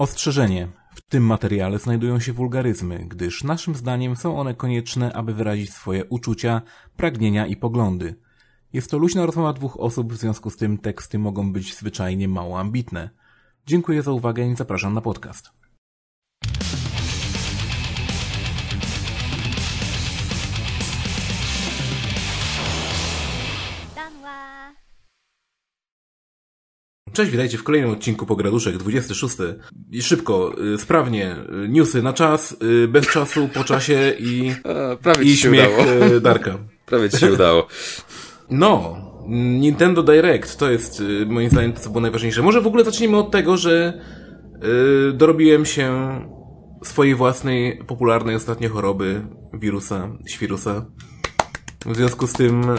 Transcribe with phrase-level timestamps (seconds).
[0.00, 0.68] Ostrzeżenie.
[0.94, 6.04] W tym materiale znajdują się wulgaryzmy, gdyż naszym zdaniem są one konieczne, aby wyrazić swoje
[6.04, 6.62] uczucia,
[6.96, 8.14] pragnienia i poglądy.
[8.72, 12.60] Jest to luźna rozmowa dwóch osób, w związku z tym teksty mogą być zwyczajnie mało
[12.60, 13.10] ambitne.
[13.66, 15.59] Dziękuję za uwagę i zapraszam na podcast.
[27.20, 29.36] Cześć, witajcie w kolejnym odcinku Pograduszek, 26.
[29.90, 34.96] I szybko, y, sprawnie, y, newsy na czas, y, bez czasu, po czasie i, A,
[35.02, 36.06] prawie i ci się śmiech udało.
[36.06, 36.58] y, Darka.
[36.86, 37.66] Prawie ci się udało.
[38.50, 38.96] No,
[39.60, 42.42] Nintendo Direct to jest y, moim zdaniem to, co było najważniejsze.
[42.42, 44.00] Może w ogóle zacznijmy od tego, że
[45.10, 46.20] y, dorobiłem się
[46.84, 50.86] swojej własnej popularnej ostatnio choroby, wirusa, świrusa.
[51.86, 52.76] W związku z tym y,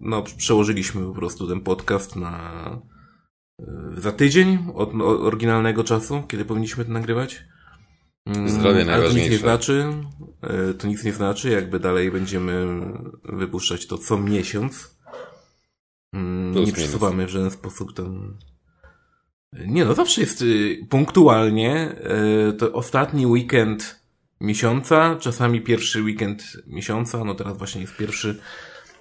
[0.00, 2.95] no, przełożyliśmy po prostu ten podcast na
[3.96, 7.44] za tydzień od no, oryginalnego czasu, kiedy powinniśmy to nagrywać.
[8.26, 9.92] Mm, Zdrowie Ale to nic nie znaczy,
[10.42, 12.66] e, to nic nie znaczy, jakby dalej będziemy
[13.24, 14.96] wypuszczać to co miesiąc.
[16.12, 16.78] Mm, Plus Nie minus.
[16.80, 18.36] przesuwamy w żaden sposób tam.
[19.66, 21.96] Nie no, zawsze jest y, punktualnie.
[22.48, 24.00] y, To ostatni weekend
[24.40, 28.40] miesiąca, czasami pierwszy weekend miesiąca, no teraz właśnie jest pierwszy.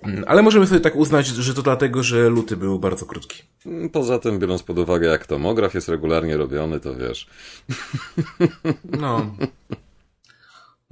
[0.06, 3.44] Mm, Ale możemy sobie tak uznać, że to dlatego, że luty był bardzo krótki.
[3.92, 7.28] Poza tym, biorąc pod uwagę, jak tomograf jest regularnie robiony, to wiesz.
[9.00, 9.36] No.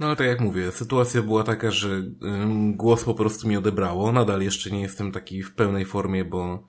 [0.00, 2.02] No ale tak jak mówię, sytuacja była taka, że
[2.70, 4.12] głos po prostu mi odebrało.
[4.12, 6.66] Nadal jeszcze nie jestem taki w pełnej formie, bo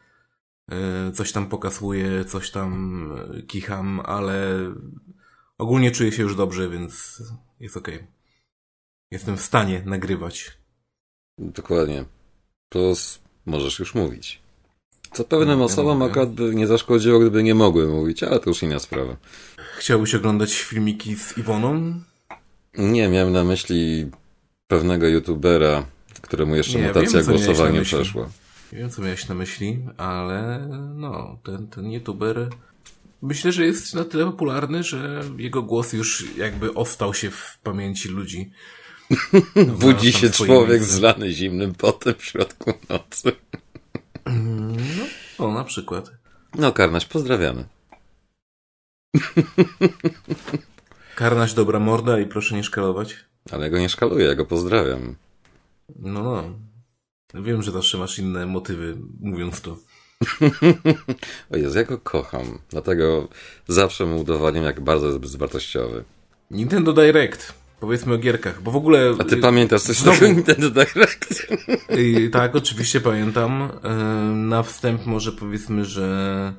[1.10, 4.60] y, coś tam pokasuję, coś tam y, kicham, ale
[5.58, 7.24] ogólnie czuję się już dobrze, więc
[7.60, 8.08] jest okej.
[9.12, 10.58] Jestem w stanie nagrywać.
[11.38, 12.06] Dokładnie.
[12.70, 14.42] Plus możesz już mówić.
[15.14, 16.12] Co pewnym Ja osobom mogę.
[16.12, 19.16] akurat by nie zaszkodziło, gdyby nie mogły mówić, ale to już inna sprawa.
[19.78, 22.02] Chciałbyś oglądać filmiki z Iwoną?
[22.78, 24.12] Nie, miałem na myśli
[24.68, 25.86] pewnego youtubera,
[26.22, 28.30] któremu jeszcze Nie, mutacja wiem, głosowania przeszła.
[28.74, 32.50] Nie wiem, co miałeś na myśli, ale no, ten, ten youtuber
[33.22, 38.10] myślę, że jest na tyle popularny, że jego głos już jakby ostał się w pamięci
[38.10, 38.52] ludzi.
[39.80, 40.96] Budzi tam się człowiek miejsce.
[40.96, 43.32] zlany zimnym potem w środku nocy.
[45.38, 46.12] O, na przykład.
[46.56, 47.66] No, Karnaś, pozdrawiamy.
[51.16, 53.16] Karnaś dobra morda i proszę nie szkalować.
[53.52, 55.16] Ale go nie szkaluję, ja go pozdrawiam.
[55.96, 56.44] No, no.
[57.42, 59.78] Wiem, że zawsze masz inne motywy, mówiąc to.
[61.52, 62.60] O Jezu, ja go kocham.
[62.70, 63.28] Dlatego
[63.68, 66.04] zawsze mu udowadniam, jak bardzo jest bezwartościowy.
[66.52, 67.54] Nintendo Direct.
[67.80, 69.14] Powiedzmy o gierkach, bo w ogóle...
[69.20, 70.26] A ty pamiętasz coś Znowu.
[70.26, 71.46] Nintendo Direct?
[71.90, 73.62] Y, tak, oczywiście pamiętam.
[73.62, 76.54] Y, Na wstęp może powiedzmy, że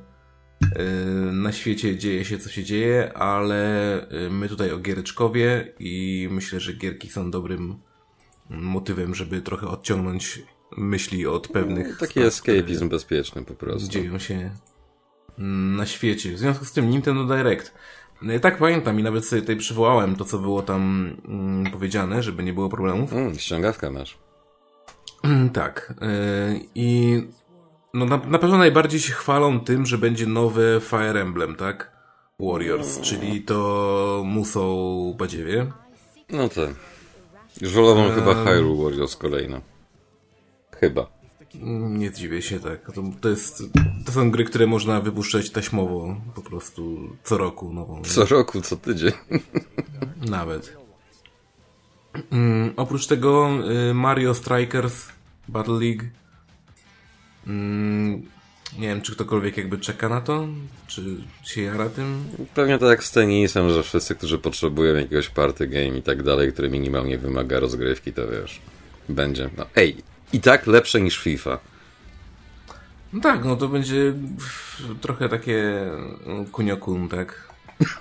[0.63, 0.67] y,
[1.31, 6.59] na świecie dzieje się co się dzieje, ale y, my tutaj o giereczkowie i myślę,
[6.59, 7.75] że gierki są dobrym
[8.49, 10.41] motywem, żeby trochę odciągnąć
[10.77, 13.89] myśli od pewnych Taki spraw, escapizm bezpieczny po prostu.
[13.89, 14.51] dzieją się
[15.77, 16.33] na świecie.
[16.33, 17.73] W związku z tym Nintendo Direct.
[18.21, 22.23] No i tak pamiętam i nawet sobie tutaj przywołałem to, co było tam mm, powiedziane,
[22.23, 23.13] żeby nie było problemów.
[23.13, 24.17] Mm, ściągawka masz.
[25.23, 25.93] Mm, Tak.
[26.01, 27.21] Yy, I
[27.93, 31.97] no na, na pewno najbardziej się chwalą tym, że będzie nowy Fire Emblem, tak?
[32.39, 35.71] Warriors, czyli to Musou Badziewie.
[36.29, 36.61] No to.
[37.61, 38.11] Już wolałbym Eee.
[38.15, 39.61] chyba Hyrule Warriors kolejno.
[40.79, 41.16] Chyba.
[41.89, 42.91] Nie dziwię się, tak.
[42.93, 43.63] To, to, jest,
[44.05, 48.01] to są gry, które można wypuszczać taśmowo po prostu co roku nową.
[48.01, 49.11] Co roku, co tydzień.
[50.29, 50.77] Nawet.
[52.31, 53.49] Mm, oprócz tego
[53.89, 55.07] y, Mario Strikers
[55.47, 56.03] Battle League.
[57.47, 58.21] Mm,
[58.79, 60.47] nie wiem, czy ktokolwiek jakby czeka na to,
[60.87, 62.23] czy się jara tym.
[62.55, 66.53] Pewnie tak jak z tenisem, że wszyscy, którzy potrzebują jakiegoś party game i tak dalej,
[66.53, 68.61] który minimalnie wymaga rozgrywki, to wiesz,
[69.09, 69.49] będzie.
[69.57, 69.97] No, ej,
[70.33, 71.59] i tak lepsze niż FIFA.
[73.13, 74.13] No tak, no to będzie
[75.01, 75.89] trochę takie
[76.25, 77.47] mm, kuniokun, tak?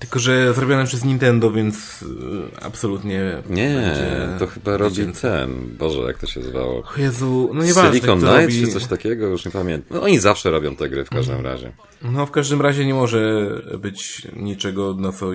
[0.00, 2.06] Tylko, że zrobione przez Nintendo, więc y,
[2.62, 5.30] absolutnie Nie, będzie to chyba robi dziecięce.
[5.30, 5.76] ten.
[5.78, 6.78] Boże, jak to się zwało?
[6.96, 8.60] O Jezu, no nieważne, Silicon Knight robi...
[8.60, 9.26] czy coś takiego?
[9.26, 9.96] Już nie pamiętam.
[9.96, 11.72] No oni zawsze robią te gry w każdym razie.
[12.02, 15.30] No w każdym razie nie może być niczego, na co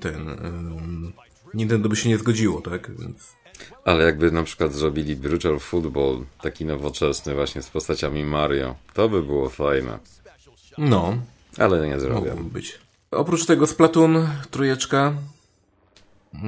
[0.00, 1.12] ten ym,
[1.54, 2.90] Nintendo by się nie zgodziło, tak?
[3.00, 3.36] Więc
[3.88, 9.22] Ale jakby na przykład zrobili Brutal Football, taki nowoczesny właśnie z postaciami Mario, to by
[9.22, 9.98] było fajne.
[10.78, 11.16] no,
[11.58, 12.78] Ale nie mogłoby być.
[13.10, 15.14] Oprócz tego Splatoon, trójeczka.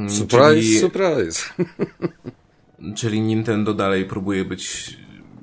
[0.08, 1.42] Surprise, Czyli, surprise.
[2.98, 4.96] czyli Nintendo dalej próbuje być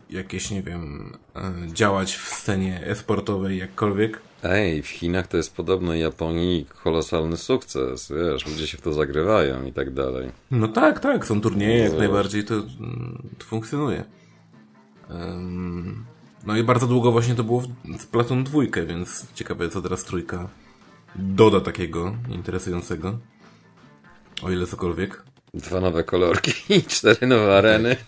[0.09, 4.19] jakieś, nie wiem, e, działać w scenie esportowej jakkolwiek.
[4.43, 9.65] Ej, w Chinach to jest podobno Japonii kolosalny sukces, wiesz, ludzie się w to zagrywają
[9.65, 10.29] i tak dalej.
[10.51, 11.97] No tak, tak, są turnieje, jak No.
[11.99, 12.61] najbardziej to,
[13.37, 14.03] to funkcjonuje.
[15.09, 16.05] Em,
[16.45, 20.47] no i bardzo długo właśnie to było w Splatoon dwójkę, więc ciekawe co teraz trójka
[21.15, 23.17] doda takiego interesującego.
[24.43, 25.23] O ile cokolwiek.
[25.53, 27.95] Dwa nowe kolorki i cztery nowe areny.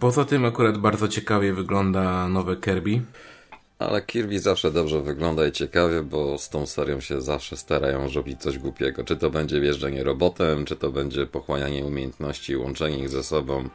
[0.00, 3.00] Poza tym akurat bardzo ciekawie wygląda nowe Kirby.
[3.78, 8.40] Ale Kirby zawsze dobrze wygląda i ciekawie, bo z tą serią się zawsze starają zrobić
[8.40, 9.04] coś głupiego.
[9.04, 13.68] Czy to będzie wjeżdżanie robotem, czy to będzie pochłanianie umiejętności i łączenie ich ze sobą.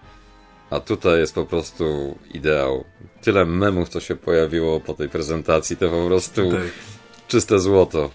[0.70, 2.84] A tutaj jest po prostu ideał.
[3.22, 6.62] Tyle memów, co się pojawiło po tej prezentacji, to po prostu Tak.
[7.28, 8.10] czyste złoto.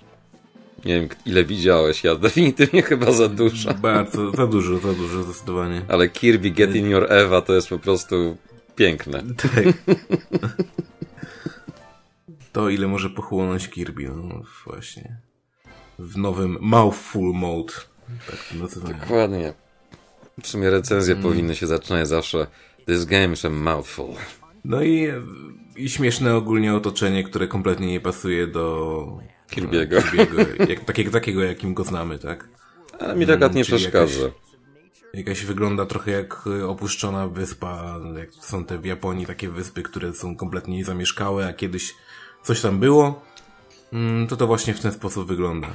[0.86, 3.74] Nie wiem, ile widziałeś, ja definitywnie chyba za dużo.
[3.74, 5.82] Bardzo, za dużo, za dużo zdecydowanie.
[5.88, 8.36] Ale Kirby Get in Your Eva to jest po prostu
[8.76, 9.22] piękne.
[9.36, 9.64] Tak.
[12.52, 15.16] To ile może pochłonąć Kirby, no właśnie.
[15.98, 17.72] W nowym Mouthful Mode.
[18.26, 18.80] Tak to.
[18.80, 19.54] Dokładnie.
[20.42, 22.46] W sumie recenzje powinny się zaczynać zawsze
[22.86, 24.14] This game is a mouthful.
[24.64, 25.08] No i,
[25.76, 29.06] i śmieszne ogólnie otoczenie, które kompletnie nie pasuje do
[29.50, 30.00] Kirby'ego.
[30.00, 32.48] Kirby'ego, jak, takiego, takiego, jakim go znamy, tak?
[33.00, 34.20] Ale mi akurat nie przeszkadza.
[34.20, 34.32] jakaś-
[35.14, 40.12] Jakaś wygląda trochę jak y, opuszczona wyspa, jak są te w Japonii takie wyspy, które
[40.14, 41.94] są kompletnie niezamieszkałe, a kiedyś
[42.42, 43.22] coś tam było,
[43.92, 45.68] mm, to to właśnie w ten sposób wygląda.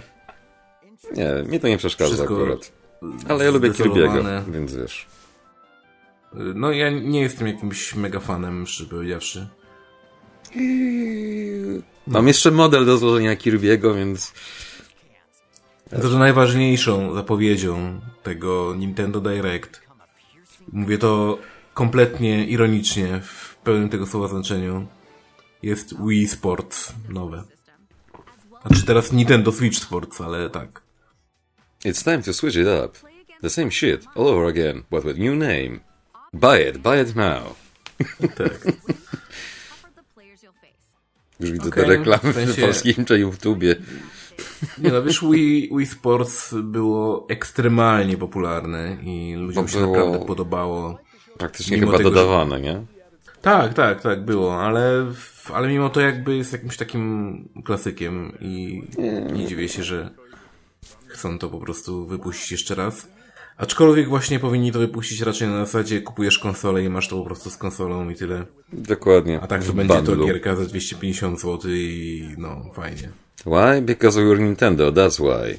[1.15, 2.71] Nie, mi to nie przeszkadza Wszystko akurat.
[3.27, 3.69] Ale ja lubię.
[3.71, 5.07] Kirby'ego, więc wiesz.
[6.33, 9.47] Y, No ja nie jestem jakimś mega fanem, szczerze powiedziawszy.
[12.07, 14.33] Mam jeszcze model do złożenia Kirby'ego, więc
[16.01, 19.81] To, że najważniejszą zapowiedzią tego Nintendo Direct,
[20.71, 21.37] mówię to
[21.73, 24.87] kompletnie ironicznie, w pełnym tego słowa znaczeniu,
[25.63, 27.43] jest Wii Sports nowe.
[28.67, 30.81] Znaczy teraz Nintendo Switch Sports, ale tak.
[31.85, 33.11] it's time to switch it up.
[33.41, 35.79] The same shit, all over again, but with new name.
[36.33, 37.55] Buy it, buy it now.
[38.37, 38.67] tak.
[41.41, 43.75] Już widzę Okej, te reklamy w sensie- w polskim czy YouTubie.
[44.77, 50.99] Nie no, wiesz, Wii, Wii Sports było ekstremalnie popularne i ludziom się naprawdę podobało.
[51.37, 52.81] Praktycznie chyba tego, że- dodawane, nie?
[53.41, 55.05] Tak, tak, tak, było, ale,
[55.53, 58.83] ale mimo to jakby jest jakimś takim klasykiem i
[59.33, 60.09] nie dziwię się, że
[61.07, 63.07] chcą to po prostu wypuścić jeszcze raz.
[63.61, 67.49] Aczkolwiek właśnie powinni to wypuścić raczej na zasadzie kupujesz konsolę i masz to po prostu
[67.49, 68.45] z konsolą i tyle.
[68.73, 69.39] Dokładnie.
[69.41, 73.09] A tak, że będzie to gierka za 250 zł i no, fajnie.
[73.45, 73.81] Why?
[73.81, 75.57] Because we're Nintendo, that's why.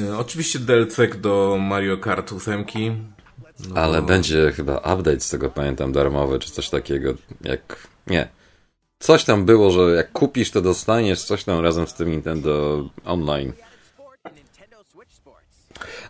[0.00, 2.64] Y, oczywiście DLC do Mario Kart 8.
[3.68, 7.88] No, Ale będzie chyba update, z tego pamiętam, darmowy, czy coś takiego, jak...
[8.06, 8.28] Nie.
[8.98, 13.52] Coś tam było, że jak kupisz, to dostaniesz coś tam razem z tym Nintendo Online.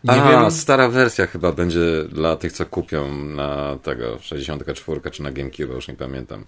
[0.05, 0.51] Nie A, wiem.
[0.51, 5.89] stara wersja chyba będzie dla tych, co kupią na tego 64 czy na GameCube, już
[5.89, 6.45] nie pamiętam.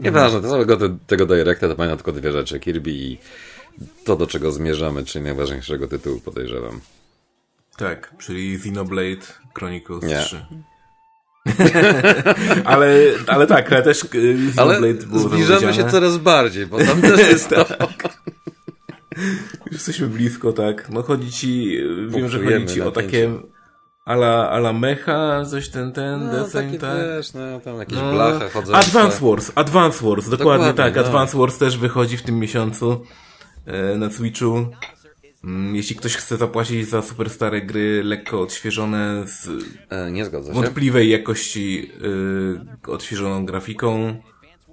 [0.00, 3.18] Nieważne, do całego te, tego Directa to pamiętam tylko dwie rzeczy, Kirby i
[4.04, 6.80] to, do czego zmierzamy, czyli najważniejszego tytułu, podejrzewam.
[7.76, 10.20] Tak, czyli Xenoblade Chronicles Nie.
[10.20, 10.46] 3.
[12.64, 17.00] ale, ale tak, ale też y, Ale Xenoblade było zbliżamy się coraz bardziej, bo tam
[17.02, 17.66] też jest to.
[19.66, 20.90] Już jesteśmy blisko, tak.
[20.90, 23.30] No chodzi ci, y, wiem, że chodzi ci o takie
[24.04, 26.96] ala, ala mecha, coś ten, ten, No, deseń, taki tak.
[27.16, 28.74] wiesz, no, tam jakieś No, blacha chodzą.
[28.74, 30.94] Advance Wars, Advance Wars, dokładnie, Dokładnie, tak.
[30.96, 31.00] no.
[31.02, 33.02] Advance Wars też wychodzi w tym miesiącu
[33.66, 34.66] e, na Switchu.
[35.44, 39.48] Mm, Jeśli ktoś chce zapłacić za super stare gry, lekko odświeżone, z
[39.90, 40.54] E, nie zgadza się.
[40.54, 41.90] wątpliwej jakości
[42.86, 44.16] y, odświeżoną grafiką,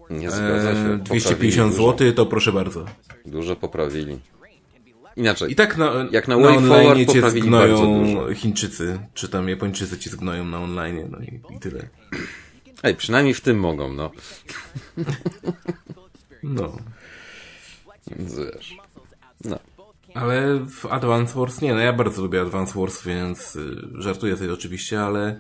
[0.09, 0.97] Nie zgadza e, się.
[1.03, 2.85] 250 Poprawili zł, to proszę bardzo.
[3.25, 4.19] Dużo poprawili.
[5.15, 5.51] Inaczej.
[5.51, 8.34] I tak na, Jak na na online cię zgnoją.
[8.34, 11.88] Chińczycy, czy tam Japończycy cię zgnoją na online, no i, i tyle.
[12.84, 14.12] Ej, przynajmniej w tym mogą, no.
[16.43, 16.77] No.
[18.17, 18.77] Wiesz.
[19.46, 19.60] No.
[20.13, 24.53] Ale w Advance Wars, nie no ja bardzo lubię Advance Wars, więc y, żartuję sobie
[24.53, 25.39] oczywiście, ale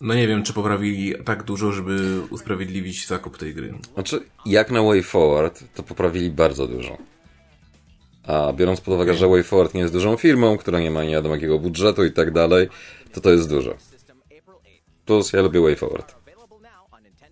[0.00, 3.74] no nie wiem, czy poprawili tak dużo, żeby usprawiedliwić zakup tej gry.
[3.94, 6.98] Znaczy, jak na Way Forward, to poprawili bardzo dużo.
[8.26, 11.10] A biorąc pod uwagę, że Way Forward nie jest dużą firmą, która nie ma nie
[11.10, 12.68] wiadomo jakiego budżetu i tak dalej,
[13.12, 13.74] to to jest dużo.
[15.06, 16.22] Plus ja lubię Way Forward.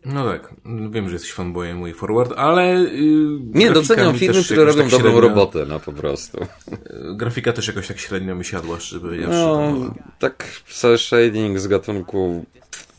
[0.04, 0.54] No tak,
[0.90, 2.66] wiem, że jesteś fanboyem Way Forward, ale...
[2.68, 6.38] Yy, nie, doceniam firmy, które robią tak dobrą średnio, robotę, no po prostu.
[6.42, 6.46] Y,
[7.16, 9.74] grafika też jakoś tak średnio mi siadła, żeby ja No,
[10.18, 12.44] tak cel shading z gatunku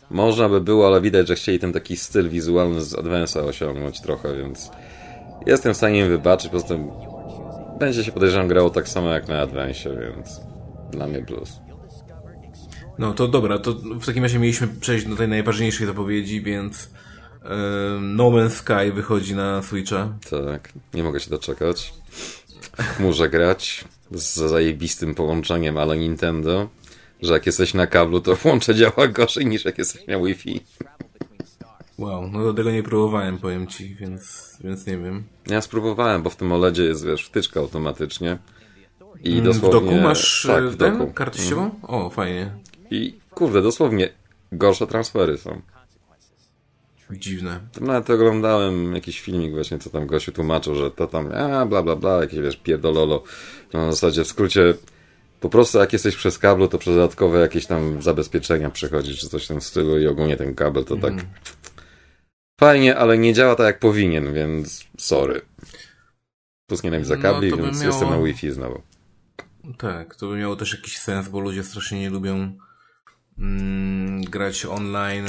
[0.10, 4.36] można by było, ale widać, że chcieli ten taki styl wizualny z Advance'a osiągnąć trochę,
[4.38, 4.69] więc
[5.45, 6.91] jestem w stanie im wybaczyć, poza tym
[7.81, 10.41] będzie się podejrzewam grało tak samo jak na Advance'ie, więc
[10.91, 11.59] dla mnie plus.
[13.00, 16.89] No to dobra, to w takim razie mieliśmy przejść do tej najważniejszej zapowiedzi, więc
[17.43, 17.50] yy,
[18.01, 20.13] No Man's Sky wychodzi na Switcha.
[20.29, 21.93] Tak, nie mogę się doczekać.
[23.00, 26.69] Muszę grać z zajebistym połączeniem, ale Nintendo,
[27.21, 30.59] że jak jesteś na kablu, to włącze działa gorzej niż jak jesteś na Wi-Fi.
[32.01, 35.24] Wow, no do tego nie próbowałem, powiem ci, więc, więc nie wiem.
[35.48, 38.38] Ja spróbowałem, bo w tym OLEDzie jest, wiesz, wtyczka automatycznie.
[39.24, 39.79] I dosłownie...
[39.79, 41.13] W doku masz tak, w doku.
[41.13, 41.62] kartę sieciową?
[41.62, 41.75] Mm.
[41.81, 42.51] O, fajnie.
[42.91, 44.10] I kurde, dosłownie
[44.51, 45.62] gorsze transfery są.
[47.12, 47.60] Dziwne.
[47.74, 51.84] Tam nawet oglądałem jakiś filmik właśnie, co tam gościu tłumaczył, że to tam a bla
[51.84, 53.24] bla bla, jakieś wiesz, pierdololo.
[53.74, 54.74] No, w zasadzie w skrócie
[55.39, 59.46] po prostu jak jesteś przez kablu, to przez dodatkowe jakieś tam zabezpieczenia przechodzisz, czy coś
[59.46, 61.25] w tym stylu i ogólnie ten kabel to tak mm.
[62.61, 65.41] Fajnie, ale nie działa tak jak powinien, więc sorry.
[66.67, 67.93] Plus nienawidzę no, kabli, no, więc miało...
[67.93, 68.81] jestem na Wi-Fi znowu.
[69.77, 72.57] Tak, to by miało też jakiś sens, bo ludzie strasznie nie lubią
[73.39, 75.25] mm, grać online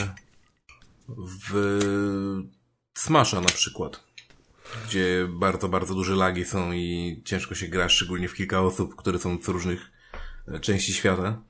[1.48, 1.78] w
[2.98, 4.00] Smasha na przykład,
[4.86, 9.18] gdzie bardzo, bardzo duże lagi są i ciężko się gra, szczególnie w kilka osób, które
[9.18, 9.90] są z różnych
[10.48, 11.42] e, części świata.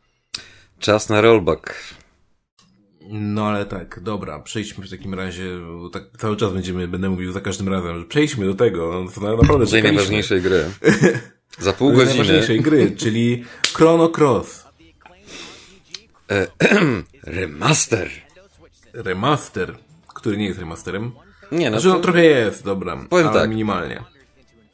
[0.78, 1.74] Czas na rollback.
[3.09, 5.44] No ale tak, dobra, przejdźmy w takim razie,
[5.80, 9.21] bo tak cały czas będziemy, będę mówił za każdym razem, przejdźmy do tego, no, to
[9.21, 10.64] naprawdę Do najważniejszej gry.
[11.59, 12.06] Za pół godziny.
[12.06, 13.44] najważniejszej gry, czyli
[13.75, 14.64] Chrono Cross.
[16.30, 16.47] E,
[17.23, 18.11] remaster.
[18.92, 19.75] Remaster,
[20.14, 21.12] który nie jest remasterem.
[21.52, 21.80] Nie, no.
[21.80, 23.50] Znaczy, no trochę jest, dobra, Powiem tak.
[23.50, 24.02] minimalnie.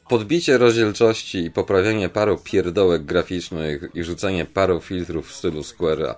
[0.08, 6.14] Podbicie rozdzielczości i poprawienie paru pierdołek graficznych i rzucenie paru filtrów w stylu Square'a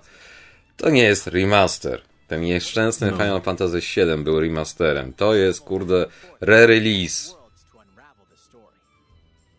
[0.77, 2.01] to nie jest remaster.
[2.27, 3.17] Ten nieszczęsny no.
[3.17, 5.13] Final Fantasy VII był remasterem.
[5.13, 6.05] To jest, kurde,
[6.41, 7.35] re-release.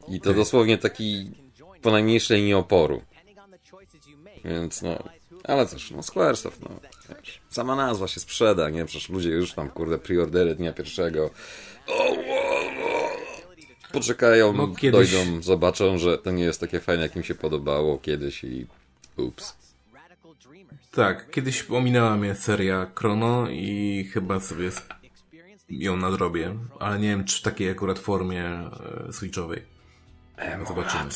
[0.09, 1.31] I to dosłownie taki
[1.83, 3.03] po najmniejszej linii oporu.
[4.45, 4.99] Więc no,
[5.45, 6.69] ale cóż, no Squaresoft, no.
[7.09, 8.85] Wiesz, sama nazwa się sprzeda, nie?
[8.85, 11.31] Przecież ludzie już tam, kurde, preordery dnia pierwszego.
[13.93, 15.13] Poczekają, no, kiedyś...
[15.13, 18.67] dojdą, zobaczą, że to nie jest takie fajne, jak im się podobało kiedyś i
[19.17, 19.62] ups.
[20.93, 24.71] Tak, kiedyś ominęła mnie seria Chrono i chyba sobie
[25.69, 29.63] ją nadrobię, ale nie wiem, czy w takiej akurat formie e, switchowej.
[30.69, 31.11] Zobaczymy.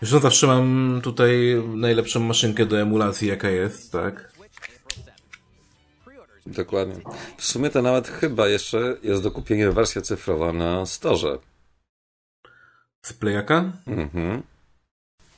[0.00, 4.32] Zresztą zawsze mam tutaj najlepszą maszynkę do emulacji, jaka jest, tak?
[6.46, 6.94] Dokładnie.
[7.36, 11.38] W sumie to nawet chyba jeszcze jest do kupienia wersja cyfrowa na storze.
[13.02, 13.72] Z Playaka?
[13.86, 14.42] Mhm.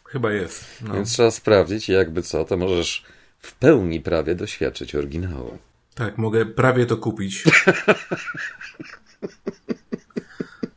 [0.05, 0.65] Chyba jest.
[0.83, 0.95] No.
[0.95, 3.05] Więc trzeba sprawdzić jakby co, to możesz
[3.43, 5.59] w pełni prawie doświadczyć oryginału.
[5.95, 7.45] Tak, mogę prawie to kupić.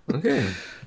[0.08, 0.40] Okej.
[0.40, 0.44] Okay.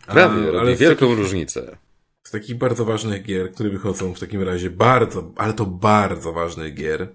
[0.06, 1.76] Prawie, robi wielką takich, różnicę.
[2.22, 6.74] Z takich bardzo ważnych gier, które wychodzą w takim razie, bardzo, ale to bardzo ważnych
[6.74, 7.08] gier,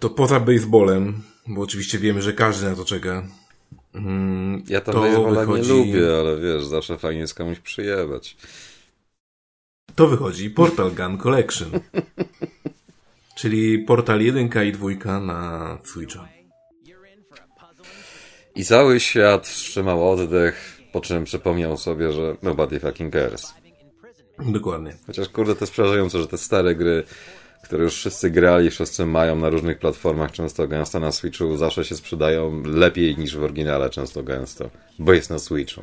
[0.00, 3.28] to poza baseballem, bo oczywiście wiemy, że każdy na to czeka.
[3.94, 5.72] Mm, ja tam to baseballa wychodzi...
[5.72, 8.36] nie lubię, ale wiesz, zawsze fajnie jest komuś przyjebać.
[9.94, 11.70] To wychodzi Portal Gun Collection.
[13.38, 16.28] czyli Portal 1 i 2 na Switcha.
[18.54, 23.54] I cały świat wstrzymał oddech po czym przypomniał sobie, że nobody fucking cares.
[24.38, 24.96] Dokładnie.
[25.06, 27.04] Chociaż kurde, to jest przerażające, że te stare gry,
[27.64, 31.96] które już wszyscy grali, wszyscy mają na różnych platformach, często gęsto na Switchu, zawsze się
[31.96, 35.82] sprzedają lepiej niż w oryginale, często gęsto, bo jest na Switchu.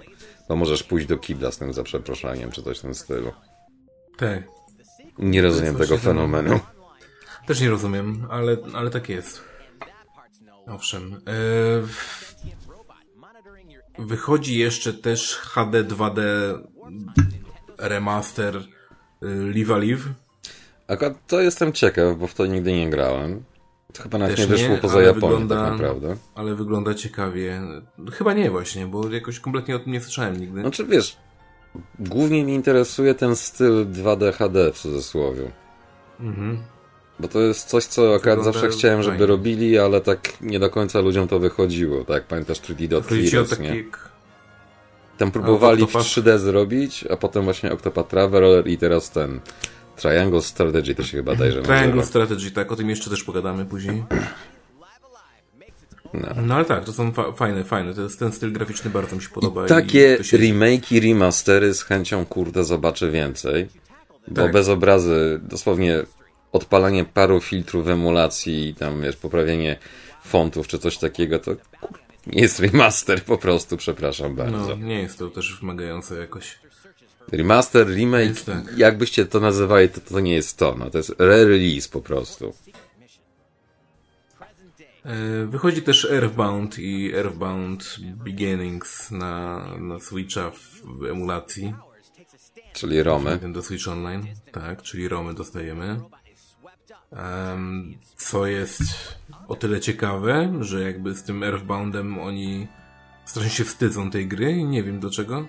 [0.49, 3.31] Bo możesz pójść do kibla z tym za przeproszeniem, czy coś w tym stylu.
[4.17, 4.43] Tak.
[5.19, 6.59] Nie rozumiem tego fenomenu.
[7.45, 9.41] Też nie rozumiem, ale, ale tak jest.
[10.67, 11.13] Owszem.
[11.13, 11.83] Eee,
[13.99, 16.21] Wychodzi jeszcze też HD 2D
[17.77, 18.63] remaster y,
[19.55, 20.05] Live a Live.
[20.87, 23.43] Akurat to jestem ciekaw, bo w to nigdy nie grałem.
[23.93, 26.15] To chyba nawet też nie wyszło nie, poza Japonią wygląda, tak naprawdę.
[26.35, 27.61] Ale wygląda ciekawie.
[28.13, 30.61] Chyba nie właśnie, bo jakoś kompletnie o tym nie słyszałem nigdy.
[30.61, 31.17] Znaczy wiesz,
[31.99, 35.51] głównie mnie interesuje ten styl 2D HD w cudzysłowie.
[36.19, 36.63] Mhm.
[37.19, 39.25] Bo to jest coś, co akurat zawsze chciałem, żeby fajnie.
[39.27, 42.03] robili, ale tak nie do końca ludziom to wychodziło.
[42.03, 43.83] Tak, pamiętasz 3D Dot Heroes, nie?
[45.17, 49.39] Tam próbowali w 3D zrobić, a potem właśnie Octopath Traveler i teraz ten
[49.95, 52.05] Triangle Strategy to się chyba daje, że Triangle.
[52.05, 54.03] Strategy, tak, o tym jeszcze też pogadamy później.
[56.13, 56.29] No.
[56.45, 57.93] No ale tak, to są fa fajne, fajne.
[57.93, 59.65] To jest ten styl graficzny bardzo mi się podoba.
[59.65, 60.37] I takie się...
[60.37, 63.67] remake'i, remastery z chęcią, kurde, zobaczę więcej.
[64.27, 64.51] Bo Tak.
[64.51, 66.03] bez obrazy, dosłownie
[66.55, 69.77] odpalanie paru filtrów emulacji i tam, wiesz, poprawienie
[70.23, 71.51] fontów czy coś takiego, to
[72.27, 74.57] nie jest remaster po prostu, przepraszam bardzo.
[74.57, 76.59] No, nie jest to też wymagające jakoś.
[77.31, 78.77] Remaster, remake, tak.
[78.77, 82.53] jakbyście to nazywali, to to nie jest to, no to jest re-release po prostu.
[85.05, 91.73] E, Wychodzi też Earthbound i Earthbound Beginnings na, na Switcha w, w emulacji.
[92.73, 93.31] Czyli Romy.
[93.31, 94.27] Nintendo Switch Online.
[94.51, 96.01] Tak, czyli ROMy dostajemy.
[98.17, 98.81] Co jest
[99.47, 102.67] o tyle ciekawe, że jakby z tym Earthboundem oni
[103.25, 105.47] strasznie się wstydzą tej gry i nie wiem dlaczego.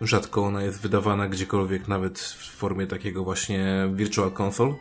[0.00, 4.74] Rzadko ona jest wydawana gdziekolwiek, nawet w formie takiego właśnie Virtual Console.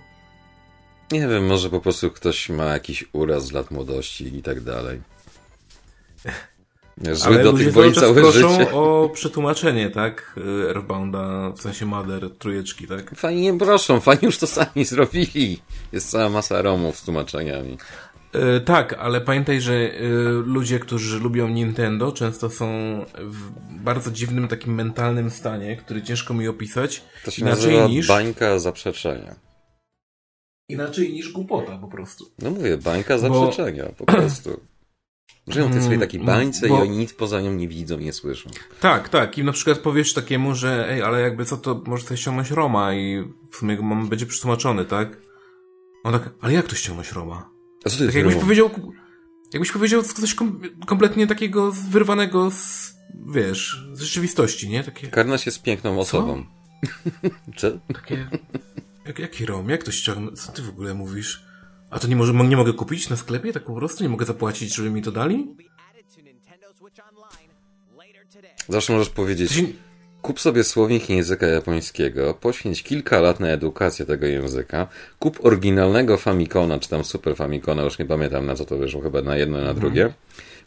[1.12, 5.02] Nie wiem, może po prostu ktoś ma jakiś uraz z lat młodości i tak dalej.
[7.02, 8.72] Zły Ale do tych czas całe proszą życie.
[8.72, 10.40] o przetłumaczenie, tak?
[10.70, 13.16] Earthbounda, w sensie Mother, trójeczki, tak?
[13.16, 15.60] Fani nie proszą, fani już to sami zrobili.
[15.92, 17.78] Jest cała masa romów z tłumaczeniami.
[18.34, 19.92] E, tak, ale pamiętaj, że e,
[20.46, 22.68] ludzie, którzy lubią Nintendo, często są
[23.20, 23.52] w
[23.84, 27.04] bardzo dziwnym takim mentalnym stanie, który ciężko mi opisać.
[27.26, 29.36] To się inaczej nazywa niż, bańka zaprzeczenia.
[30.70, 32.26] inaczej niż głupota po prostu.
[32.40, 34.60] No mówię, bańka Bo- zaprzeczenia, po prostu.
[35.48, 37.98] Żyją w tej swojej takiej Mm, bańce bo- i oni nic poza nią nie widzą,
[37.98, 38.50] nie słyszą.
[38.80, 39.38] Tak, tak.
[39.38, 42.94] I na przykład powiesz takiemu, że ej, ale jakby co, to może sobie ściągnąć Roma
[42.94, 45.18] i w sumie mam, będzie przetłumaczony, tak?
[46.04, 47.50] On tak, ale jak to ściągnąć Roma?
[47.86, 48.70] A co to jest Tak jakbyś powiedział,
[49.54, 52.94] jakbyś powiedział coś kom, kompletnie takiego wyrwanego z,
[53.28, 54.84] wiesz, z rzeczywistości, nie?
[54.84, 56.46] Takie, Karnaś jest piękną osobą.
[57.58, 57.80] Czy?
[57.94, 58.28] takie,
[59.06, 59.70] jak, jaki Rom?
[59.70, 60.40] Jak to ściągnąć?
[60.40, 61.46] Co ty w ogóle mówisz?
[61.94, 64.04] A to nie, może, nie mogę kupić na sklepie tak po prostu?
[64.04, 65.48] Nie mogę zapłacić, żeby mi to dali?
[68.70, 69.64] Zawsze możesz powiedzieć, się,
[70.22, 74.88] Kup sobie słownik języka japońskiego, poświęć kilka lat na edukację tego języka,
[75.20, 79.22] kup oryginalnego Famicona, czy tam Super Famicona, już nie pamiętam na co to wyszło, chyba
[79.22, 80.14] na jedno, na drugie.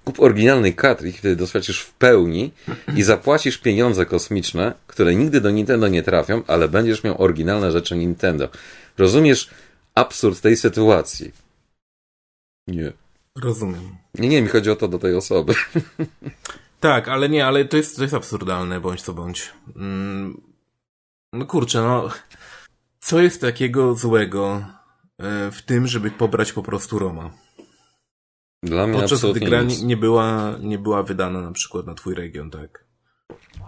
[0.04, 2.52] Kup oryginalny cartridge, wtedy doświadczysz w pełni
[2.96, 7.96] i zapłacisz pieniądze kosmiczne, które nigdy do Nintendo nie trafią, ale będziesz miał oryginalne rzeczy
[7.96, 8.48] Nintendo.
[8.98, 9.50] Rozumiesz
[9.96, 11.32] absurd tej sytuacji?
[12.66, 12.92] Nie.
[13.36, 13.96] rozumiem.
[14.14, 15.54] Nie, nie, mi chodzi o to do tej osoby.
[16.80, 19.52] Tak, ale nie, ale to jest, to jest absurdalne, bądź co bądź.
[19.76, 20.40] Mm,
[21.32, 22.08] no kurczę, no.
[23.00, 24.66] Co jest takiego złego
[25.18, 27.30] e, w tym, żeby pobrać po prostu Roma?
[28.62, 32.14] Dla mnie Podczas gdy gra nie, nie, była, nie była wydana na przykład na twój
[32.14, 32.84] region, tak?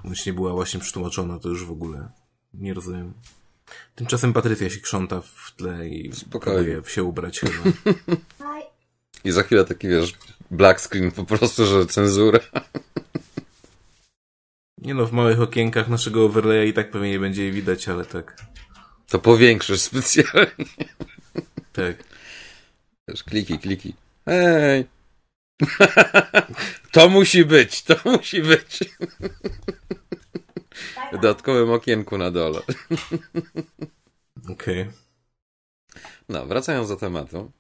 [0.05, 2.09] Bądź nie była właśnie przetłumaczona, to już w ogóle
[2.55, 3.15] nie rozumiem.
[3.95, 6.73] Tymczasem Patrycja się krząta w tle i Spokojnie.
[6.73, 7.71] próbuje się ubrać chyba.
[9.25, 10.15] I za chwilę taki, wiesz,
[10.51, 12.41] black screen po prostu, że cenzura.
[14.79, 18.05] Nie no, w małych okienkach naszego overlaya i tak pewnie nie będzie jej widać, ale
[18.05, 18.37] tak.
[19.09, 20.65] To powiększysz specjalnie.
[21.73, 21.97] Tak.
[23.09, 23.95] Wiesz, kliki, kliki.
[24.27, 24.85] Hej!
[26.93, 28.81] to musi być, to musi być.
[31.13, 32.61] W dodatkowym okienku na dole.
[34.53, 34.87] Okej.
[36.29, 37.51] No, wracając do tematu.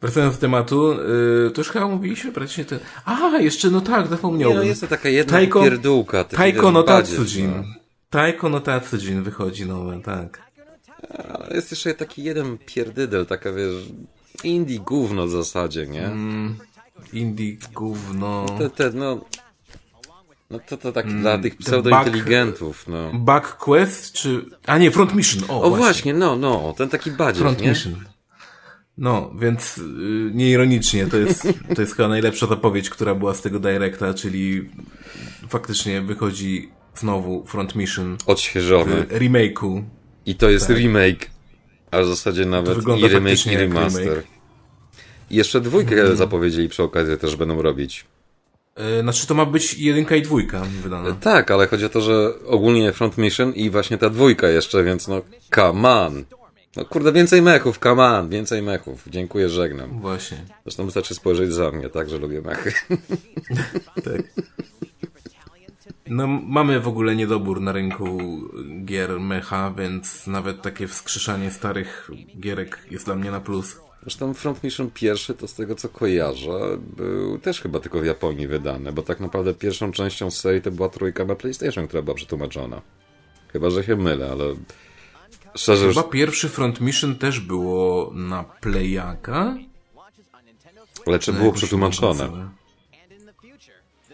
[0.00, 2.78] Wracając do tematu, yy, to już chyba mówiliśmy praktycznie te...
[3.04, 4.56] A, jeszcze, no tak, Nie, zapomniałem.
[4.56, 6.24] no jest to taka jedna Taiko- pierdółka.
[6.24, 7.50] Taiko no Tatsujin.
[7.56, 7.62] no.
[8.10, 10.42] Taiko no Tatsujin wychodzi nowe, tak.
[11.28, 13.74] Ale jest jeszcze taki jeden pierdydel, taka wiesz,
[14.44, 16.06] indie gówno w zasadzie, nie?
[16.06, 16.56] Mm,
[17.12, 18.46] indie gówno...
[18.58, 19.24] Te, te, no...
[20.50, 23.10] No to, to tak Mm, dla tych ten pseudointeligentów, no.
[23.14, 24.44] Back Quest, czy...
[24.66, 27.68] A nie, Front Mission, o, O właśnie, no, no, ten taki badziec, Front nie?
[27.68, 28.04] Mission.
[28.98, 33.60] No, więc yy, nieironicznie, to jest, to jest chyba najlepsza zapowiedź, która była z tego
[33.60, 34.70] Directa, czyli
[35.48, 39.06] faktycznie wychodzi znowu Front Mission Odświeżony.
[39.06, 39.82] w remake'u.
[40.26, 41.30] I to jest remake.
[41.90, 44.22] A w zasadzie nawet i remake, i remaster.
[45.30, 48.06] I jeszcze dwójkę zapowiedzieli przy okazji, też będą robić.
[48.78, 51.12] Yy, Znaczy to ma być jedynka i dwójka wydana.
[51.12, 55.08] Tak, ale chodzi o to, że ogólnie Front Mission i właśnie ta dwójka jeszcze, więc
[55.08, 55.22] no,
[55.54, 56.24] come on.
[56.76, 59.04] No kurde, więcej mechów, come on, więcej mechów.
[59.06, 60.00] Dziękuję, żegnam.
[60.00, 62.72] Właśnie, Zresztą wystarczy spojrzeć za mnie, tak, że lubię mechy.
[64.04, 64.22] tak.
[66.06, 68.18] No, mamy w ogóle niedobór na rynku
[68.84, 72.10] gier mecha, więc nawet takie wskrzeszanie starych
[72.40, 73.80] gierek jest dla mnie na plus.
[74.02, 78.46] Zresztą Front Mission pierwszy, to z tego co kojarzę, był też chyba tylko w Japonii
[78.46, 82.82] wydany, bo tak naprawdę pierwszą częścią serii to była trójka na PlayStation, która była przetłumaczona.
[83.52, 84.44] Chyba, że się mylę, ale
[85.54, 85.96] szczerze już...
[85.96, 89.56] Chyba pierwszy Front Mission też było na Playaka.
[91.06, 92.48] Ale czy było przetłumaczone?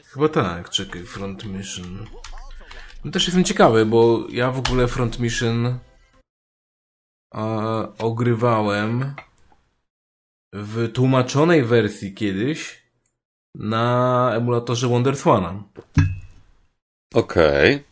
[0.05, 2.07] Chyba tak, czekaj, Front Mission.
[3.05, 5.79] No też jestem ciekawy, bo ja w ogóle Front Mission
[7.31, 9.15] a, ogrywałem
[10.55, 12.83] w tłumaczonej wersji kiedyś
[13.55, 15.63] na emulatorze WonderSwana.
[17.15, 17.85] Okej.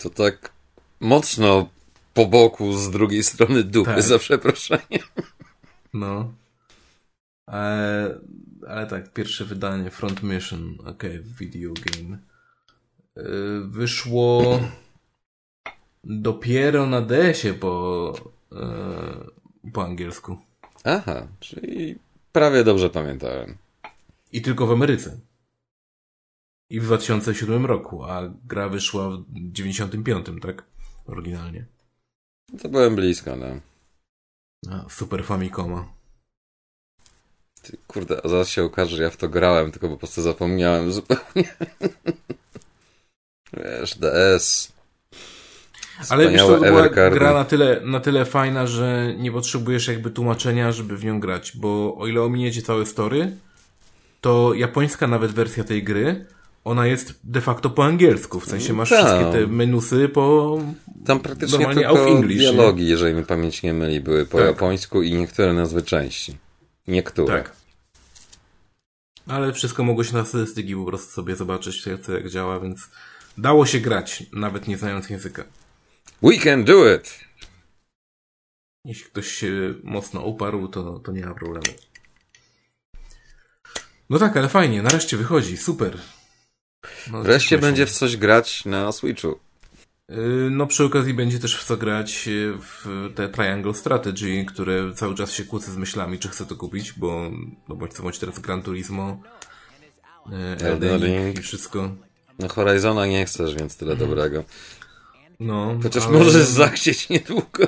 [0.00, 0.52] To tak
[1.00, 1.68] mocno
[2.14, 4.02] po boku z drugiej strony dupy, Tak.
[4.02, 5.06] za przeproszeniem.
[5.94, 6.32] No.
[7.46, 8.18] Ale,
[8.68, 12.18] ale tak, pierwsze wydanie Front Mission, okej, video game.
[13.16, 14.60] Yy, Wyszło
[16.04, 18.14] dopiero na DS-ie po,
[18.52, 20.45] yy, po angielsku.
[20.86, 21.98] Aha, czyli
[22.32, 23.56] prawie dobrze pamiętałem.
[24.32, 25.18] I tylko w Ameryce.
[26.70, 30.64] I w 2007 roku, a gra wyszła w 95, tak?
[31.06, 31.66] Oryginalnie.
[32.62, 33.46] To byłem blisko, no.
[34.70, 35.88] A, Super Famicoma.
[37.62, 40.92] Ty, kurde, a zaraz się okaże, że ja w to grałem, tylko po prostu zapomniałem
[40.92, 41.54] zupełnie.
[43.56, 44.75] Wiesz, DS.
[46.08, 50.72] Ale wiesz, to była gra na tyle, na tyle fajna, że nie potrzebujesz jakby tłumaczenia,
[50.72, 53.36] żeby w nią grać, bo o ile ominiecie całe story,
[54.20, 56.26] to japońska nawet wersja tej gry,
[56.64, 58.98] ona jest de facto po angielsku, w sensie masz Tak.
[59.06, 60.58] wszystkie te menusy po...
[61.04, 62.52] Tam praktycznie tylko English, nie?
[62.52, 64.46] dialogi, jeżeli mi pamięć nie myli, były po Tak.
[64.46, 66.36] japońsku i niektóre nazwy części.
[66.88, 67.42] Niektóre.
[67.42, 67.52] Tak.
[69.28, 72.88] Ale wszystko mogło się na statystyki po prostu sobie zobaczyć, jak, co jak działa, więc
[73.38, 75.44] dało się grać, nawet nie znając języka.
[76.22, 77.20] We can do it!
[78.84, 81.76] Jeśli ktoś się mocno uparł, to, to nie ma problemu.
[84.10, 85.98] No tak, ale fajnie, nareszcie wychodzi, super.
[87.12, 89.38] No, Wreszcie będzie w coś grać na Switchu.
[90.08, 94.92] Yy, No przy okazji będzie też w co grać yy, w te Triangle Strategy, które
[94.94, 97.30] cały czas się kłócę z myślami, czy chcę to kupić, bo
[97.68, 99.22] no bądź co bądź teraz Gran Turismo,
[100.30, 101.38] yy, Elden Ring Ring.
[101.38, 101.90] i wszystko.
[102.38, 104.44] No Horizona nie chcesz, więc tyle dobrego.
[105.40, 107.66] No, Chociaż ale, możesz zachcieć niedługo.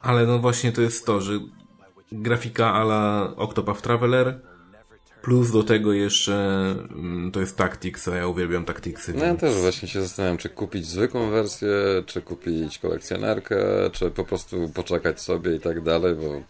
[0.00, 1.32] ale no właśnie to jest to, że
[2.12, 4.40] grafika ala Octopath Traveler
[5.22, 6.34] plus do tego jeszcze
[6.90, 9.12] mm, to jest Tactics, a ja uwielbiam Tacticsy.
[9.14, 11.68] No ja więc- też właśnie się zastanawiam, czy kupić zwykłą wersję,
[12.06, 13.56] czy kupić kolekcjonerkę,
[13.92, 16.42] czy po prostu poczekać sobie i tak dalej, bo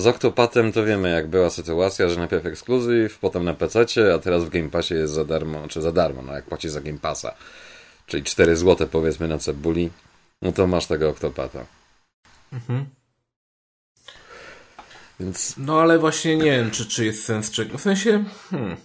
[0.00, 4.44] z Octopatem to wiemy jak była sytuacja, że najpierw ekskluzyw, potem na PC, a teraz
[4.44, 7.34] w Game Passie jest za darmo, czy za darmo, no jak płacisz za Game Passa,
[8.08, 9.90] czyli 4 zł powiedzmy na cebuli,
[10.42, 11.66] no to masz tego Octopata.
[12.52, 12.84] Mhm.
[15.20, 17.78] Więc No ale właśnie nie wiem, czy, czy jest sens czego.
[17.78, 18.76] W sensie, hmm,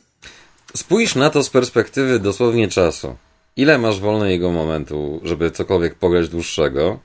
[0.76, 3.16] spójrz na to z perspektywy dosłownie czasu.
[3.56, 7.00] Ile masz wolnego momentu, żeby cokolwiek pograć dłuższego?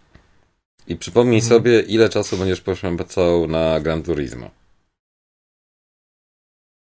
[0.87, 4.51] I przypomnij sobie, ile czasu będziesz poświęcał na Gran Turismo.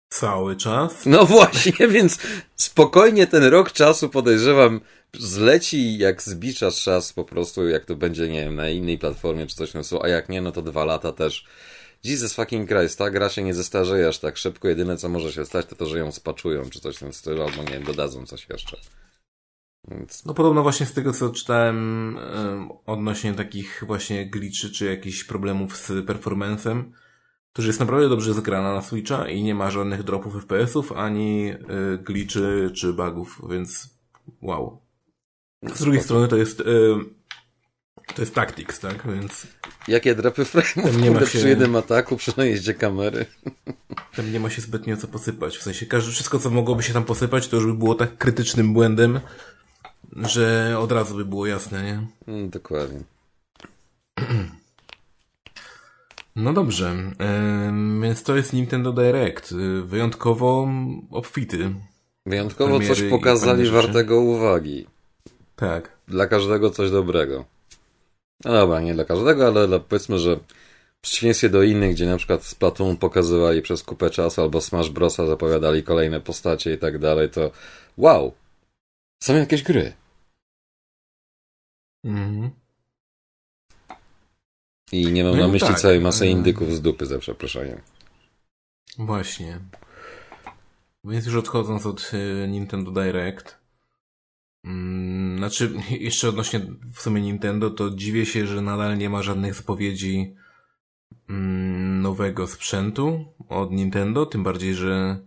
[0.09, 1.05] Cały czas.
[1.05, 2.17] No właśnie, więc
[2.55, 4.81] spokojnie ten rok czasu podejrzewam
[5.13, 9.55] zleci jak zbiczasz czas po prostu, jak to będzie, nie wiem, na innej platformie czy
[9.55, 11.45] coś stylu, a jak nie, no to dwa lata też.
[12.03, 15.45] Jesus fucking Christ, ta gra się nie zestarzeje aż tak szybko, jedyne co może się
[15.45, 18.25] stać to to, że ją spaczują czy coś w tym stylu, albo nie wiem, dodadzą
[18.25, 18.77] coś jeszcze.
[19.87, 25.23] Więc No podobno właśnie z tego, co czytałem em, odnośnie takich właśnie glitchy, czy jakichś
[25.23, 26.93] problemów z performancem,
[27.53, 31.51] to że jest naprawdę dobrze zgrana na Switcha i nie ma żadnych dropów FPS-ów, ani
[31.51, 33.89] y, glitchy, czy bugów, więc
[34.41, 34.81] wow.
[35.75, 36.65] Z drugiej strony to jest y,
[38.15, 39.07] to jest Tactics, tak?
[39.13, 39.47] Więc
[39.87, 43.25] Jakie drapy frame'ów nie ma się- przy jednym ataku, przy najeździe kamery.
[44.15, 45.57] tam nie ma się zbytnio co posypać.
[45.57, 48.73] W sensie każde, wszystko, co mogłoby się tam posypać, to już by było tak krytycznym
[48.73, 49.19] błędem,
[50.15, 52.07] że od razu by było jasne, nie?
[52.33, 52.99] Mm, dokładnie.
[56.37, 56.95] No dobrze,
[58.01, 59.51] więc to jest Nintendo Direct.
[59.51, 60.69] Y, Wyjątkowo
[61.11, 61.73] obfity.
[62.25, 64.87] Wyjątkowo coś pokazali wartego uwagi.
[65.55, 65.97] Tak.
[66.07, 67.45] Dla każdego coś dobrego.
[68.45, 70.35] No dobra, nie dla każdego, ale dla, powiedzmy, że
[70.97, 75.25] w przeciwieństwie do innych, gdzie na przykład Splatoon pokazywali przez kupę czasu, albo Smash Brosa
[75.25, 77.51] zapowiadali kolejne postacie i tak dalej, to
[77.97, 78.33] wow!
[79.23, 79.93] Są jakieś gry.
[82.05, 82.49] Mhm.
[84.91, 87.81] I nie mam No na myśli tak, całej masy indyków z dupy, za przeproszeniem.
[88.97, 89.59] Właśnie.
[91.03, 93.57] Więc już odchodząc od y, Nintendo Direct.
[94.63, 96.61] Mm, znaczy, jeszcze odnośnie
[96.93, 100.35] w sumie Nintendo, to dziwię się, że nadal nie ma żadnych zapowiedzi
[101.29, 105.19] mm, nowego sprzętu od Nintendo, tym bardziej, że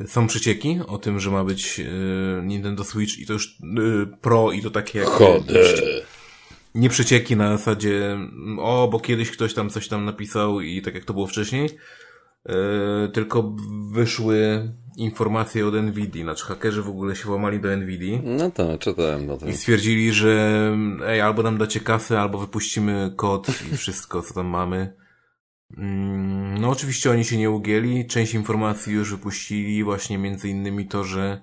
[0.00, 3.58] y, są przecieki o tym, że ma być y, Nintendo Switch i to już
[4.20, 5.08] Pro i to takie jak
[6.76, 8.18] nie przecieki na zasadzie
[8.58, 11.68] o, bo kiedyś ktoś tam coś tam napisał i tak jak to było wcześniej,
[12.46, 13.56] e, tylko
[13.90, 18.18] wyszły informacje od Nvidia, znaczy hakerzy w ogóle się łamali do Nvidia.
[18.22, 19.46] No to, czytałem no to.
[19.46, 20.72] I stwierdzili, że
[21.06, 24.96] ej, albo nam dacie kasę, albo wypuścimy kod i wszystko, co tam mamy.
[25.76, 31.04] Mm, no oczywiście oni się nie ugięli, część informacji już wypuścili, właśnie między innymi to,
[31.04, 31.42] że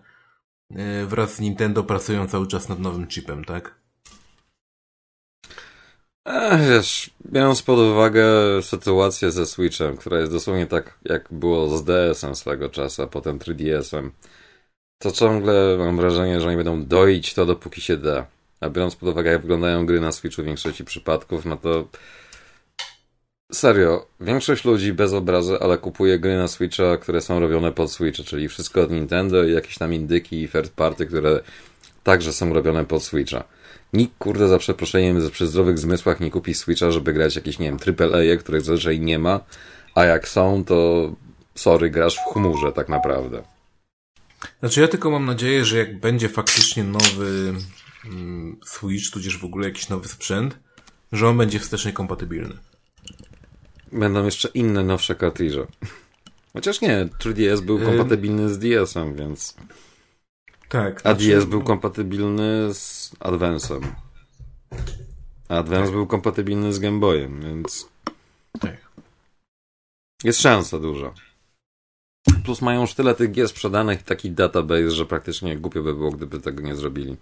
[0.71, 3.82] e, wraz z Nintendo pracują cały czas nad nowym chipem, tak?
[6.25, 8.25] Ech, wiesz, biorąc pod uwagę
[8.61, 13.39] sytuację ze Switchem, która jest dosłownie tak, jak było z DS-em swego czasu, a potem
[13.39, 14.11] 3DS-em,
[14.97, 18.25] to ciągle mam wrażenie, że oni będą doić to, dopóki się da.
[18.59, 21.87] A biorąc pod uwagę, jak wyglądają gry na Switchu w większości przypadków, no to
[23.53, 28.23] serio, większość ludzi bez obrazy, ale kupuje gry na Switcha, które są robione pod Switcha,
[28.23, 31.39] czyli wszystko od Nintendo i jakieś tam indyki i third party, które
[32.03, 33.43] także są robione pod Switcha.
[33.93, 37.77] Nikt, kurde, za przeproszeniem, przy zdrowych zmysłach nie kupi Switcha, żeby grać jakieś, nie wiem,
[37.99, 39.39] AAA, których zazwyczaj nie ma,
[39.95, 41.11] a jak są, to
[41.55, 43.43] sorry, grasz w chmurze tak naprawdę.
[44.59, 47.53] Znaczy ja tylko mam nadzieję, że jak będzie faktycznie nowy
[48.05, 50.57] mm, Switch, tudzież w ogóle jakiś nowy sprzęt,
[51.11, 52.57] że on będzie wstecznie kompatybilny.
[53.91, 55.67] Będą jeszcze inne, nowsze kartridże.
[56.53, 59.55] Chociaż nie, 3DS był kompatybilny z DS-em, więc...
[60.73, 61.01] Tak.
[61.03, 61.47] A znaczy...
[61.47, 63.81] Był kompatybilny z Advance'em.
[65.49, 65.91] Advance tak.
[65.91, 67.89] był kompatybilny z Game Boyem, więc...
[68.59, 68.77] Tak.
[70.23, 71.13] Jest szansa duża.
[72.45, 76.11] Plus mają już tyle tych gier sprzedanych i taki database, że praktycznie głupio by było,
[76.11, 77.17] gdyby tego nie zrobili.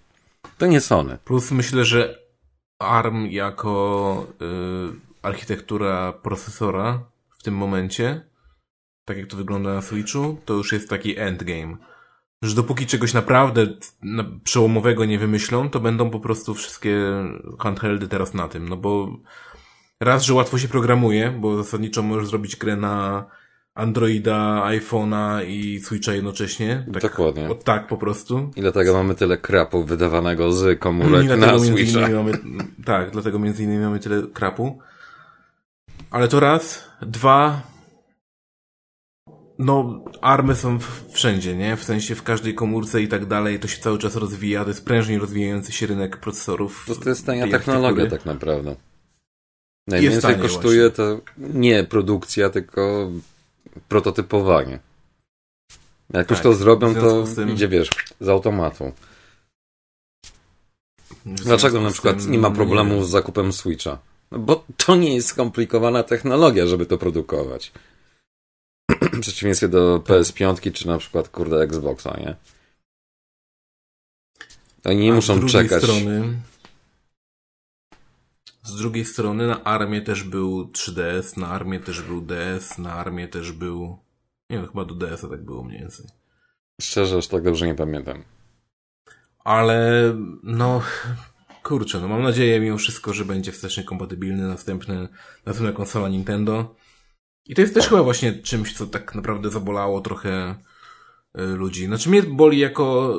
[0.57, 1.17] To nie Sony.
[1.25, 2.19] Plus myślę, że
[2.79, 8.21] ARM jako y, architektura procesora w tym momencie,
[9.05, 11.90] tak jak to wygląda na Switchu, to już jest taki endgame.
[12.41, 13.67] Że dopóki czegoś naprawdę
[14.43, 16.97] przełomowego nie wymyślą, to będą po prostu wszystkie
[17.59, 18.69] handheldy teraz na tym.
[18.69, 19.17] No bo
[19.99, 23.25] raz, że łatwo się programuje, bo zasadniczo możesz zrobić grę na
[23.73, 26.85] Androida, iPhone'a i Switcha jednocześnie.
[26.93, 27.49] Tak, Dokładnie.
[27.49, 28.51] O, tak po prostu.
[28.55, 32.09] I dlatego mamy tyle krapu wydawanego z komórek na Switcha.
[32.09, 32.31] Mamy,
[32.85, 34.79] tak, dlatego między innymi mamy tyle krapu.
[36.11, 36.89] Ale to raz.
[37.01, 37.70] Dwa.
[39.63, 40.79] No, army są
[41.11, 41.77] wszędzie, nie?
[41.77, 43.59] W sensie w każdej komórce i tak dalej.
[43.59, 44.63] To się cały czas rozwija.
[44.63, 46.85] To jest prężnie rozwijający się rynek procesorów.
[46.87, 48.75] To, to jest tania technologia tak naprawdę.
[49.87, 50.95] Najwięcej kosztuje właśnie.
[51.05, 53.11] to nie produkcja, tylko
[53.89, 54.79] prototypowanie.
[56.13, 57.49] Jak tak, już to zrobią, to tym...
[57.49, 58.91] idzie, wiesz, z automatu.
[61.25, 63.97] Dlaczego na przykład nie ma problemu nie z zakupem Switcha?
[64.31, 67.71] No bo to nie jest skomplikowana technologia, żeby to produkować.
[69.01, 72.35] W przeciwieństwie do PS5 czy na przykład, kurde, Xboxa, nie?
[74.83, 75.83] Oni nie A muszą z czekać.
[75.83, 76.39] Strony,
[78.63, 83.27] z drugiej strony na armię też był 3DS, na armię też był DS, na armię
[83.27, 83.97] też był...
[84.49, 86.05] Nie wiem, chyba do DS-a tak było mniej więcej.
[86.81, 88.23] Szczerze, aż tak dobrze nie pamiętam.
[89.43, 90.81] Ale no,
[91.63, 95.07] kurczę, no mam nadzieję mimo wszystko, że będzie wstecznie kompatybilny następny,
[95.45, 96.75] następna konsola Nintendo.
[97.51, 100.55] I to jest też chyba właśnie czymś, co tak naprawdę zabolało trochę
[101.39, 101.85] y, ludzi.
[101.85, 103.15] Znaczy mnie boli jako...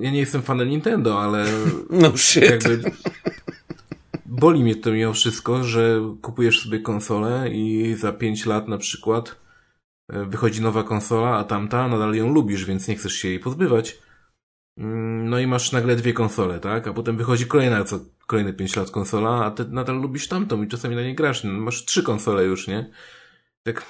[0.00, 1.46] Y, ja nie jestem fanem Nintendo, ale...
[1.90, 2.50] No shit.
[2.50, 2.82] Jakby,
[4.26, 9.36] boli mnie to mimo wszystko, że kupujesz sobie konsolę i za 5 lat na przykład
[10.12, 13.98] y, wychodzi nowa konsola, a tamta nadal ją lubisz, więc nie chcesz się jej pozbywać.
[14.78, 16.86] Mm, no i masz nagle dwie konsole, tak?
[16.86, 20.68] A potem wychodzi kolejna, co kolejne 5 lat konsola, a ty nadal lubisz tamtą i
[20.68, 21.44] czasami na nie grasz.
[21.44, 22.90] No, masz trzy konsole już, nie?
[23.66, 23.84] Tak.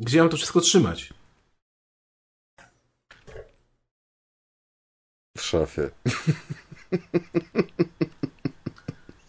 [0.00, 1.14] Gdzie mam to wszystko trzymać?
[5.36, 5.90] W szafie.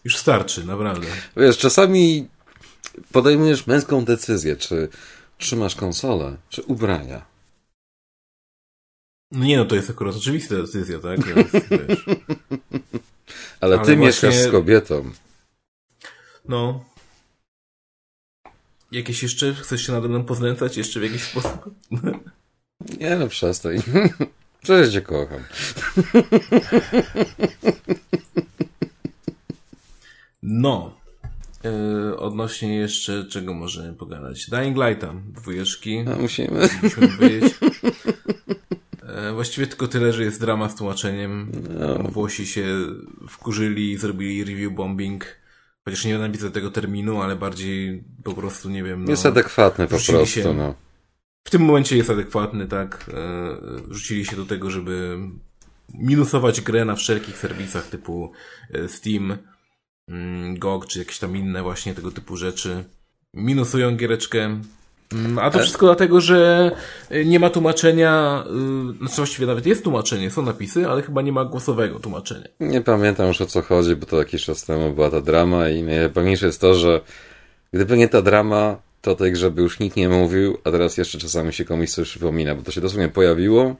[0.04, 1.06] Już starczy, naprawdę.
[1.36, 2.28] Wiesz, czasami
[3.12, 4.88] podejmujesz męską decyzję, czy
[5.38, 7.26] trzymasz konsolę, czy ubrania.
[9.32, 11.24] No nie, no to jest akurat oczywista decyzja, tak?
[11.24, 11.48] Więc,
[13.60, 13.96] Ale, Ale ty właśnie...
[13.96, 15.10] mieszkasz z kobietą.
[16.44, 16.84] No.
[18.92, 19.54] Jakieś jeszcze?
[19.54, 21.74] Chcesz się nade mną poznęcać jeszcze w jakiś sposób?
[23.00, 23.76] Nie no, przestań.
[24.62, 25.40] Przecież cię kocham.
[30.42, 30.94] No.
[31.64, 34.50] Yy, odnośnie jeszcze czego możemy pogadać?
[34.50, 36.04] Dying Lighta, dwójeczki.
[36.14, 36.68] A musimy.
[36.82, 37.54] Musimy wyjść.
[39.02, 41.52] E, właściwie tylko tyle, że jest drama z tłumaczeniem.
[41.78, 41.94] No.
[41.94, 42.66] Włosi się
[43.28, 45.26] wkurzyli, zrobili review bombing.
[45.88, 49.04] Chociaż nie nienawidzę tego terminu, ale bardziej po prostu, nie wiem...
[49.04, 50.74] No, jest adekwatny po prostu, się, no.
[51.44, 53.10] W tym momencie jest adekwatny, tak.
[53.14, 55.18] E, rzucili się do tego, żeby
[55.94, 58.32] minusować grę na wszelkich serwisach typu
[58.70, 59.38] e, Steam,
[60.08, 62.84] mm, GOG, czy jakieś tam inne właśnie tego typu rzeczy.
[63.34, 64.62] Minusują giereczkę, Mm,
[65.40, 66.70] a to wszystko dlatego, że
[67.24, 68.44] nie ma tłumaczenia,
[68.90, 72.48] yy, znaczy właściwie nawet jest tłumaczenie, są napisy, ale chyba nie ma głosowego tłumaczenia.
[72.60, 75.82] Nie pamiętam już o co chodzi, bo to jakiś czas temu była ta drama i
[75.82, 77.00] najważniejsze jest to, że
[77.72, 81.18] gdyby nie ta drama, to tej grze by już nikt nie mówił, a teraz jeszcze
[81.18, 83.76] czasami się komuś coś przypomina, bo to się dosłownie pojawiło.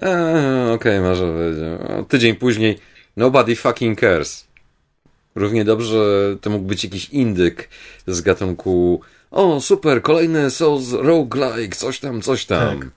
[0.00, 2.04] Eee, okej, okay, może powiedział.
[2.04, 2.78] Tydzień później,
[3.16, 4.46] nobody fucking cares.
[5.34, 5.96] Równie dobrze
[6.40, 7.68] to mógł być jakiś indyk
[8.06, 12.80] z gatunku o, super, kolejny Souls roguelike, coś tam, coś tam.
[12.80, 12.88] Tak.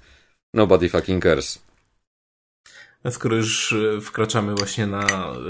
[0.53, 1.59] Nobody fucking cares.
[3.03, 5.07] A skoro już e, wkraczamy właśnie na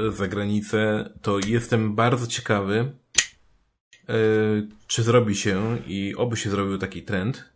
[0.09, 2.91] zagranicę, to jestem bardzo ciekawy,
[4.09, 4.13] e,
[4.87, 7.49] czy zrobi się i oby się zrobił taki trend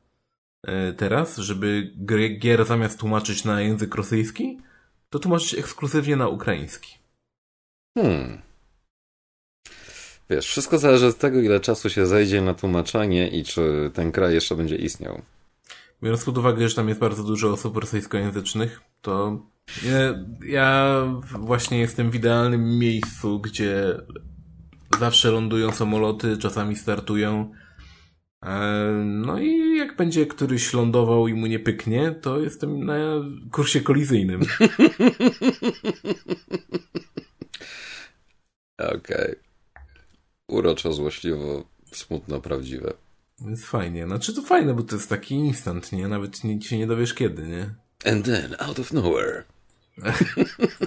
[0.64, 1.92] e, teraz, żeby
[2.40, 4.60] gier zamiast tłumaczyć na język rosyjski,
[5.10, 6.98] to tłumaczyć ekskluzywnie na ukraiński.
[7.98, 8.42] Hmm.
[10.36, 14.34] Wiesz, wszystko zależy od tego, ile czasu się zejdzie na tłumaczenie i czy ten kraj
[14.34, 15.22] jeszcze będzie istniał.
[16.04, 19.42] Biorąc pod uwagę, że tam jest bardzo dużo osób rosyjskojęzycznych, to
[19.86, 21.04] ja, ja
[21.40, 23.98] właśnie jestem w idealnym miejscu, gdzie
[25.00, 27.52] zawsze lądują samoloty, czasami startują.
[28.46, 32.96] E, no i jak będzie któryś lądował i mu nie pyknie, to jestem na
[33.52, 34.42] kursie kolizyjnym.
[38.78, 38.98] Okej.
[38.98, 39.43] Okay
[40.54, 42.94] uroczo, złośliwo, smutno, prawdziwe.
[43.42, 44.06] Więc fajnie.
[44.06, 46.08] Znaczy to fajne, bo to jest taki instant, nie?
[46.08, 47.70] Nawet nie, się nie dowiesz kiedy, nie?
[48.06, 49.44] And then, out of nowhere.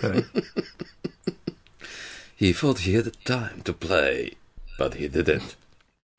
[0.03, 0.25] tak.
[2.39, 4.37] He thought he had time to play,
[4.79, 5.57] but he didn't.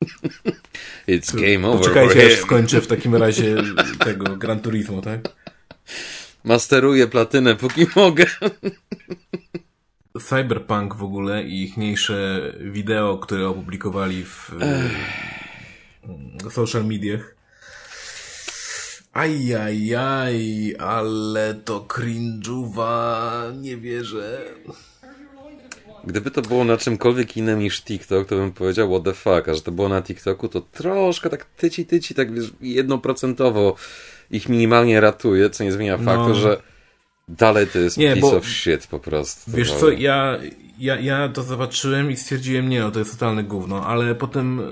[1.08, 3.56] It's game over Poczekajcie, aż skończę w takim razie
[3.98, 5.20] tego Gran Turismo, tak?
[6.44, 8.26] Masteruję platynę, póki mogę.
[10.20, 14.92] Cyberpunk w ogóle i ichniejsze wideo, które opublikowali w Ech.
[16.52, 17.34] social mediach.
[19.12, 24.44] Ajajaj, ale to cringe'uwa, nie wierzę.
[26.04, 29.54] Gdyby to było na czymkolwiek innym niż TikTok, to bym powiedział what the fuck, a
[29.54, 33.76] że to było na TikToku, to troszkę tak tyci, tyci, tak wiesz, jednoprocentowo
[34.30, 36.04] ich minimalnie ratuje, co nie zmienia no.
[36.04, 36.62] faktu, że
[37.28, 39.50] Dalej to jest nie, piece bo, of shit po prostu.
[39.50, 40.38] Wiesz co, ja,
[40.78, 44.64] ja, ja to zobaczyłem i stwierdziłem, nie no, to jest totalne gówno, ale potem y,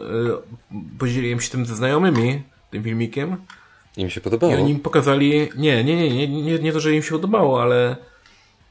[0.98, 3.36] podzieliłem się tym ze znajomymi, tym filmikiem.
[3.96, 4.52] Im się podobało?
[4.52, 7.62] I oni im pokazali, nie, nie, nie, nie, nie, nie to, że im się podobało,
[7.62, 7.96] ale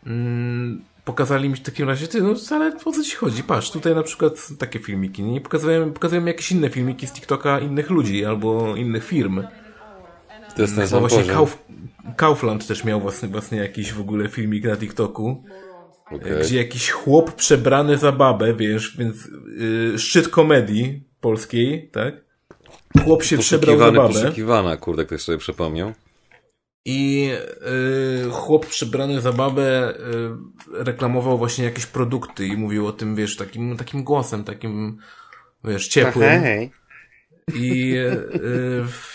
[0.05, 3.43] mm, pokazali mi w takim razie, ty, no ale po co ci chodzi?
[3.43, 7.89] Patrz, tutaj na przykład takie filmiki, nie pokazują, pokazują jakieś inne filmiki z TikToka innych
[7.89, 9.43] ludzi albo innych firm.
[10.55, 11.57] To jest ten sam właśnie Kauf,
[12.15, 15.43] Kaufland też miał własny, własny jakiś w ogóle filmik na TikToku.
[16.11, 16.39] Okay.
[16.39, 22.15] Gdzie jakiś chłop przebrany za babę, wiesz, więc yy, szczyt komedii polskiej, tak?
[23.03, 24.13] Chłop się przebrał za babę.
[24.13, 25.93] Poszukiwana, kurde, ktoś sobie przypomniał.
[26.85, 27.29] I
[28.23, 29.93] yy, chłop przebrany za babę
[30.73, 34.97] yy, reklamował właśnie jakieś produkty i mówił o tym, wiesz, takim, takim głosem, takim,
[35.63, 36.41] wiesz, ciepłym.
[36.41, 36.71] Hej
[37.53, 37.95] i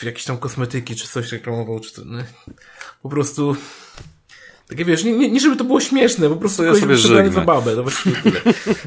[0.03, 2.19] y, jakieś tam kosmetyki czy coś reklamował, czy to, no,
[3.03, 3.57] po prostu
[4.71, 7.33] takie wiesz, nie, nie, żeby to było śmieszne, po prostu ja sobie żegnę.
[7.33, 8.41] zabawę, to właściwie tyle.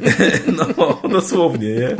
[0.77, 1.97] no, dosłownie, nie?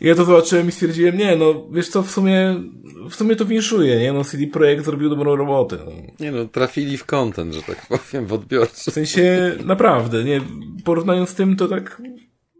[0.00, 2.62] I ja to zobaczyłem i stwierdziłem, nie, no, wiesz co, w sumie,
[3.10, 4.12] w sumie to winszuje, nie?
[4.12, 5.78] No, CD Projekt zrobił dobrą robotę.
[5.86, 5.92] No.
[6.20, 8.92] Nie no, trafili w content, że tak powiem, w odbiorców.
[8.92, 10.40] W sensie, naprawdę, nie?
[10.84, 12.02] Porównując z tym, to tak,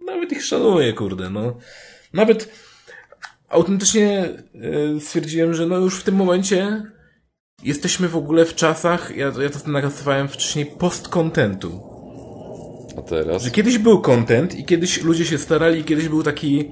[0.07, 1.57] nawet ich szanuję, kurde, no.
[2.13, 2.49] Nawet,
[3.53, 4.29] autentycznie
[4.97, 6.83] e, stwierdziłem, że no już w tym momencie
[7.63, 11.83] jesteśmy w ogóle w czasach, ja, ja to nazywałem wcześniej post-contentu.
[12.99, 13.43] A teraz?
[13.43, 16.71] Że kiedyś był content i kiedyś ludzie się starali i kiedyś był taki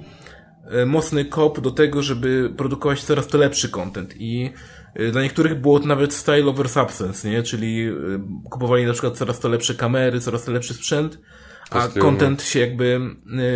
[0.70, 4.50] e, mocny kop do tego, żeby produkować coraz to lepszy content i
[4.94, 7.42] e, dla niektórych było to nawet style over substance, nie?
[7.42, 7.92] Czyli
[8.50, 11.18] kupowali na przykład coraz to lepsze kamery, coraz to lepszy sprzęt,
[11.70, 13.00] a content się jakby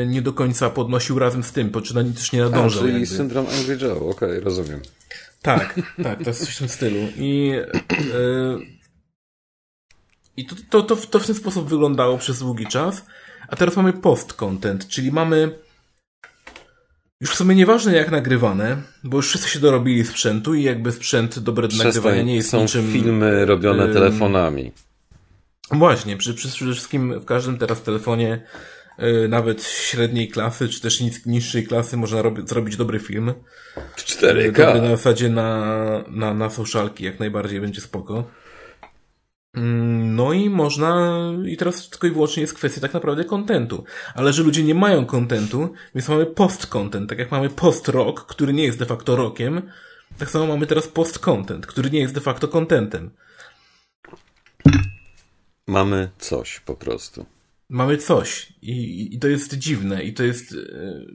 [0.03, 2.83] y, nie do końca podnosił razem z tym, czy też nie nadążał.
[2.83, 3.16] A, czyli jakby.
[3.16, 4.81] syndrom Angry Joe, okej, okay, rozumiem.
[5.42, 6.98] Tak, tak, to jest coś w tym stylu.
[7.16, 8.66] I, yy,
[10.37, 13.06] i to, to, to, to w ten sposób wyglądało przez długi czas,
[13.48, 15.58] a teraz mamy post-content, czyli mamy
[17.21, 21.38] już w sumie nieważne jak nagrywane, bo już wszyscy się dorobili sprzętu i jakby sprzęt
[21.38, 22.92] dobre do nagrywania nie jest są niczym...
[22.92, 24.73] filmy robione telefonami.
[25.71, 28.42] Właśnie, przy, przy, przede wszystkim w każdym teraz telefonie
[28.98, 33.35] yy, nawet średniej klasy, czy też niższej klasy można robi, zrobić dobry film.
[33.96, 34.37] 4K.
[34.37, 38.25] Yy, dobry na zasadzie na, na, na socialki jak najbardziej będzie spoko.
[39.54, 43.85] Mm, no i można, i teraz tylko i wyłącznie jest kwestia tak naprawdę kontentu.
[44.15, 48.65] Ale że ludzie nie mają kontentu, więc mamy post-content, tak jak mamy post-rock, który nie
[48.65, 49.62] jest de facto rockiem,
[50.19, 53.10] Tak samo mamy teraz post-content, który nie jest de facto contentem.
[55.67, 57.27] Mamy coś po prostu.
[57.69, 60.52] Mamy coś i, i to jest dziwne i to jest...
[60.52, 61.06] Yy,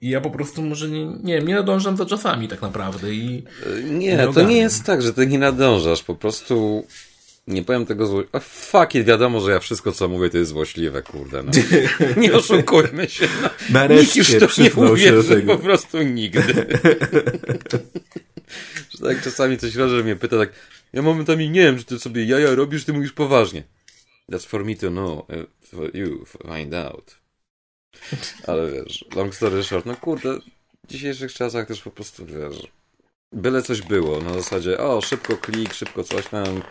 [0.00, 3.44] I ja po prostu może nie, nie nie nadążam za czasami tak naprawdę i...
[3.84, 6.86] Nie, nie to nie jest tak, że ty nie nadążasz, po prostu
[7.46, 8.22] nie powiem tego zło...
[8.32, 11.42] A fuck it, wiadomo, że ja wszystko, co mówię, to jest złośliwe, kurde.
[11.42, 11.52] No.
[12.22, 13.28] nie oszukujmy się.
[13.42, 13.50] No.
[13.70, 16.42] Nareszcie Nikt już to nie uwierzy, po prostu nigdy.
[18.90, 20.52] że tak czasami coś Roger mnie pyta, tak,
[20.92, 23.62] ja momentami nie wiem, czy ty sobie jaja robisz, ty mówisz poważnie.
[24.32, 27.16] That's for me to know, uh, for you find out.
[28.46, 30.38] Ale wiesz, long story short, no kurde,
[30.84, 32.68] w dzisiejszych czasach też po prostu, wiesz,
[33.32, 36.62] byle coś było, na zasadzie, o, szybko klik, szybko coś tam,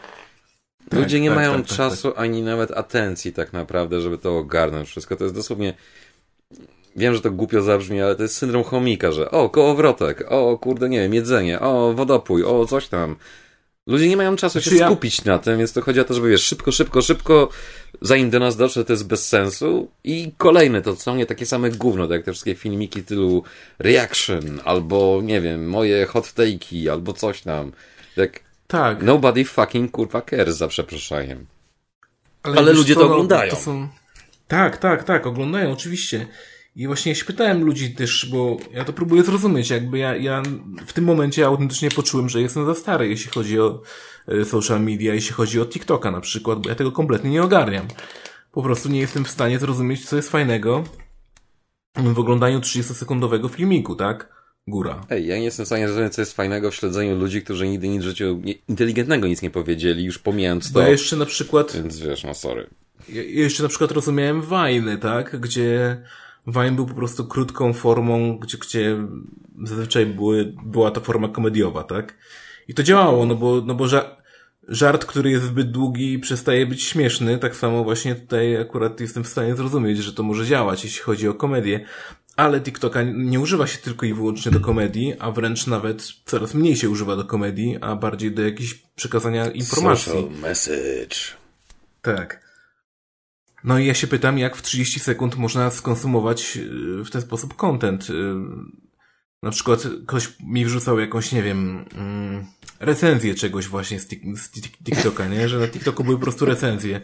[0.90, 2.20] tak, Ludzie nie tak, mają tak, tak czasu tak.
[2.20, 5.16] ani nawet atencji tak naprawdę, żeby to ogarnąć wszystko.
[5.16, 5.74] To jest dosłownie...
[6.96, 10.90] Wiem, że to głupio zabrzmi, ale to jest syndrom chomika, że o, kołowrotek, o, kurde,
[10.90, 13.16] nie wiem, jedzenie, o, wodopój, o, coś tam.
[13.88, 15.32] Ludzie nie mają czasu znaczy się skupić ja...
[15.32, 17.50] na tym, więc to chodzi o to, żeby wiesz, szybko, szybko, szybko,
[18.02, 19.92] zanim do nas dotrze, to jest bez sensu.
[20.04, 23.44] I kolejne to są nie takie same gówno, tak jak te wszystkie filmiki tylu
[23.80, 27.72] reaction, albo nie wiem, moje hot take'i, albo coś tam.
[28.16, 29.04] Jak tak.
[29.04, 31.46] Nobody fucking kurwa cares, za przeproszeniem.
[32.44, 33.52] Ale, Ale ludzie to oglądają.
[33.52, 33.88] To są...
[34.48, 36.28] Tak, tak, tak, oglądają, oczywiście.
[36.76, 40.44] I właśnie ja się pytałem ludzi też, bo ja to próbuję zrozumieć, jakby ja, ja
[40.86, 43.82] w tym momencie autentycznie poczułem, że jestem za stary, jeśli chodzi o
[44.28, 47.88] e, social media, jeśli chodzi o TikToka na przykład, bo ja tego kompletnie nie ogarniam.
[48.52, 50.84] Po prostu nie jestem w stanie zrozumieć, co jest fajnego
[51.96, 54.44] w oglądaniu 30-sekundowego filmiku, tak?
[54.68, 55.02] góra.
[55.10, 57.88] Ej, ja nie jestem w stanie zrozumieć, co jest fajnego w śledzeniu ludzi, którzy nigdy
[57.88, 60.74] nic w życiu nie, inteligentnego nic nie powiedzieli, już pomijając to.
[60.74, 61.74] Bo ja jeszcze na przykład...
[61.76, 62.68] Więc wiesz, no sorry.
[63.10, 65.40] Ja jeszcze na przykład rozumiałem Wajny, tak?
[65.40, 66.02] Gdzie
[66.48, 68.98] Wine był po prostu krótką formą, gdzie, gdzie
[69.64, 72.18] zazwyczaj były, była to forma komediowa, tak?
[72.68, 74.24] I to działało, no bo, no bo ża
[74.68, 77.38] żart, który jest zbyt długi, przestaje być śmieszny.
[77.38, 81.28] Tak samo właśnie tutaj akurat jestem w stanie zrozumieć, że to może działać, jeśli chodzi
[81.28, 81.86] o komedię.
[82.36, 86.76] Ale TikToka nie używa się tylko i wyłącznie do komedii, a wręcz nawet coraz mniej
[86.76, 90.12] się używa do komedii, a bardziej do jakichś przekazania informacji.
[90.12, 91.16] Social message.
[92.02, 92.43] Tak.
[93.64, 97.56] No i ja się pytam, jak w 30 sekund można skonsumować y, w ten sposób
[97.56, 98.10] content.
[98.10, 98.14] Y,
[99.44, 102.46] na przykład ktoś mi wrzucał jakąś, nie wiem, mm,
[102.80, 104.08] recenzję czegoś właśnie z,
[104.86, 105.50] TikToka, nie?
[105.50, 107.02] Że na TikToku były po prostu recenzje.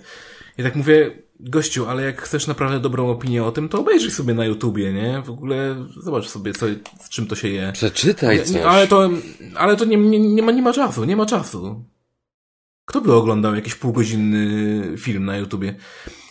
[0.57, 4.34] I tak mówię, gościu, ale jak chcesz naprawdę dobrą opinię o tym, to obejrzyj sobie
[4.34, 5.22] na YouTubie, nie?
[5.26, 6.66] W ogóle zobacz sobie, co,
[7.01, 7.72] z czym to się je.
[7.74, 8.62] Przeczytaj coś.
[8.62, 9.10] ale to,
[9.55, 11.86] ale to nie, nie, nie, ma, nie ma czasu, nie ma czasu.
[12.86, 15.76] Kto by oglądał jakiś półgodzinny film na YouTubie?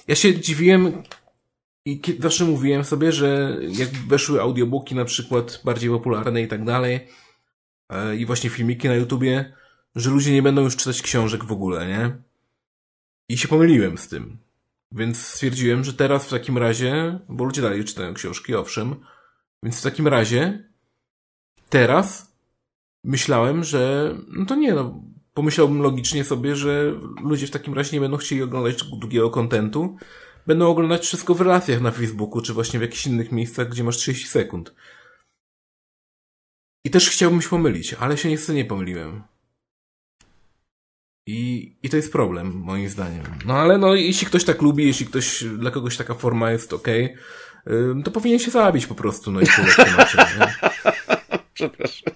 [0.08, 1.02] Ja się dziwiłem
[1.86, 7.08] i zawsze mówiłem sobie, że jak weszły audiobooki na przykład bardziej popularne i tak dalej
[7.88, 9.52] e, i właśnie filmiki na YouTubie,
[9.94, 12.16] że ludzie nie będą już czytać książek w ogóle, nie?
[13.28, 14.38] I się pomyliłem z tym.
[14.92, 18.96] Więc stwierdziłem, że teraz w takim razie, bo ludzie dalej czytają książki, owszem,
[19.62, 20.68] więc w takim razie
[21.68, 22.32] teraz
[23.04, 25.02] myślałem, że no to nie, no
[25.38, 29.96] pomyślałbym logicznie sobie, że ludzie w takim razie nie będą chcieli oglądać długiego kontentu,
[30.46, 33.96] będą oglądać wszystko w relacjach na Facebooku, czy właśnie w jakichś innych miejscach, gdzie masz
[33.96, 34.74] 30 sekund.
[36.84, 39.22] I też chciałbym się pomylić, ale się niestety nie pomyliłem.
[41.26, 43.24] I, I to jest problem, moim zdaniem.
[43.46, 46.88] No ale no, jeśli ktoś tak lubi, jeśli ktoś, dla kogoś taka forma jest ok,
[48.04, 50.18] to powinien się zabić po prostu, no i tyle w temacie?
[51.54, 52.12] Przepraszam.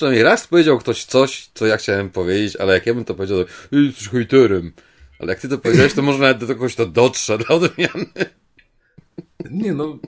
[0.00, 3.44] Przynajmniej raz powiedział ktoś coś, co ja chciałem powiedzieć, ale jak ja bym to powiedział,
[3.44, 4.72] to jesteś hejterem.
[5.18, 8.06] Ale jak ty to powiedziałeś, to może nawet do kogoś to dotrze dla odmiany.
[9.50, 9.98] Nie no.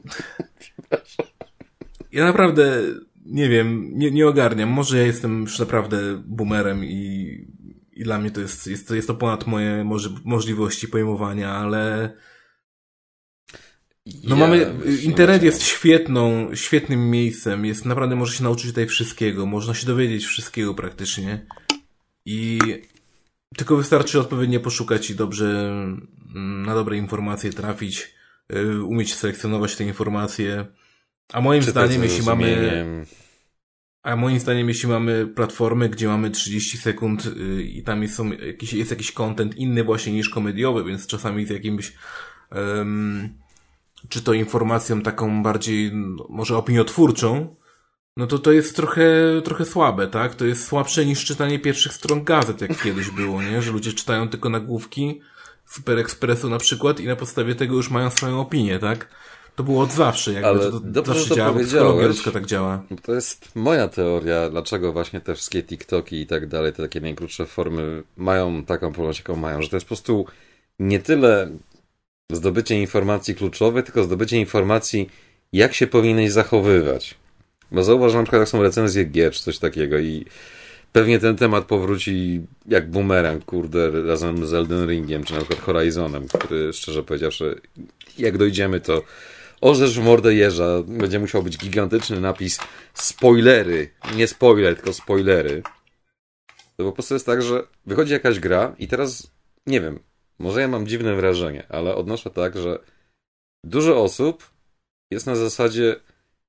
[2.13, 2.83] Ja naprawdę
[3.27, 4.69] nie wiem, nie, nie ogarniam.
[4.69, 7.47] Może ja jestem już naprawdę boomerem i,
[7.93, 9.85] i dla mnie to jest, jest, jest to ponad moje
[10.25, 12.13] możliwości pojmowania, ale
[14.07, 19.47] no ja mamy, internet jest świetną, świetnym miejscem, jest naprawdę, może się nauczyć tutaj wszystkiego,
[19.47, 21.47] można się dowiedzieć wszystkiego praktycznie.
[22.27, 22.59] I
[23.57, 25.71] tylko wystarczy odpowiednio poszukać i dobrze,
[26.35, 28.15] mm, na dobre informacje trafić,
[28.53, 30.67] y, umieć selekcjonować te informacje,
[31.33, 32.57] a moim zdaniem, jeśli mamy,
[34.03, 38.33] a moim zdaniem, jeśli mamy platformy, gdzie mamy 30 sekund y, i tam jest, są
[38.33, 41.93] jakiś, jest jakiś content inny właśnie niż komediowy, więc czasami z jakimś,
[42.51, 43.42] um,
[44.09, 47.57] czy to informacją taką bardziej, no, może opiniotwórczą,
[48.17, 49.07] no to to jest trochę,
[49.45, 50.35] trochę słabe, tak?
[50.35, 53.63] To jest słabsze niż czytanie pierwszych stron gazet, jak kiedyś było, nie?
[53.63, 55.21] Że ludzie czytają tylko nagłówki
[55.67, 59.09] Super Expressu na przykład i na podstawie tego już mają swoją opinię, tak?
[59.57, 62.47] To było od zawsze, jakby Ale to, to dobrze, zawsze to działa, psychologia ludzka tak
[62.47, 62.83] działa.
[63.03, 67.47] To jest moja teoria, dlaczego właśnie te wszystkie TikToki i tak dalej, te takie najkrótsze
[67.47, 70.27] formy mają taką popularność, jaką mają, że to jest po prostu
[70.79, 71.51] nie tyle
[72.33, 75.11] zdobycie informacji kluczowych, tylko zdobycie informacji,
[75.53, 77.15] jak się powinieneś zachowywać.
[77.73, 80.25] Bo zauważ, na przykład jak są recenzje gier, czy coś takiego i
[80.93, 86.29] pewnie ten temat powróci jak bumerang, kurde, razem z Elden Ringiem, czy na przykład Horizonem,
[86.29, 87.61] który, szczerze powiedziawszy,
[88.19, 89.03] jak dojdziemy, to
[89.61, 92.59] orzesz w mordę jeża, będzie musiał być gigantyczny napis
[92.95, 95.63] spoilery, nie spoiler, tylko spoilery.
[96.77, 99.31] To po prostu jest tak, że wychodzi jakaś gra i teraz,
[99.67, 99.99] nie wiem,
[100.39, 102.79] może ja mam dziwne wrażenie, ale odnoszę tak, że
[103.65, 104.51] dużo osób
[105.11, 105.97] jest na zasadzie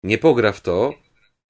[0.04, 0.94] nie pogra w to,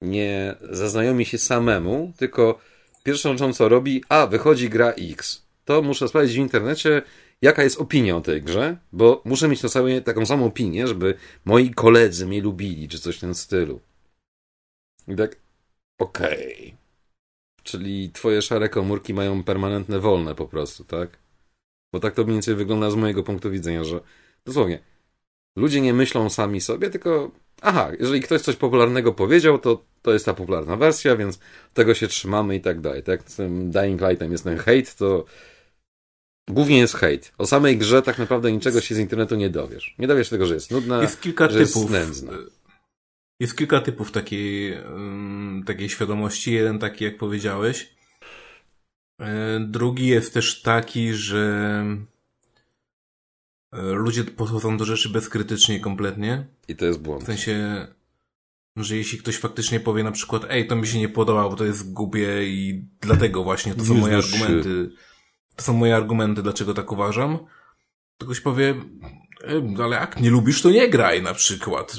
[0.02, 2.58] nie zaznajomi się samemu, tylko
[3.02, 5.46] pierwszą rzeczą co robi, a wychodzi gra X.
[5.64, 7.02] To muszę sprawdzić w internecie,
[7.42, 11.14] jaka jest opinia o tej grze, bo muszę mieć to sobie taką samą opinię, żeby
[11.44, 13.80] moi koledzy mnie lubili, czy coś w tym stylu.
[15.08, 15.36] I tak,
[15.98, 16.74] okej.
[17.62, 21.23] Czyli twoje szare komórki mają permanentne wolne po prostu, tak?
[21.94, 24.00] Bo tak to mniej więcej wygląda z mojego punktu widzenia, że
[24.44, 24.78] dosłownie
[25.56, 27.30] ludzie nie myślą sami sobie, tylko
[27.62, 31.38] aha, jeżeli ktoś coś popularnego powiedział, to to jest ta popularna wersja, więc
[31.74, 33.02] tego się trzymamy i tak dalej.
[33.02, 35.24] Tak, z tym Dying Lightem jest ten hate, to
[36.48, 37.28] głównie jest hate.
[37.38, 39.94] O samej grze tak naprawdę niczego się z internetu nie dowiesz.
[39.98, 41.90] Nie dowiesz tego, że jest nudna, Jest kilka że jest typów.
[41.90, 42.32] nędzna.
[43.40, 44.78] Jest kilka typów takiej,
[45.66, 46.52] takiej świadomości.
[46.52, 47.94] Jeden taki, jak powiedziałeś.
[49.20, 51.84] E, Drugi jest też taki, że
[53.72, 56.46] e, ludzie podchodzą do rzeczy bezkrytycznie kompletnie.
[56.68, 57.24] I to jest W błąd.
[57.24, 57.86] sensie,
[58.76, 61.64] że jeśli ktoś faktycznie powie na przykład, ej, to mi się nie podoba, bo to
[61.64, 64.90] jest głupie i dlatego właśnie to są moje argumenty.
[65.56, 67.38] To są moje argumenty, dlaczego tak uważam.
[68.18, 68.74] To ktoś powie,
[69.44, 71.96] "Ej, ale jak nie lubisz, to nie graj na przykład.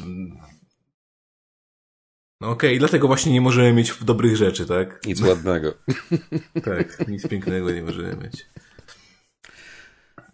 [2.41, 5.05] No okej, dlatego właśnie nie możemy mieć dobrych rzeczy, tak?
[5.05, 5.73] Nic ładnego.
[6.63, 8.45] Tak, nic pięknego nie możemy mieć.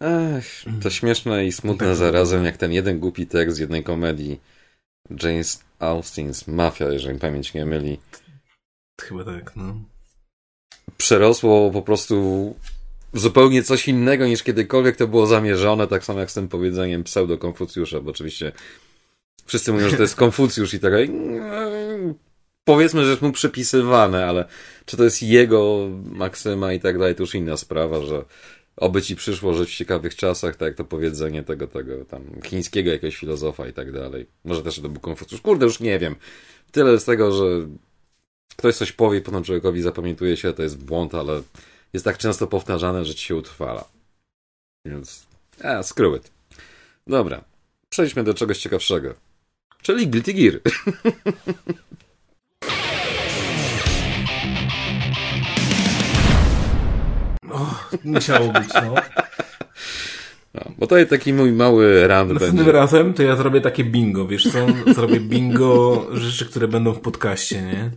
[0.00, 1.96] Ech, to śmieszne i smutne Tak.
[1.96, 4.40] zarazem, jak ten jeden głupi tekst z jednej komedii
[5.22, 7.98] James Austin's Mafia, jeżeli pamięć nie myli,
[9.00, 9.74] Chyba tak, no.
[10.96, 12.54] przerosło po prostu
[13.14, 18.00] zupełnie coś innego niż kiedykolwiek to było zamierzone, tak samo jak z tym powiedzeniem pseudo-Konfucjusza,
[18.00, 18.52] bo oczywiście
[19.46, 21.10] wszyscy mówią, że to jest Konfucjusz i tak dalej.
[22.64, 24.44] Powiedzmy, że jest mu przypisywane, ale
[24.84, 28.24] czy to jest jego maksyma i tak dalej, to już inna sprawa, że
[28.76, 32.90] oby ci przyszło żyć w ciekawych czasach, tak jak to powiedzenie tego, tego tam chińskiego
[32.90, 34.26] jakiegoś filozofa i tak dalej.
[34.44, 35.40] Może też to był Konfucjusz.
[35.40, 36.16] Kurde, już nie wiem.
[36.72, 37.44] Tyle z tego, że
[38.56, 41.42] ktoś coś powie potem człowiekowi zapamiętuje się, to jest błąd, ale
[41.92, 43.84] jest tak często powtarzane, że ci się utrwala.
[44.86, 45.26] Więc,
[45.62, 46.30] a, screw it.
[47.06, 47.44] Dobra,
[47.88, 49.14] przejdźmy do czegoś ciekawszego.
[49.82, 50.60] Czyli Guilty Gear.
[58.04, 58.94] Musiało być, no.
[60.54, 62.72] No, bo to jest taki mój mały rant Następnym będzie.
[62.72, 64.66] razem to ja zrobię takie bingo, wiesz co?
[64.94, 67.90] Zrobię bingo rzeczy, które będą w podcaście, nie?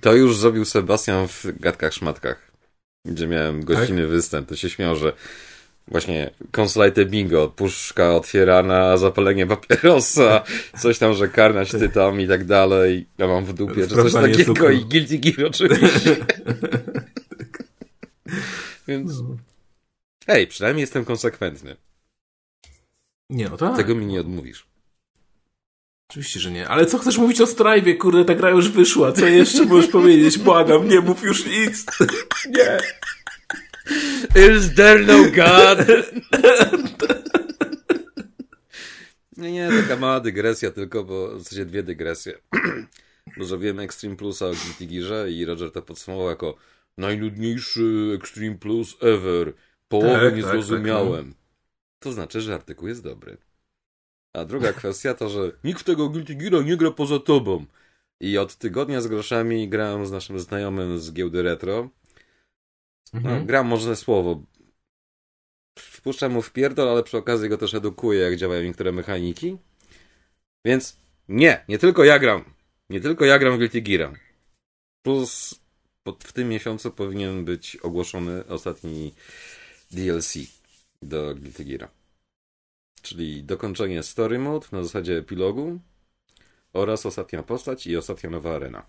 [0.00, 2.52] To już zrobił Sebastian w Gadkach Szmatkach,
[3.04, 4.48] gdzie miałem gościnny występ.
[4.48, 5.12] To się śmiał, że
[5.92, 10.44] właśnie konsolajte bingo, puszka otwierana, zapalenie papierosa,
[10.82, 13.06] coś tam, że karnać tytam i tak dalej.
[13.18, 14.70] Ja mam w dupie, że coś takiego cukru.
[14.70, 16.16] i Guilty Gear oczywiście.
[18.88, 19.12] Więc
[20.26, 21.76] hej, przynajmniej jestem konsekwentny.
[23.30, 23.76] Nie, no tak.
[23.76, 24.66] Tego mi nie odmówisz.
[26.10, 26.68] Oczywiście, że nie.
[26.68, 27.98] Ale co chcesz mówić o Strive?
[27.98, 29.12] Kurde, ta gra już wyszła.
[29.12, 30.38] Co jeszcze możesz powiedzieć?
[30.38, 31.86] Błagam, nie mów już nic.
[32.56, 32.78] Nie.
[34.56, 35.86] Is there no God?
[39.36, 42.38] nie, nie, taka mała dygresja tylko, bo w zasadzie dwie dygresje.
[43.36, 46.54] bo zrobiłem Extreme Plusa o Guilty Gearze i Roger to podsumował jako
[46.98, 49.52] najnudniejszy Extreme Plus ever.
[49.88, 51.34] Połowy Tak, nie tak, zrozumiałem.
[51.98, 53.36] To znaczy, że artykuł jest dobry.
[54.32, 57.66] A druga kwestia to, że nikt w tego Guilty Geara nie gra poza tobą.
[58.20, 61.90] I od tygodnia z groszami grałem z naszym znajomym z giełdy retro.
[63.12, 63.46] No, Mhm.
[63.46, 64.42] gram może słowo.
[65.78, 69.58] Wpuszczam mu w pierdol, ale przy okazji go też edukuję, jak działają niektóre mechaniki.
[70.66, 70.96] Więc
[71.28, 72.54] nie, nie tylko ja gram.
[72.90, 74.12] Nie tylko ja gram w Guilty Geara.
[75.02, 75.60] Plus
[76.02, 79.14] pod, w tym miesiącu powinien być ogłoszony ostatni
[79.90, 80.34] DLC
[81.02, 81.88] do Guilty Geara.
[83.02, 85.80] Czyli dokończenie story mode na zasadzie epilogu
[86.72, 88.86] oraz ostatnia postać i ostatnia nowa arena.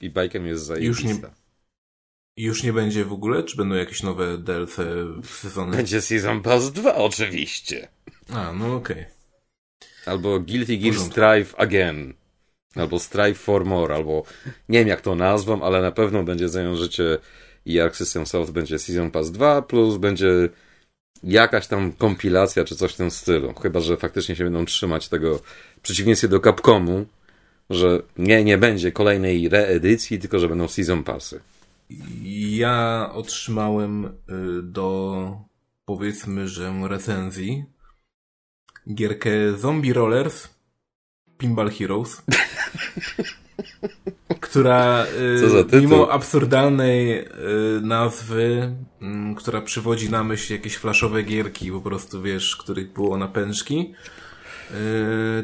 [0.00, 1.02] I bajkiem jest zajebista.
[1.08, 1.39] Już nie-
[2.42, 3.42] już nie będzie w ogóle?
[3.42, 4.76] Czy będą jakieś nowe DLC
[5.24, 5.76] sezony?
[5.76, 7.88] Będzie Season Pass 2 oczywiście.
[8.32, 8.96] A, no okej.
[8.96, 9.20] Okay.
[10.06, 12.14] Albo Guilty Gear Strive Again.
[12.74, 14.22] Albo Strive for More, albo
[14.68, 17.18] nie wiem jak to nazwą, ale na pewno będzie zająć życie
[17.66, 20.48] i Arc System Soft będzie Season Pass 2, plus będzie
[21.22, 23.54] jakaś tam kompilacja czy coś w tym stylu.
[23.54, 25.38] Chyba, że faktycznie się będą trzymać tego
[25.76, 27.06] w przeciwieństwie do Capcomu,
[27.70, 31.40] że nie, nie będzie kolejnej reedycji, tylko że będą Season Passy.
[32.42, 34.10] Ja otrzymałem y,
[34.62, 35.36] do
[35.84, 37.64] powiedzmy, że recenzji
[38.94, 40.48] gierkę Zombie Rollers
[41.38, 42.22] Pinball Heroes
[44.40, 45.06] która
[45.72, 47.26] y, mimo absurdalnej y,
[47.82, 53.28] nazwy, mm, która przywodzi na myśl jakieś flaszowe gierki, po prostu wiesz, których było na
[53.28, 53.94] pęczki,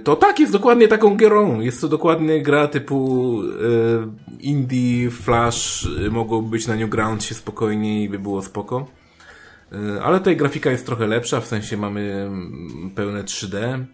[0.05, 1.61] to tak, jest dokładnie taką gierą.
[1.61, 3.41] Jest to dokładnie gra typu
[4.41, 8.87] indie, flash, mogło być na Newground się spokojniej i by było spoko.
[10.03, 13.85] Ale tutaj grafika jest trochę lepsza, w sensie mamy mm, pełne 3D.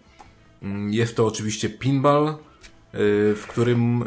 [0.63, 2.35] Mm, jest to oczywiście pinball,
[3.37, 4.05] w którym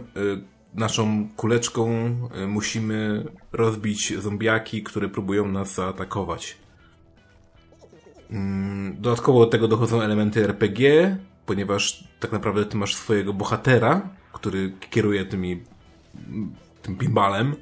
[0.76, 2.16] naszą kuleczką
[2.48, 6.58] musimy rozbić zombiaki, które próbują nas zaatakować.
[8.30, 14.74] Mm, dodatkowo do tego dochodzą elementy RPG, ponieważ tak naprawdę ty masz swojego bohatera, który
[14.90, 15.64] kieruje tymi,
[16.82, 17.56] tym pinballem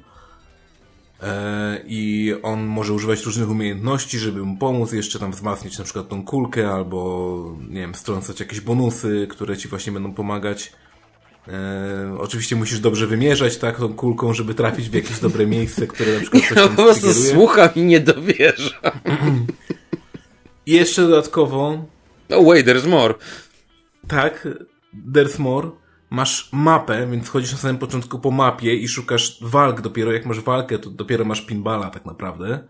[1.22, 6.08] e, i on może używać różnych umiejętności, żeby mu pomóc, jeszcze tam wzmacniać na przykład
[6.08, 10.72] tą kulkę, albo nie wiem, strącać jakieś bonusy, które ci właśnie będą pomagać.
[11.48, 16.14] E, oczywiście musisz dobrze wymierzać tak, tą kulką, żeby trafić w jakieś dobre miejsce, które
[16.14, 18.92] na przykład coś ja po prostu słucham i nie dowierzam.
[20.66, 21.84] I jeszcze dodatkowo...
[22.30, 23.14] Oh wait, there's more.
[24.08, 24.48] Tak,
[25.12, 25.70] there's more.
[26.10, 29.80] Masz mapę, więc chodzisz na samym początku po mapie i szukasz walk.
[29.80, 32.68] Dopiero jak masz walkę, to dopiero masz pinballa tak naprawdę.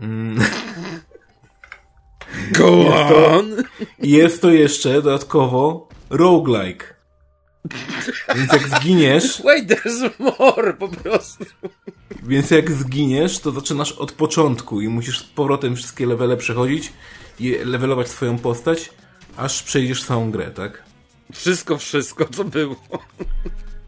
[0.00, 0.36] Mm.
[2.58, 3.56] Go jest to, on!
[3.98, 6.93] Jest to jeszcze dodatkowo roguelike.
[8.36, 9.42] Więc jak zginiesz...
[9.44, 11.44] Wait, there's more, po prostu.
[12.22, 16.92] Więc jak zginiesz, to zaczynasz od początku i musisz z powrotem wszystkie levele przechodzić
[17.40, 18.90] i levelować swoją postać,
[19.36, 20.82] aż przejdziesz całą grę, tak?
[21.32, 22.76] Wszystko, wszystko, co było.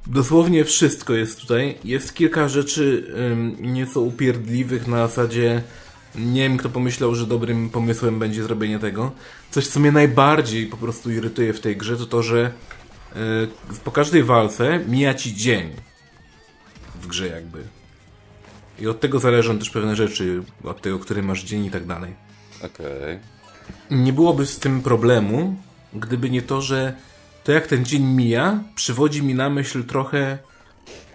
[0.06, 1.78] Dosłownie wszystko jest tutaj.
[1.84, 5.62] Jest kilka rzeczy um, nieco upierdliwych na zasadzie
[6.18, 9.12] nie wiem, kto pomyślał, że dobrym pomysłem będzie zrobienie tego.
[9.50, 12.52] Coś, co mnie najbardziej po prostu irytuje w tej grze, to to, że
[13.84, 15.70] po każdej walce mija ci dzień
[17.00, 17.62] w grze jakby.
[18.78, 22.14] I od tego zależą też pewne rzeczy, od tego, który masz dzień i tak dalej.
[22.58, 22.96] Okej.
[22.96, 23.20] Okay.
[23.90, 25.56] Nie byłoby z tym problemu,
[25.94, 26.96] gdyby nie to, że
[27.44, 30.38] to jak ten dzień mija, przywodzi mi na myśl trochę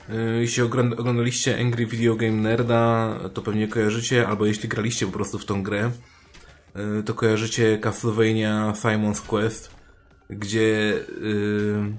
[0.09, 5.39] y, jeśli oglądaliście Angry Video Game Nerda, to pewnie kojarzycie, albo jeśli graliście po prostu
[5.39, 5.91] w tą grę,
[6.99, 9.80] y, to kojarzycie Castlevania Simon's Quest,
[10.31, 11.93] gdzie yy,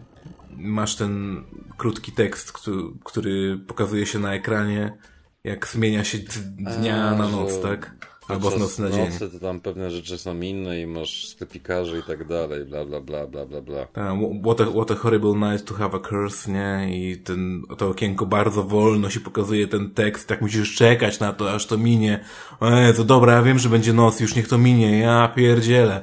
[0.56, 1.44] masz ten
[1.76, 4.98] krótki tekst, który, który, pokazuje się na ekranie,
[5.44, 6.18] jak zmienia się
[6.58, 7.94] dnia A, na noc, tak?
[8.28, 9.04] Albo z nocy na dzień.
[9.04, 13.00] nocy to tam pewne rzeczy są inne i masz sklepikarzy i tak dalej, bla bla
[13.00, 13.86] bla bla bla bla.
[13.86, 16.88] Tak, what a, what a horrible night to have a curse, nie?
[16.98, 21.52] I ten, to okienko bardzo wolno się pokazuje ten tekst, tak musisz czekać na to,
[21.52, 22.24] aż to minie.
[22.60, 26.02] O Jezu, dobra, ja wiem, że będzie noc, już niech to minie, ja pierdzielę.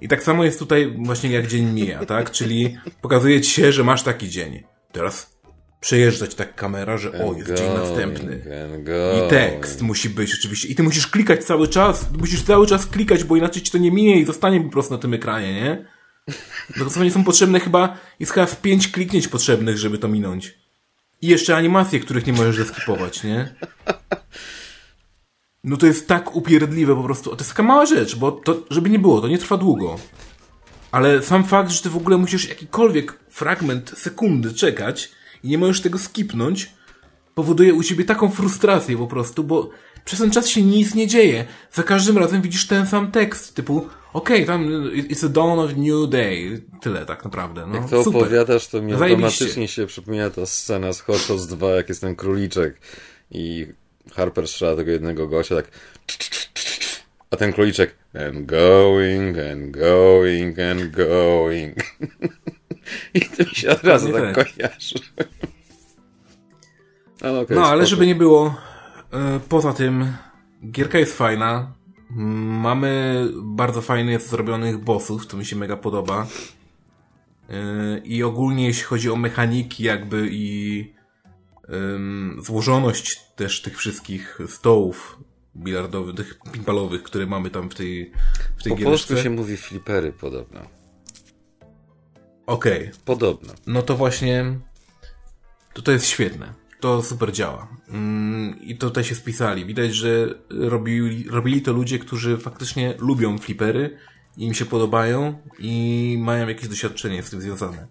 [0.00, 2.30] I tak samo jest tutaj właśnie jak dzień mija, tak?
[2.30, 4.62] Czyli pokazuje ci się, że masz taki dzień.
[4.92, 5.38] Teraz
[5.80, 8.42] przejeżdżać tak kamera, że o, jest dzień następny.
[9.26, 10.68] I tekst musi być oczywiście.
[10.68, 13.90] I ty musisz klikać cały czas, musisz cały czas klikać, bo inaczej ci to nie
[13.90, 15.86] minie i zostanie po prostu na tym ekranie, nie?
[16.76, 20.54] No dosłownie są potrzebne chyba, jest chyba w pięć kliknięć potrzebnych, żeby to minąć.
[21.22, 23.54] I jeszcze animacje, których nie możesz zeskipować, nie?
[25.64, 27.30] No to jest tak upierdliwe po prostu.
[27.30, 29.96] To jest taka mała rzecz, bo to, żeby nie było, to nie trwa długo.
[30.90, 35.10] Ale sam fakt, że ty w ogóle musisz jakikolwiek fragment sekundy czekać
[35.42, 36.72] i nie możesz tego skipnąć,
[37.34, 39.70] powoduje u ciebie taką frustrację po prostu, bo
[40.04, 41.46] przez ten czas się nic nie dzieje.
[41.72, 45.76] Za każdym razem widzisz ten sam tekst, typu okej, okay, tam it's a dawn of
[45.76, 46.62] new day.
[46.80, 47.66] Tyle tak naprawdę.
[47.66, 48.20] No, jak to super.
[48.20, 52.16] opowiadasz, to mi automatycznie się przypomina ta scena z Hot Shots 2, jak jest ten
[52.16, 52.80] króliczek
[53.30, 53.66] i
[54.18, 55.70] Harper strzela tego jednego gościa tak
[57.30, 61.76] a ten króliczek and going, and going, and going.
[63.14, 64.94] I to mi się od razu tak, tak kojarzy.
[67.20, 68.54] Ale okay, no, ale żeby nie było,
[69.12, 70.12] e, poza tym
[70.70, 71.72] gierka jest fajna.
[72.10, 76.26] Mamy bardzo fajnych zrobionych bossów, to mi się mega podoba.
[77.50, 80.92] E, I ogólnie jeśli chodzi o mechaniki jakby i
[82.38, 85.18] złożoność też tych wszystkich stołów
[85.56, 88.12] bilardowych, tych pinballowych, które mamy tam w tej,
[88.56, 90.60] w tej Po polsku się mówi flipery podobno.
[92.46, 92.82] Okej.
[92.88, 93.00] Okay.
[93.04, 93.54] Podobno.
[93.66, 94.58] No to właśnie,
[95.74, 96.54] to to jest świetne.
[96.80, 97.68] To super działa.
[97.88, 99.66] Mm, I tutaj się spisali.
[99.66, 103.98] Widać, że robili, robili to ludzie, którzy faktycznie lubią flipery,
[104.36, 107.86] im się podobają i mają jakieś doświadczenie z tym związane.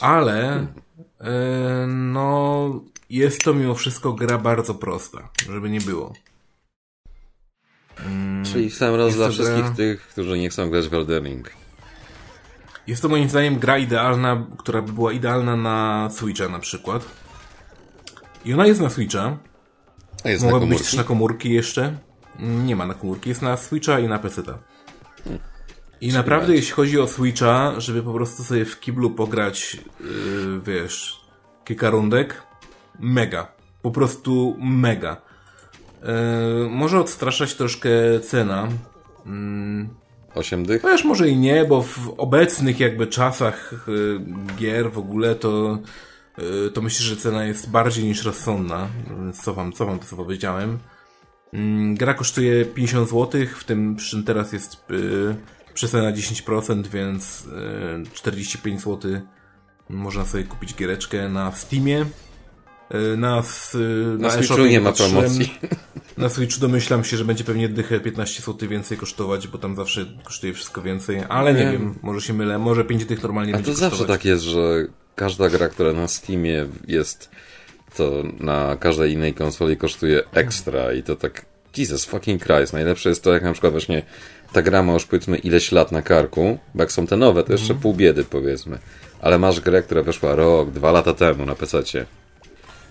[0.00, 0.66] Ale,
[1.20, 2.80] e, no,
[3.10, 6.12] jest to mimo wszystko gra bardzo prosta, żeby nie było.
[8.06, 9.74] Mm, Czyli w sam raz dla wszystkich gra...
[9.74, 11.50] tych, którzy nie chcą grać w Elden Ring.
[12.86, 17.04] Jest to moim zdaniem gra idealna, która by była idealna na Switcha na przykład.
[18.44, 19.38] I ona jest na Switcha.
[20.24, 21.98] A jest Mogłaby być też na komórki jeszcze.
[22.38, 24.42] Nie ma na komórki, jest na Switcha i na PC.
[25.24, 25.53] Hmm.
[26.00, 31.20] I naprawdę, jeśli chodzi o Switcha, żeby po prostu sobie w kiblu pograć, yy, wiesz,
[31.64, 32.42] kilka rundek,
[33.00, 33.52] mega.
[33.82, 35.22] Po prostu mega.
[36.02, 37.90] Yy, może odstraszać troszkę
[38.20, 38.68] cena.
[39.26, 39.88] Yy,
[40.34, 40.82] 8 dych?
[40.82, 44.20] Chociaż może i nie, bo w obecnych jakby czasach yy,
[44.56, 45.78] gier w ogóle to
[46.38, 48.88] yy, to myślę, że cena jest bardziej niż rozsądna.
[49.42, 50.78] Co wam, co wam to co powiedziałem.
[51.52, 55.36] Yy, gra kosztuje 50 zł, w tym przy teraz jest yy,
[55.74, 57.44] przecena 10%, więc
[58.12, 59.20] 45 zł
[59.88, 62.06] można sobie kupić giereczkę na Steamie.
[62.90, 63.42] E, na,
[64.16, 65.54] na, na Switchu nie ma promocji.
[66.18, 70.06] Na Switchu domyślam się, że będzie pewnie dychę 15 zł więcej kosztować, bo tam zawsze
[70.24, 73.56] kosztuje wszystko więcej, ale nie, nie wiem, może się mylę, może 5 tych normalnie A
[73.56, 77.30] będzie to zawsze tak jest, że każda gra, która na Steamie jest,
[77.96, 81.46] to na każdej innej konsoli kosztuje ekstra i to tak
[81.78, 82.72] Jesus fucking Christ.
[82.72, 84.02] Najlepsze jest to, jak na przykład właśnie
[84.52, 87.52] ta gra ma już powiedzmy ileś lat na karku, bo jak są te nowe, to
[87.52, 87.82] jeszcze mm.
[87.82, 88.78] pół biedy powiedzmy.
[89.20, 92.06] Ale masz grę, która weszła rok, dwa lata temu na PC-cie.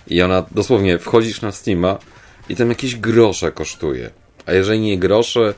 [0.07, 1.97] I ona dosłownie wchodzisz na Steama
[2.49, 4.09] i tam jakieś grosze kosztuje.
[4.45, 5.53] A jeżeli nie grosze,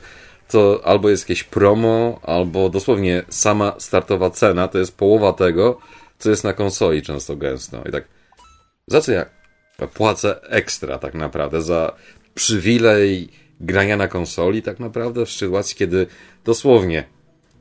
[0.48, 5.78] to albo jest jakieś promo, albo dosłownie sama startowa cena to jest połowa tego,
[6.18, 7.82] co jest na konsoli często gęsto.
[7.88, 8.04] I tak,
[8.86, 9.26] za co ja
[9.94, 11.62] płacę ekstra tak naprawdę?
[11.62, 11.94] Za
[12.36, 13.28] przywilej
[13.60, 16.06] grania na konsoli tak naprawdę w sytuacji, kiedy
[16.44, 17.04] dosłownie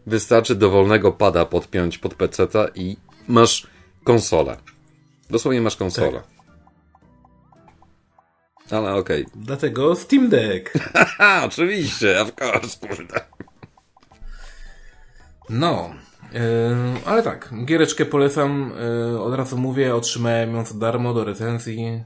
[0.07, 2.97] wystarczy dowolnego pada podpiąć pod PC i
[3.28, 3.67] masz
[4.03, 4.57] konsolę.
[5.30, 6.11] Dosłownie masz konsolę.
[6.11, 6.36] Tak.
[8.71, 9.26] Ale okej.
[9.26, 9.41] Okay.
[9.45, 10.73] Dlatego Steam Deck.
[11.45, 13.21] Oczywiście, of course, kurde.
[15.49, 15.89] No,
[16.34, 16.39] yy,
[17.05, 18.73] ale tak, giereczkę polecam,
[19.11, 21.82] yy, od razu mówię, otrzymałem ją za darmo do recenzji.
[21.84, 22.03] Yy,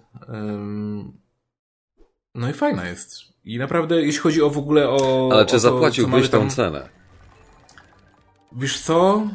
[2.35, 3.21] no i fajna jest.
[3.45, 5.29] I naprawdę, jeśli chodzi o w ogóle o.
[5.33, 6.89] Ale czy o to, zapłaciłbyś tą cenę?
[8.51, 9.27] Wiesz co?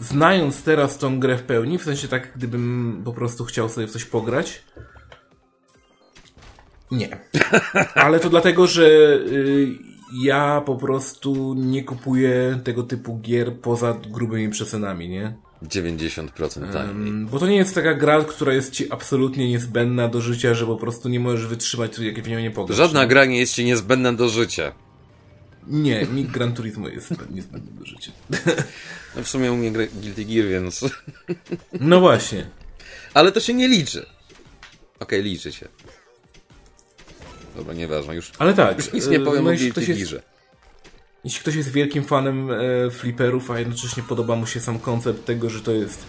[0.00, 3.90] Znając teraz tą grę w pełni, w sensie tak, gdybym po prostu chciał sobie w
[3.90, 4.64] coś pograć,
[6.90, 7.18] nie.
[7.94, 9.68] Ale to dlatego, że y,
[10.22, 15.36] ja po prostu nie kupuję tego typu gier poza grubymi przecenami, nie?
[15.62, 17.12] 90% taniej.
[17.30, 20.76] bo to nie jest taka gra, która jest ci absolutnie niezbędna do życia, że po
[20.76, 22.78] prostu nie możesz wytrzymać, jak w nią nie pograsz.
[22.78, 24.72] Żadna gra nie jest ci niezbędna do życia.
[25.66, 28.12] Nie, mi Gran Turismo jest niezbędny do życia.
[29.16, 30.84] No w sumie u mnie Guilty Gear, więc...
[31.80, 32.46] No właśnie.
[33.14, 34.00] Ale to się nie liczy.
[34.00, 34.12] Okej,
[35.00, 35.68] okay, liczy się.
[37.56, 40.22] Dobra, nieważne, już, Ale tak, już nic nie powiem no o Guilty Gearze.
[41.26, 45.50] Jeśli ktoś jest wielkim fanem e, flipperów, a jednocześnie podoba mu się sam koncept tego,
[45.50, 46.04] że to jest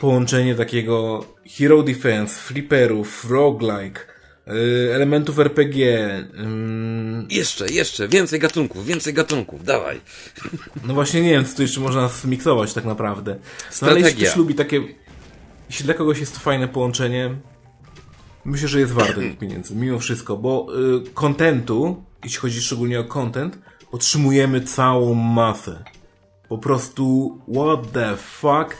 [0.00, 1.24] połączenie takiego
[1.58, 4.00] hero defense, flipperów, roguelike,
[4.46, 6.08] e, elementów RPG.
[7.30, 10.00] Jeszcze, jeszcze, więcej gatunków, więcej gatunków, dawaj.
[10.86, 13.36] No właśnie nie wiem, co tu jeszcze można zmiksować tak naprawdę.
[13.82, 14.80] No, ale jeśli ktoś lubi takie...
[15.68, 17.34] Jeśli dla kogoś jest to fajne połączenie,
[18.44, 20.66] myślę, że jest warte tych pieniędzy, mimo wszystko, bo
[21.14, 25.84] kontentu, y, jeśli chodzi szczególnie o content, otrzymujemy całą masę.
[26.48, 28.76] Po prostu, what the fuck?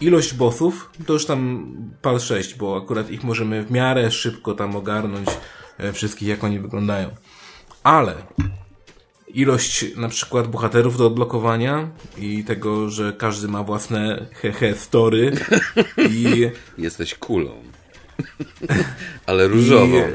[0.00, 1.72] Ilość bossów to już tam
[2.02, 5.28] pal 6, bo akurat ich możemy w miarę szybko tam ogarnąć
[5.78, 7.10] e, wszystkich, jak oni wyglądają.
[7.82, 8.14] Ale
[9.34, 11.88] ilość na przykład bohaterów do odblokowania
[12.18, 15.32] i tego, że każdy ma własne hehe story
[16.10, 16.50] i...
[16.78, 17.50] Jesteś kulą.
[19.26, 20.02] Ale różową.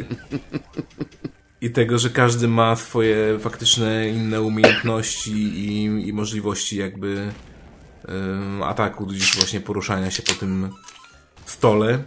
[1.65, 7.31] I tego, że każdy ma swoje faktyczne inne umiejętności i, i możliwości jakby
[8.07, 10.69] um, ataku, gdzieś właśnie poruszania się po tym
[11.45, 12.03] stole,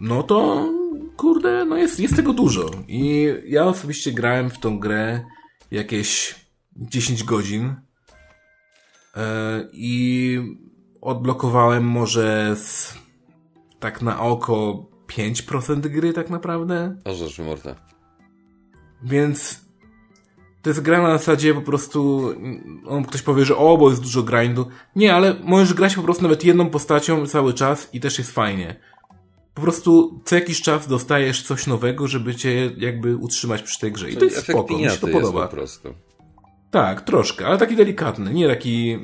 [0.00, 0.68] no to
[1.16, 2.70] kurde, no jest, jest tego dużo.
[2.88, 5.24] I ja osobiście grałem w tą grę
[5.70, 6.34] jakieś
[6.76, 7.74] 10 godzin
[9.16, 9.22] yy,
[9.72, 10.38] i
[11.00, 12.94] odblokowałem może z,
[13.80, 16.96] tak na oko 5% gry tak naprawdę.
[17.04, 17.85] O, rzecz morta.
[19.06, 19.60] Więc
[20.62, 22.30] to jest gra na zasadzie po prostu,
[22.86, 24.66] on ktoś powie, że o, bo jest dużo grindu.
[24.96, 28.80] Nie, ale możesz grać po prostu nawet jedną postacią cały czas i też jest fajnie.
[29.54, 34.10] Po prostu co jakiś czas dostajesz coś nowego, żeby cię jakby utrzymać przy tej grze.
[34.10, 35.48] I to jest spoko, mi się to podoba.
[35.48, 35.94] po prostu.
[36.70, 38.98] Tak, troszkę, ale taki delikatny, nie taki...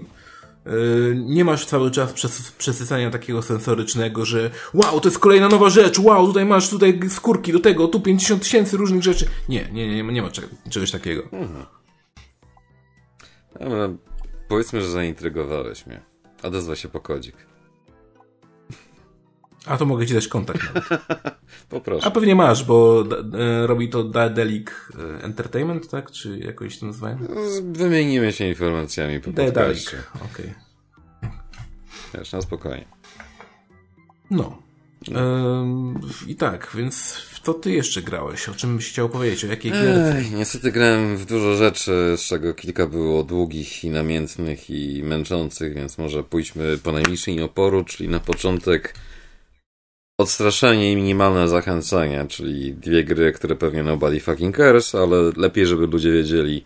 [0.67, 5.71] Yy, nie masz cały czas przes przesycania takiego sensorycznego, że wow, to jest kolejna nowa
[5.71, 9.27] rzecz, wow, tutaj masz tutaj skórki do tego, tu 50 tysięcy różnych rzeczy.
[9.49, 10.31] Nie, nie, nie, nie ma
[10.71, 11.23] czegoś takiego.
[11.23, 11.67] Mhm.
[13.61, 13.89] Dobra,
[14.49, 16.01] powiedzmy, że zaintrygowałeś mnie.
[16.43, 17.52] Odezwa się pokodzik.
[19.67, 21.03] A to mogę ci dać kontakt nawet.
[21.69, 22.07] Poproszę.
[22.07, 23.05] A pewnie masz, bo
[23.39, 26.11] e, robi to Delic e, Entertainment, tak?
[26.11, 27.19] Czy jakoś to nazywają?
[27.21, 27.41] No,
[27.73, 30.27] wymienimy się informacjami po Delic, okej.
[30.31, 30.55] Okay.
[32.15, 32.85] Wiesz, na spokojnie.
[34.31, 34.63] No.
[36.27, 38.49] I tak, więc w co ty jeszcze grałeś?
[38.49, 39.45] O czym byś chciał powiedzieć?
[39.45, 40.25] O jakiej gierce?
[40.35, 45.99] Niestety grałem w dużo rzeczy, z czego kilka było długich i namiętnych i męczących, więc
[45.99, 48.95] może pójdźmy po najmniejszej oporu, czyli na początek
[50.23, 55.87] odstraszenie i minimalne zachęcenie, czyli dwie gry, które pewnie nobody fucking cares, ale lepiej, żeby
[55.87, 56.65] ludzie wiedzieli,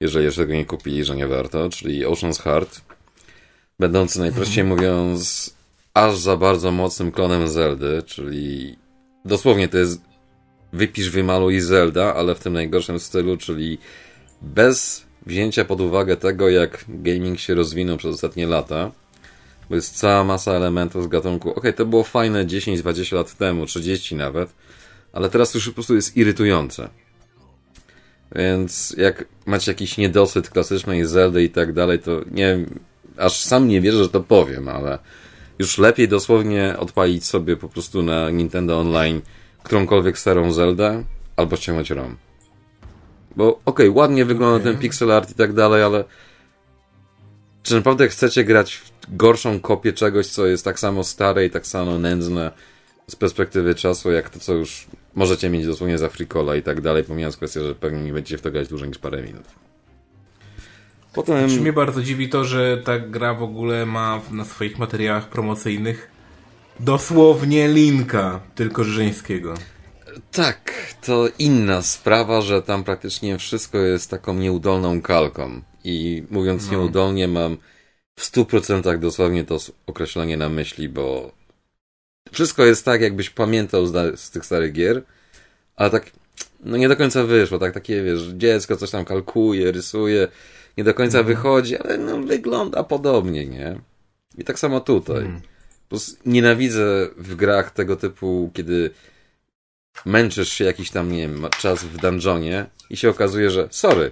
[0.00, 2.80] jeżeli jeszcze tego nie kupili, że nie warto, czyli Ocean's Heart,
[3.78, 4.68] będący najprościej mhm.
[4.68, 5.54] mówiąc
[5.94, 8.76] aż za bardzo mocnym klonem Zeldy, czyli
[9.24, 10.00] dosłownie to jest
[10.72, 13.78] wypisz, wymaluj Zelda, ale w tym najgorszym stylu, czyli
[14.42, 18.90] bez wzięcia pod uwagę tego, jak gaming się rozwinął przez ostatnie lata,
[19.70, 21.50] bo jest cała masa elementów z gatunku.
[21.50, 24.54] Ok, to było fajne 10-20 lat temu, 30 nawet,
[25.12, 26.88] ale teraz już po prostu jest irytujące.
[28.34, 32.58] Więc jak macie jakiś niedosyt klasycznej Zeldy i tak dalej, to nie
[33.16, 34.98] aż sam nie wierzę, że to powiem, ale
[35.58, 39.20] już lepiej dosłownie odpalić sobie po prostu na Nintendo Online
[39.64, 41.04] którąkolwiek starą Zeldę
[41.36, 42.16] albo ściągnąć ROM.
[43.36, 44.72] Bo okej, okay, ładnie wygląda okay.
[44.72, 46.04] ten pixel art i tak dalej, ale
[47.64, 51.66] czy naprawdę chcecie grać w gorszą kopię czegoś, co jest tak samo stare i tak
[51.66, 52.50] samo nędzne
[53.08, 57.04] z perspektywy czasu, jak to, co już możecie mieć dosłownie za Fricola i tak dalej,
[57.04, 59.44] pomijając kwestię, że pewnie nie będziecie w to grać dłużej niż parę minut.
[61.14, 61.38] Potem...
[61.38, 66.10] Znaczy mnie bardzo dziwi to, że ta gra w ogóle ma na swoich materiałach promocyjnych
[66.80, 69.54] dosłownie linka, tylko żeńskiego.
[70.32, 70.72] Tak,
[71.06, 75.60] to inna sprawa, że tam praktycznie wszystko jest taką nieudolną kalką.
[75.84, 76.72] I mówiąc no.
[76.72, 77.56] nieudolnie, mam
[78.16, 81.32] w 100% dosłownie to określenie na myśli, bo
[82.32, 85.02] wszystko jest tak, jakbyś pamiętał z, z tych starych gier,
[85.76, 86.10] ale tak,
[86.60, 90.28] no nie do końca wyszło, tak takie, wiesz, dziecko coś tam kalkuje, rysuje,
[90.78, 91.36] nie do końca mhm.
[91.36, 93.80] wychodzi, ale no wygląda podobnie, nie?
[94.38, 95.22] I tak samo tutaj.
[95.22, 95.40] Mm.
[96.26, 98.90] Nienawidzę w grach tego typu, kiedy
[100.06, 104.10] męczysz się jakiś tam, nie wiem, czas w dungeonie i się okazuje, że sorry,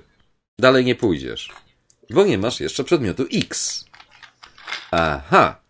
[0.60, 1.50] dalej nie pójdziesz,
[2.10, 3.84] bo nie masz jeszcze przedmiotu X.
[4.90, 5.60] Aha.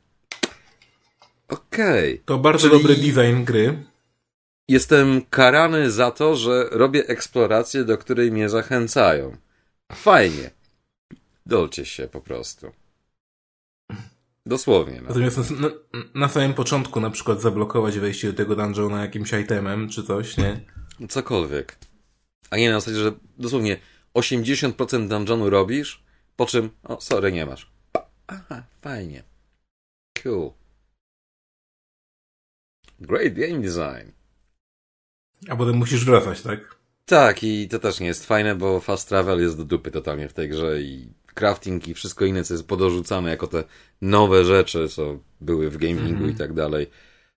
[1.49, 2.15] Okej.
[2.15, 2.25] Okay.
[2.25, 3.85] To bardzo Czyli dobry design gry.
[4.69, 9.37] Jestem karany za to, że robię eksplorację, do której mnie zachęcają.
[9.93, 10.51] Fajnie.
[11.47, 12.73] Dolcie się po prostu.
[14.47, 15.01] Dosłownie.
[15.01, 15.09] No.
[15.09, 15.71] Natomiast na,
[16.15, 20.61] na samym początku na przykład zablokować wejście do tego dungeona jakimś itemem czy coś, nie?
[21.09, 21.79] Cokolwiek.
[22.51, 23.77] A nie na zasadzie, że dosłownie
[24.15, 26.03] 80% dungeonu robisz,
[26.37, 27.71] po czym, o, sorry, nie masz.
[28.27, 29.23] Aha, fajnie.
[30.23, 30.51] Cool.
[33.01, 34.13] Great game design.
[35.49, 36.77] A potem musisz wracać, tak?
[37.05, 40.33] Tak, i to też nie jest fajne, bo fast travel jest do dupy totalnie w
[40.33, 43.65] tej grze i crafting i wszystko inne, co jest podorzucane jako te
[44.01, 46.31] nowe rzeczy, co były w gamingu mm -hmm.
[46.31, 46.91] i tak dalej.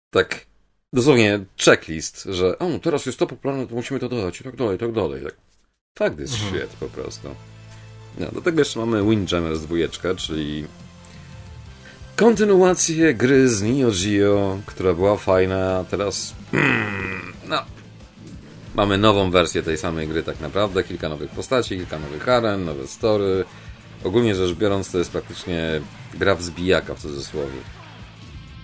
[0.10, 0.46] Tak
[0.94, 4.76] dosłownie checklist, że o, teraz jest to popularne, to musimy to dodać i tak dalej,
[4.76, 5.24] i tak dalej.
[5.24, 5.36] Tak,
[5.98, 6.68] fuck this mm -hmm.
[6.80, 7.36] po prostu.
[8.18, 9.76] No, do tego jeszcze mamy Windjammers 2,
[10.18, 10.66] czyli
[12.16, 17.62] kontynuację gry z Neo Geo, która była fajna, a teraz mm, no,
[18.76, 22.88] mamy nową wersję tej samej gry tak naprawdę, kilka nowych postaci, kilka nowych aren, nowe
[22.88, 23.46] story.
[24.04, 25.82] Ogólnie rzecz biorąc to jest praktycznie
[26.14, 27.60] gra wzbijaka w cudzysłowie.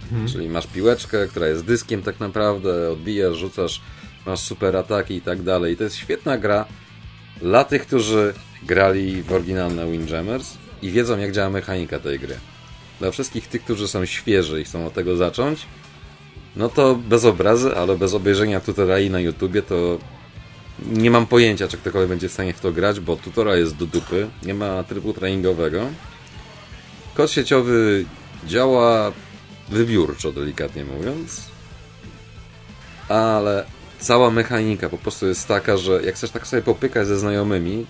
[0.10, 0.28] Hmm.
[0.28, 3.82] Czyli masz piłeczkę, która jest dyskiem tak naprawdę, odbijasz, rzucasz,
[4.26, 5.78] masz super ataki i tak dalej.
[5.78, 6.66] To jest świetna gra
[7.42, 8.34] dla tych, którzy
[8.64, 12.36] grali w oryginalne Windjammers i wiedzą jak działa mechanika tej gry.
[13.00, 15.66] Dla wszystkich tych, którzy są świeży i chcą od tego zacząć,
[16.56, 19.98] no to bez obrazy, ale bez obejrzenia tutoriali na YouTubie to
[20.86, 23.86] nie mam pojęcia, czy ktokolwiek będzie w stanie w to grać, bo tutorial jest do
[23.86, 25.86] dupy, nie ma trybu treningowego.
[27.14, 28.06] Kod sieciowy
[28.48, 29.12] działa
[29.70, 31.42] wybiórczo, delikatnie mówiąc.
[33.10, 33.66] ale
[34.00, 37.86] cała mechanika po prostu jest taka, że jak chcesz tak sobie popykać ze znajomymi,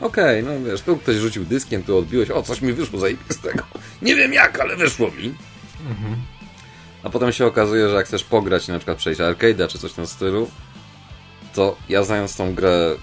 [0.00, 3.64] okej, okay, no wiesz, tu ktoś rzucił dyskiem, tu odbiłeś, o, coś mi wyszło zajebistego.
[4.02, 5.34] Nie wiem jak, ale wyszło mi.
[5.90, 6.16] Mhm.
[7.02, 9.94] A potem się okazuje, że jak chcesz pograć, na przykład przejść arcade'a czy coś w
[9.94, 10.50] tym stylu,
[11.54, 12.96] to ja znając tą grę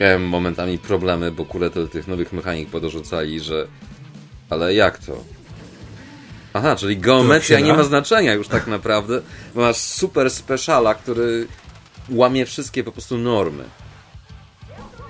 [0.00, 3.66] miałem momentami problemy, bo kule tych nowych mechanik podorzucali, że
[4.50, 5.24] ale jak to?
[6.52, 9.20] Aha, czyli geometria nie ma znaczenia już tak naprawdę,
[9.54, 11.46] bo masz super speciala, który
[12.08, 13.64] łamie wszystkie po prostu normy.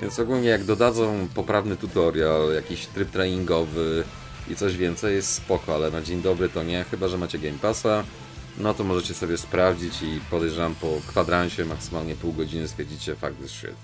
[0.03, 4.05] Więc ogólnie jak dodadzą poprawny tutorial, jakiś tryb treningowy
[4.51, 7.59] i coś więcej jest spoko, ale na dzień dobry to nie, chyba że macie Game
[7.59, 8.05] Passa,
[8.59, 13.51] no to możecie sobie sprawdzić i podejrzewam po kwadransie maksymalnie pół godziny stwierdzicie fakt this
[13.51, 13.74] shit.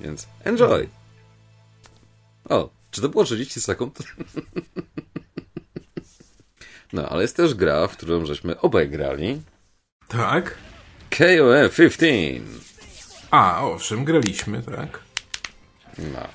[0.00, 0.88] Więc enjoy!
[2.48, 3.98] O, czy to było 30 sekund?
[6.92, 9.42] No, ale jest też gra, w którą żeśmy obaj grali.
[10.08, 10.58] Tak.
[11.10, 12.40] KOF 15.
[13.30, 15.05] A, owszem, graliśmy, tak.
[15.98, 16.28] No.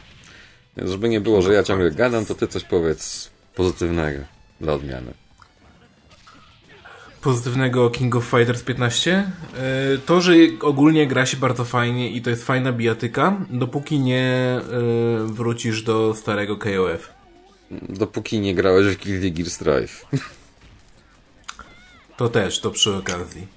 [0.77, 4.19] Więc żeby nie było, że ja ciągle gadam, to ty coś powiedz pozytywnego
[4.61, 5.13] dla odmiany.
[7.21, 9.31] Pozytywnego King of Fighters 15?
[9.57, 14.21] E, to, że ogólnie gra się bardzo fajnie i to jest fajna bijatyka, dopóki nie
[14.21, 14.61] e,
[15.25, 17.13] wrócisz do starego KOF.
[17.89, 20.05] Dopóki nie grałeś w Guilty Gear Strive.
[22.17, 23.47] To też, to przy okazji.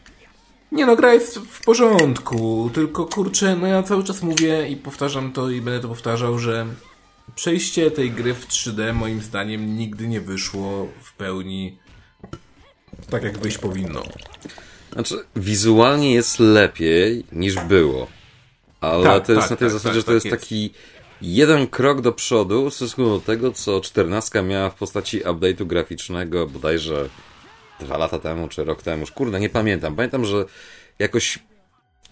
[0.72, 5.32] Nie no, gra jest w porządku, tylko kurczę, no ja cały czas mówię i powtarzam
[5.32, 6.66] to i będę to powtarzał, że
[7.34, 11.78] przejście tej gry w 3D moim zdaniem nigdy nie wyszło w pełni
[13.10, 14.02] tak jak wyjść powinno.
[14.92, 18.06] Znaczy, wizualnie jest lepiej niż było.
[18.80, 20.42] Ale tak, to jest tak, na tej tak, zasadzie, tak, że to jest, tak jest
[20.42, 20.70] taki
[21.22, 26.46] jeden krok do przodu w stosunku do tego, co 14 miała w postaci update'u graficznego
[26.46, 27.08] bodajże
[27.84, 29.96] dwa lata temu, czy rok temu, już kurde, nie pamiętam.
[29.96, 30.44] Pamiętam, że
[30.98, 31.38] jakoś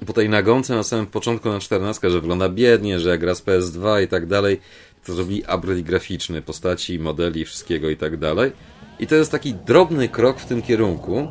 [0.06, 3.42] po tej nagonce na samym początku na 14, że wygląda biednie, że jak gra z
[3.42, 4.60] PS2 i tak dalej,
[5.04, 8.52] to zrobili upgrade graficzny postaci, modeli, wszystkiego i tak dalej.
[8.98, 11.28] I to jest taki drobny krok w tym kierunku,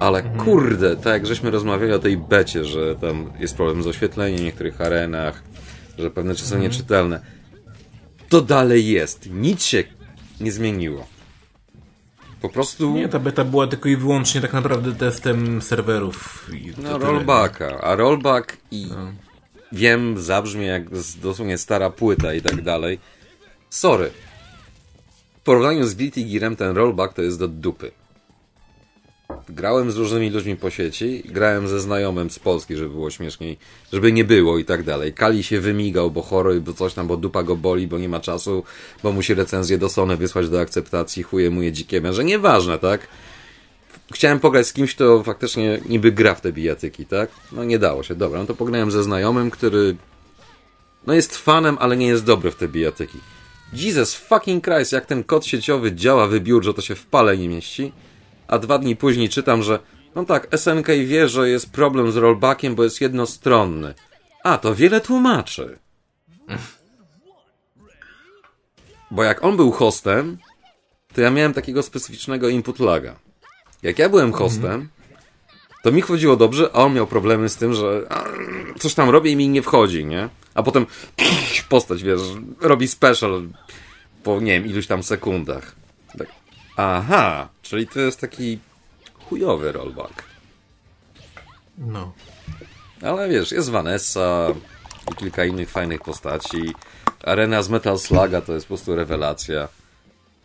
[0.00, 0.44] ale mhm.
[0.44, 4.42] kurde, tak jak żeśmy rozmawiali o tej becie, że tam jest problem z oświetleniem w
[4.42, 5.42] niektórych arenach,
[5.98, 6.72] że pewne rzeczy są mhm.
[6.72, 7.20] nieczytelne.
[8.28, 9.28] To dalej jest.
[9.32, 9.84] Nic się
[10.40, 11.06] nie zmieniło.
[12.40, 12.94] Po prostu...
[12.94, 16.48] Nie, ta beta była tylko i wyłącznie tak naprawdę testem serwerów.
[16.54, 17.80] I no, rollbacka.
[17.80, 18.86] A rollback i...
[18.90, 19.12] No.
[19.72, 20.84] Wiem, zabrzmie jak
[21.22, 22.98] dosłownie stara płyta i tak dalej.
[23.70, 24.10] Sorry.
[25.36, 27.90] W porównaniu z Guilty Gearem ten rollback to jest do dupy.
[29.48, 33.58] Grałem z różnymi ludźmi po sieci, grałem ze znajomym z Polski, żeby było śmieszniej,
[33.92, 35.12] żeby nie było i tak dalej.
[35.12, 38.20] Kali się wymigał, bo chory, bo coś tam, bo dupa go boli, bo nie ma
[38.20, 38.64] czasu,
[39.02, 42.24] bo musi recenzję do Sony wysłać do akceptacji, chuje mu je dzikie męże.
[42.24, 43.08] Nieważne, tak?
[44.12, 47.30] Chciałem pograć z kimś, kto faktycznie niby gra w te bijatyki, tak?
[47.52, 48.14] No nie dało się.
[48.14, 49.96] Dobra, no to pograłem ze znajomym, który
[51.06, 53.18] no jest fanem, ale nie jest dobry w te bijatyki.
[53.72, 57.92] Jesus fucking Christ, jak ten kod sieciowy działa wybiórczo, to się w pale nie mieści
[58.48, 59.78] a dwa dni później czytam, że
[60.14, 63.94] no tak, SNK wie, że jest problem z rollbackiem, bo jest jednostronny.
[64.44, 65.78] A, to wiele tłumaczy.
[69.10, 70.38] Bo jak on był hostem,
[71.14, 73.16] to ja miałem takiego specyficznego input laga.
[73.82, 74.88] Jak ja byłem hostem,
[75.82, 78.08] to mi chodziło dobrze, a on miał problemy z tym, że
[78.78, 80.28] coś tam robi i mi nie wchodzi, nie?
[80.54, 80.86] A potem
[81.68, 82.20] postać, wiesz,
[82.60, 83.42] robi special
[84.22, 85.77] po, nie wiem, iluś tam sekundach.
[86.78, 88.58] Aha, czyli to jest taki
[89.14, 90.22] chujowy rollback.
[91.78, 92.12] No.
[93.02, 94.46] Ale wiesz, jest Vanessa
[95.12, 96.74] i kilka innych fajnych postaci.
[97.24, 99.68] Arena z Metal Sluga to jest po prostu rewelacja.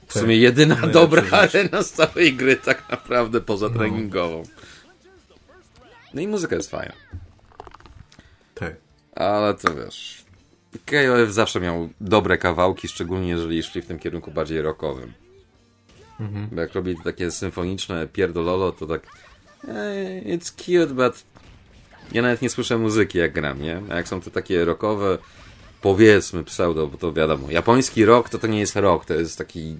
[0.07, 0.41] W sumie tak.
[0.41, 3.75] jedyna no dobra arena z całej gry, tak naprawdę poza no.
[3.75, 4.43] treningową.
[6.13, 6.93] No i muzyka jest fajna.
[8.55, 8.75] Tak.
[9.15, 10.23] Ale to wiesz.
[10.86, 15.13] KOF zawsze miał dobre kawałki, szczególnie jeżeli szli w tym kierunku bardziej rockowym.
[16.20, 16.47] Mhm.
[16.51, 19.07] Bo jak robi takie symfoniczne pierdololo, to tak
[19.66, 21.24] hey, it's cute, but
[22.11, 23.82] ja nawet nie słyszę muzyki jak gram, nie?
[23.89, 25.18] A jak są te takie rockowe,
[25.82, 29.80] powiedzmy pseudo, bo to wiadomo, japoński rock to to nie jest rock, to jest taki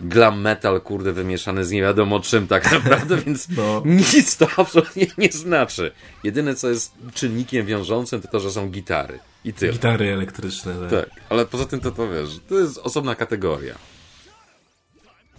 [0.00, 3.82] glam metal, kurde, wymieszany z nie wiadomo czym tak naprawdę, więc no.
[3.84, 5.92] nic to absolutnie nie znaczy.
[6.24, 9.18] Jedyne, co jest czynnikiem wiążącym, to to, że są gitary.
[9.44, 9.72] I tyle.
[9.72, 10.90] Gitary elektryczne, tak.
[10.90, 11.20] tak.
[11.28, 13.74] ale poza tym to to wiesz, to jest osobna kategoria.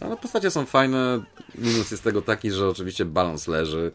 [0.04, 1.24] Ale postacie są fajne.
[1.56, 3.91] Minus jest tego taki, że oczywiście balans leży.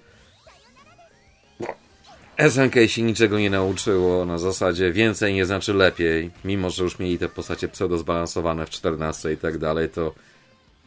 [2.49, 6.31] SNK się niczego nie nauczyło na zasadzie więcej nie znaczy lepiej.
[6.45, 10.15] Mimo, że już mieli te postacie pseudo zbalansowane w 14 i tak dalej, to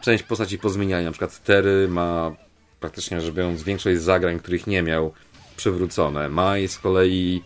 [0.01, 1.05] część postaci pozmieniali.
[1.05, 2.31] Na przykład Tery ma
[2.79, 5.13] praktycznie rzecz biorąc większość zagrań, których nie miał
[5.57, 6.29] przywrócone.
[6.29, 7.43] Mai z kolei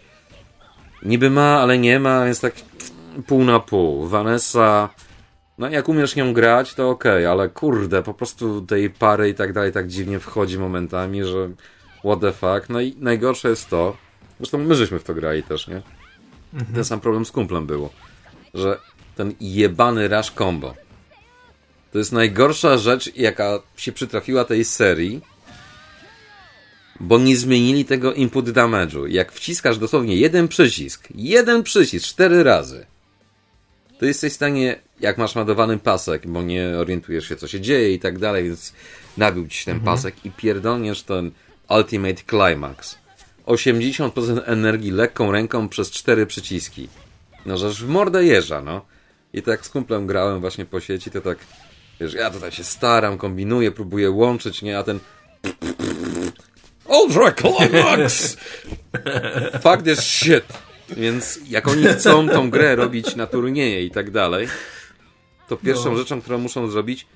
[1.04, 2.54] niby ma, ale nie ma, więc tak
[3.28, 4.08] pół na pół.
[4.08, 4.90] Vanessa,
[5.58, 9.34] no jak umiesz nią grać, to okej, okay, ale kurde, po prostu tej pary i
[9.34, 11.50] tak dalej tak dziwnie wchodzi momentami, że
[12.00, 12.70] what the fuck.
[12.70, 13.98] No i najgorsze jest to,
[14.40, 15.82] zresztą my żeśmy w to grali też, nie?
[16.54, 16.76] Mhm.
[16.76, 17.90] Ten sam problem z kumplem było,
[18.54, 18.80] że
[19.16, 20.86] ten jebany Rush Combo
[21.96, 25.22] to jest najgorsza rzecz, jaka się przytrafiła tej serii,
[27.00, 29.06] bo nie zmienili tego input damage'u.
[29.06, 32.86] Jak wciskasz dosłownie jeden przycisk, jeden przycisk cztery razy,
[34.00, 37.94] to jesteś w stanie, jak masz ładowany pasek, bo nie orientujesz się, co się dzieje
[37.94, 38.74] i tak dalej, więc
[39.18, 39.96] nabił ci ten mhm.
[39.96, 41.32] pasek i pierdolniesz ten
[41.70, 42.98] Ultimate Climax.
[43.46, 46.90] 80% energii lekką ręką przez cztery przyciski.
[47.46, 48.86] No, żeż w mordę jeża, no.
[49.34, 51.38] I tak z kumplem grałem właśnie po sieci, to tak,
[52.00, 55.00] wiesz, ja tutaj się staram, kombinuję, próbuję łączyć, nie, a ten
[56.86, 58.38] Ultra Climax!
[59.64, 60.65] Fuck this shit!
[60.90, 64.48] Więc jak oni chcą tą grę robić na turnieje i tak dalej,
[65.48, 65.98] to pierwszą no.
[65.98, 67.08] rzeczą, którą muszą zrobić,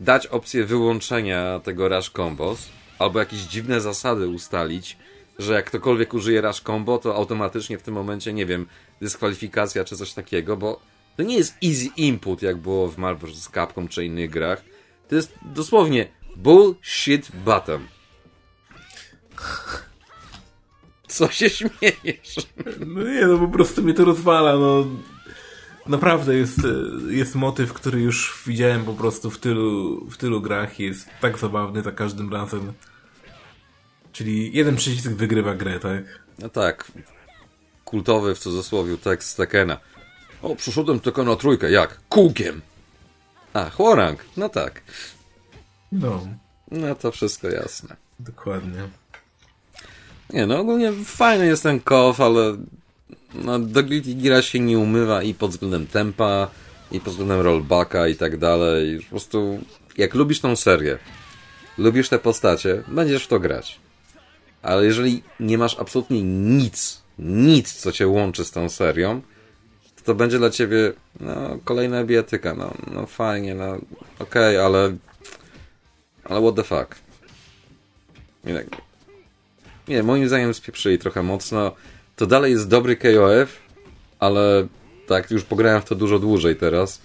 [0.00, 4.96] dać opcję wyłączenia tego Rush Combos, albo jakieś dziwne zasady ustalić,
[5.38, 8.66] że jak ktokolwiek użyje Rush Combo, to automatycznie w tym momencie, nie wiem,
[9.00, 10.80] dyskwalifikacja czy coś takiego, bo
[11.16, 13.50] to nie jest easy input, jak było w Marvel vs.
[13.54, 14.62] Capcom czy innych grach.
[15.08, 17.86] To jest dosłownie bullshit button.
[21.08, 22.36] Co się śmiejesz?
[22.86, 24.86] No nie, no po prostu mnie to rozwala, no.
[25.86, 26.58] Naprawdę jest,
[27.08, 31.82] jest motyw, który już widziałem po prostu w tylu, w tylu grach jest tak zabawny
[31.82, 32.72] za każdym razem.
[34.12, 36.04] Czyli jeden przycisk wygrywa grę, tak?
[36.38, 36.92] No tak.
[37.84, 39.78] Kultowy w cudzysłowie tekst Tekena.
[40.42, 41.70] O, przyszedłem tylko na trójkę.
[41.70, 42.00] Jak?
[42.08, 42.60] Kółkiem.
[43.52, 44.24] A, chłorang.
[44.36, 44.82] No tak.
[45.92, 46.26] No.
[46.70, 47.96] No to wszystko jasne.
[48.20, 48.88] Dokładnie.
[50.32, 52.56] Nie, no ogólnie fajny jest ten kof, ale
[53.34, 56.50] no, do Guilty Gear się nie umywa i pod względem tempa,
[56.92, 59.00] i pod względem rollbacka i tak dalej.
[59.00, 59.58] Po prostu,
[59.96, 60.98] jak lubisz tą serię,
[61.78, 63.78] lubisz te postacie, będziesz w to grać.
[64.62, 69.22] Ale jeżeli nie masz absolutnie nic, nic, co cię łączy z tą serią,
[69.96, 72.54] to, to będzie dla ciebie no, kolejna bijatyka.
[72.54, 73.72] No, no fajnie, no
[74.18, 74.96] okej, okay, ale
[76.24, 76.96] ale what the fuck.
[78.44, 78.66] Nie, tak,
[79.88, 81.72] nie, moim zdaniem spieprzyli trochę mocno.
[82.16, 83.58] To dalej jest dobry KOF,
[84.18, 84.66] ale
[85.06, 87.00] tak, już pograłem w to dużo dłużej teraz.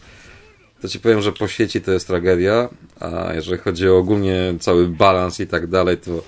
[0.81, 2.69] To ci powiem, że po sieci to jest tragedia,
[2.99, 6.23] a jeżeli chodzi o ogólnie cały balans i tak dalej, to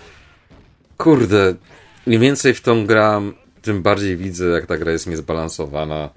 [0.98, 1.56] kurde,
[2.08, 6.10] im więcej w tą gram, tym bardziej widzę, jak ta gra jest niezbalansowana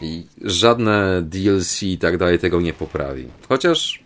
[0.00, 3.28] i żadne DLC i tak dalej tego nie poprawi.
[3.48, 4.02] Chociaż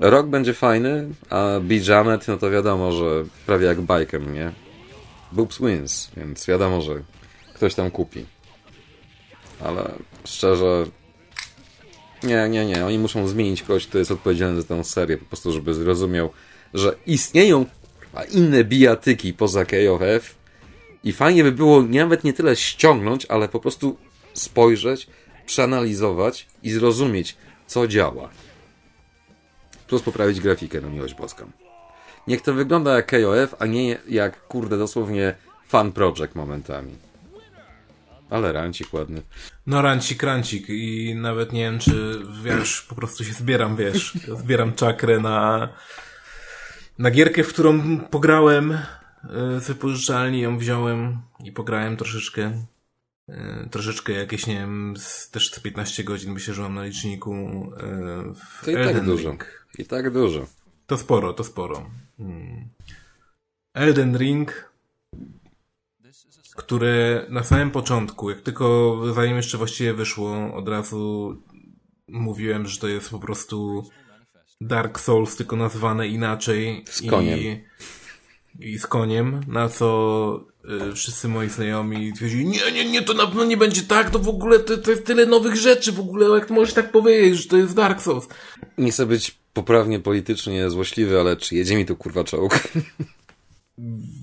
[0.00, 4.52] Rok będzie fajny, a Bijamet, no to wiadomo, że prawie jak bajkiem, nie?
[5.32, 7.02] Boobs wins, więc wiadomo, że
[7.54, 8.26] ktoś tam kupi.
[9.64, 9.92] Ale
[10.24, 10.86] szczerze,
[12.22, 12.86] nie, nie, nie.
[12.86, 16.30] Oni muszą zmienić kogoś, kto jest odpowiedzialny za tę serię, po prostu, żeby zrozumiał,
[16.74, 17.66] że istnieją
[18.30, 20.34] inne bijatyki poza KOF
[21.04, 23.96] i fajnie by było nawet nie tyle ściągnąć, ale po prostu
[24.32, 25.06] spojrzeć,
[25.46, 27.36] przeanalizować i zrozumieć,
[27.66, 28.30] co działa
[29.90, 31.50] plus poprawić grafikę, na miłość boską.
[32.26, 35.34] Niech to wygląda jak KOF, a nie jak, kurde, dosłownie
[35.68, 36.92] fan project momentami.
[38.30, 39.22] Ale rancik ładny.
[39.66, 44.12] No rancik, rancik i nawet nie wiem, czy już po prostu się zbieram, wiesz,
[44.42, 45.68] zbieram czakrę na
[46.98, 48.80] na gierkę, w którą pograłem e,
[49.60, 52.52] z wypożyczalni, ją wziąłem i pograłem troszeczkę
[53.70, 54.94] troszeczkę jakieś, nie wiem,
[55.30, 57.34] też 15 godzin myślę, na liczniku
[57.76, 59.36] e, w to i tak dużo.
[59.78, 60.46] I tak dużo.
[60.86, 61.90] To sporo, to sporo.
[62.18, 62.68] Hmm.
[63.74, 64.72] Elden Ring,
[66.56, 71.36] które na samym początku, jak tylko zanim jeszcze właściwie wyszło, od razu
[72.08, 73.84] mówiłem, że to jest po prostu
[74.60, 76.84] Dark Souls, tylko nazwane inaczej.
[76.86, 77.38] Z koniem.
[77.38, 77.64] I,
[78.60, 80.49] i z koniem, na co
[80.90, 84.18] y, wszyscy moi znajomi twierdzili, nie, nie, nie, to na pewno nie będzie tak, to
[84.18, 87.48] w ogóle to, to jest tyle nowych rzeczy, w ogóle jak możesz tak powiedzieć, że
[87.48, 88.28] to jest Dark Souls.
[88.78, 92.68] Nie chcę być poprawnie politycznie złośliwy, ale czy jedzie mi tu kurwa czołg?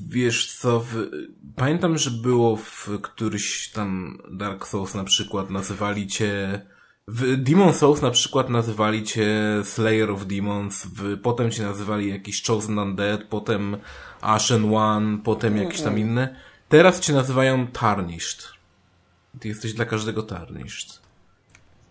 [0.10, 1.10] Wiesz co, w...
[1.56, 6.62] pamiętam, że było w któryś tam Dark Souls na przykład nazywali cię
[7.08, 9.28] w Demon Souls na przykład nazywali cię
[9.64, 11.22] Slayer of Demons, w...
[11.22, 13.78] potem cię nazywali jakiś Chosen Undead, potem
[14.22, 16.36] Ashen One, potem jakieś tam inne.
[16.70, 18.48] Teraz cię nazywają Tarnished.
[19.40, 21.02] Ty jesteś dla każdego Tarnished.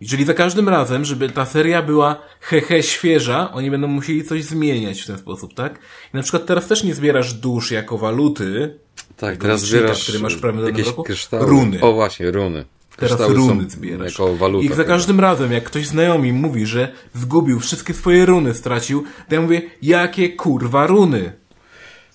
[0.01, 4.43] I czyli za każdym razem, żeby ta seria była hehe świeża, oni będą musieli coś
[4.43, 5.79] zmieniać w ten sposób, tak?
[6.13, 8.79] I na przykład teraz też nie zbierasz dusz jako waluty.
[9.17, 11.03] Tak, teraz zbierasz który masz prawie jakieś roku.
[11.03, 11.45] kryształy.
[11.45, 11.81] Runy.
[11.81, 12.65] O właśnie, runy.
[12.97, 14.11] Teraz Kryształy runy są zbierasz.
[14.11, 14.65] Jako waluta.
[14.65, 19.35] I za każdym razem, jak ktoś znajomy mówi, że zgubił wszystkie swoje runy, stracił, to
[19.35, 21.33] ja mówię, jakie kurwa runy?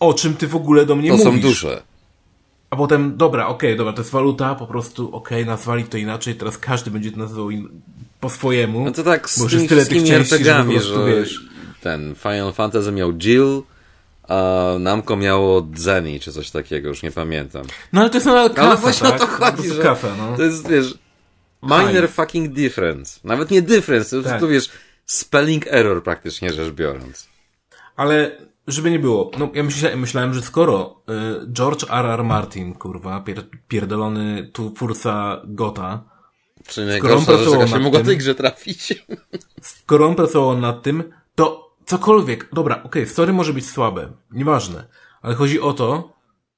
[0.02, 1.32] O czym ty w ogóle do mnie To mówisz?
[1.32, 1.82] są dusze.
[2.70, 6.58] A potem, dobra, okej, dobra, to jest waluta, po prostu, okej, nazwali to inaczej, teraz
[6.58, 7.68] każdy będzie to nazywał in...
[8.20, 8.84] po swojemu.
[8.84, 11.40] No to tak z tymi wszystkimi że RPGami, prostu, że wiesz...
[11.80, 13.62] ten Final Fantasy miał Jill,
[14.28, 17.62] a Namco miało Zeni, czy coś takiego, już nie pamiętam.
[17.92, 19.22] No ale to jest nadal kasa, Ale właśnie tak?
[19.22, 20.36] o to chodzi, że kasa, no.
[20.36, 20.94] to jest, wiesz,
[21.62, 23.20] minor fucking difference.
[23.24, 24.40] Nawet nie difference, to, Tak.
[24.40, 24.70] to wiesz,
[25.06, 27.28] spelling error praktycznie rzecz biorąc.
[27.96, 28.36] Ale
[28.66, 31.02] żeby nie było, no ja myśla, myślałem, że skoro
[31.44, 32.06] y, George R.
[32.06, 32.24] R.
[32.24, 36.04] Martin, kurwa, pier, pierdolony tu twórca Gota,
[36.66, 39.04] Czyli Skoro on najgorsza rzecz, pracował jaka się mogła tym- tej grze trafić.
[39.62, 44.84] skoro on pracował nad tym, to cokolwiek, dobra, okej, story może być słabe, nieważne,
[45.22, 46.12] ale chodzi o to,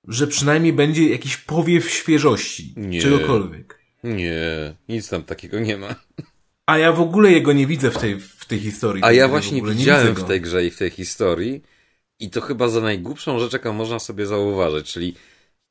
[0.09, 3.01] że przynajmniej będzie jakiś powiew świeżości, Nie.
[3.02, 3.78] czegokolwiek.
[4.05, 5.94] Nie, nic tam takiego nie ma.
[6.66, 9.02] A ja w ogóle jego nie widzę w tej, w tej historii.
[9.05, 11.62] A ja właśnie widziałem w tej grze i w tej historii
[12.18, 15.14] i to chyba za najgłupszą rzecz, jaką można sobie zauważyć, czyli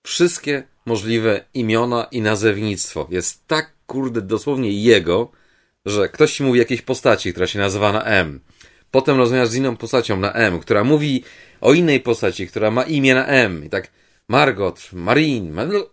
[0.04, 5.32] wszystkie możliwe imiona i nazewnictwo jest tak kurde dosłownie jego,
[5.86, 8.40] że ktoś ci mówi jakiejś postaci, która się nazywa na M.
[8.92, 11.24] Potem rozmawiasz z inną postacią na M, która mówi
[11.62, 13.66] o innej postaci, która ma imię na M.
[13.66, 13.92] I tak
[14.28, 15.90] Margot, Marine, Mar no,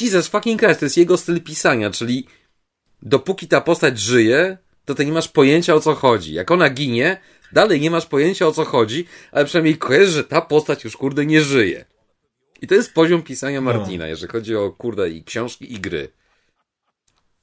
[0.00, 2.26] Jesus fucking Christ, to jest jego styl pisania, czyli
[3.02, 6.34] dopóki ta postać żyje, to ty nie masz pojęcia o co chodzi.
[6.34, 7.20] Jak ona ginie,
[7.52, 11.26] dalej nie masz pojęcia o co chodzi, ale przynajmniej kojarzysz, że ta postać już kurde
[11.26, 11.84] nie żyje.
[12.62, 16.08] I to jest poziom pisania Martina, jeżeli chodzi o kurde i książki i gry.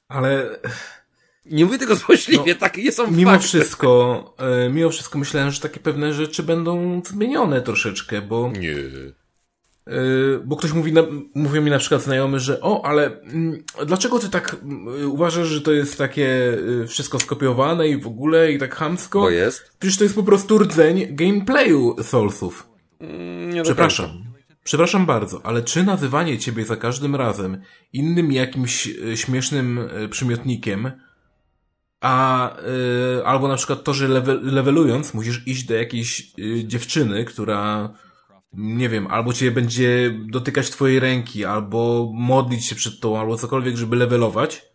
[0.08, 0.58] Ale
[1.44, 3.46] Nie mówię tego złośliwie, takie są mimo fakty.
[3.48, 8.74] wszystko, e, mimo wszystko myślałem, że takie pewne rzeczy będą zmienione troszeczkę, bo Nie.
[9.86, 11.02] Yy, bo ktoś mówi, na,
[11.34, 15.60] mówią mi na przykład znajomy, że o, ale mm, dlaczego ty tak mm, uważasz, że
[15.60, 16.28] to jest takie
[16.82, 19.20] y, wszystko skopiowane i w ogóle i tak chamsko?
[19.20, 19.76] Bo jest?
[19.78, 22.68] Przecież to jest po prostu rdzeń gameplayu Soulsów.
[23.00, 24.08] Mm, Nie Przepraszam.
[24.64, 29.80] Przepraszam bardzo, ale czy nazywanie ciebie za każdym razem innym jakimś śmiesznym
[30.10, 30.90] przymiotnikiem,
[32.00, 32.50] a
[33.18, 37.90] y, albo na przykład to, że level, levelując musisz iść do jakiejś y, dziewczyny, która
[38.56, 43.76] nie wiem, albo cię będzie dotykać twojej ręki, albo modlić się przed tą, albo cokolwiek,
[43.76, 44.66] żeby levelować.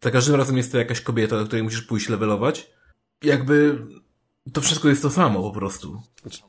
[0.00, 2.70] Za każdym razem jest to jakaś kobieta, do której musisz pójść levelować.
[3.22, 3.86] Jakby
[4.52, 6.02] to wszystko jest to samo po prostu.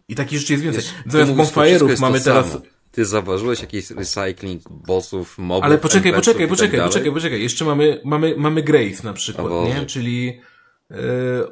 [0.07, 0.83] I takich rzeczy jest więcej.
[0.83, 2.51] Wiesz, Zamiast bonfire'ów mamy teraz...
[2.51, 2.61] samo.
[2.91, 7.41] Ty zauważyłeś jakiś recycling bossów, mobów, Ale poczekaj, poczekaj, tak poczekaj, poczekaj, poczekaj.
[7.41, 9.85] Jeszcze mamy, mamy, mamy Grace na przykład, nie?
[9.85, 10.39] Czyli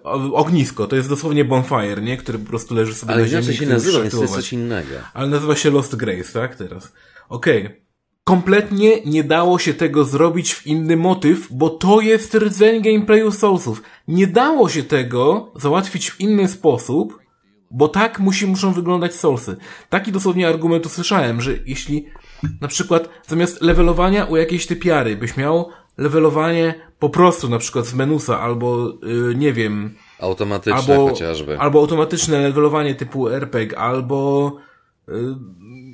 [0.04, 0.88] o- ognisko.
[0.88, 2.18] To jest dosłownie bonfire, nie?
[2.18, 3.44] Który po prostu leży sobie Ale na ziemi.
[3.44, 4.90] inaczej się nazywa, więc to jest coś innego.
[5.14, 6.56] Ale nazywa się Lost Grace, tak?
[6.56, 6.94] Teraz.
[7.30, 7.84] Okej.
[8.24, 13.82] Kompletnie nie dało się tego zrobić w inny motyw, bo to jest rdzeń gameplayu Soulsów.
[14.08, 17.20] Nie dało się tego załatwić w inny sposób,
[17.72, 19.56] bo tak musi, muszą wyglądać Soulsy.
[19.90, 22.06] Taki dosłownie argument usłyszałem, że jeśli
[22.62, 27.94] na przykład zamiast levelowania u jakiejś typiary byś miał levelowanie po prostu na przykład z
[27.94, 31.60] menusa albo yy, nie wiem, Automatyczne albo, chociażby.
[31.60, 34.52] albo automatyczne levelowanie typu RPG, albo
[35.10, 35.14] y,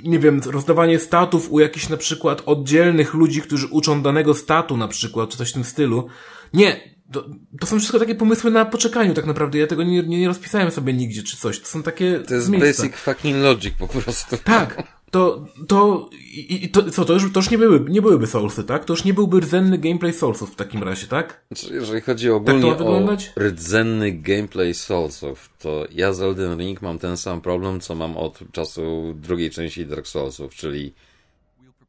[0.03, 4.87] nie wiem, rozdawanie statów u jakichś na przykład oddzielnych ludzi, którzy uczą danego statu na
[4.87, 6.07] przykład, czy coś w tym stylu.
[6.53, 6.79] Nie,
[7.11, 7.25] to,
[7.59, 9.57] to są wszystko takie pomysły na poczekaniu tak naprawdę.
[9.57, 11.59] Ja tego nie, nie, nie rozpisałem sobie nigdzie czy coś.
[11.59, 14.37] To są takie To jest basic fucking logic po prostu.
[14.43, 18.27] Tak, to, to, i, i to, co, to już, to już nie, były, nie byłyby
[18.27, 18.85] Soulsy, tak?
[18.85, 21.45] To już nie byłby rdzenny gameplay Soulsów w takim razie, tak?
[21.51, 26.99] Znaczy, Jeżeli chodzi ogólnie ma o rdzenny gameplay Soulsów, to ja z Elden Ring mam
[26.99, 30.93] ten sam problem, co mam od czasu drugiej części Dark Soulsów, czyli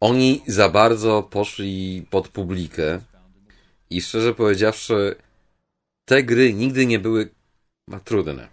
[0.00, 3.00] oni za bardzo poszli pod publikę
[3.90, 5.14] i szczerze powiedziawszy,
[6.04, 7.30] te gry nigdy nie były
[8.04, 8.48] trudne.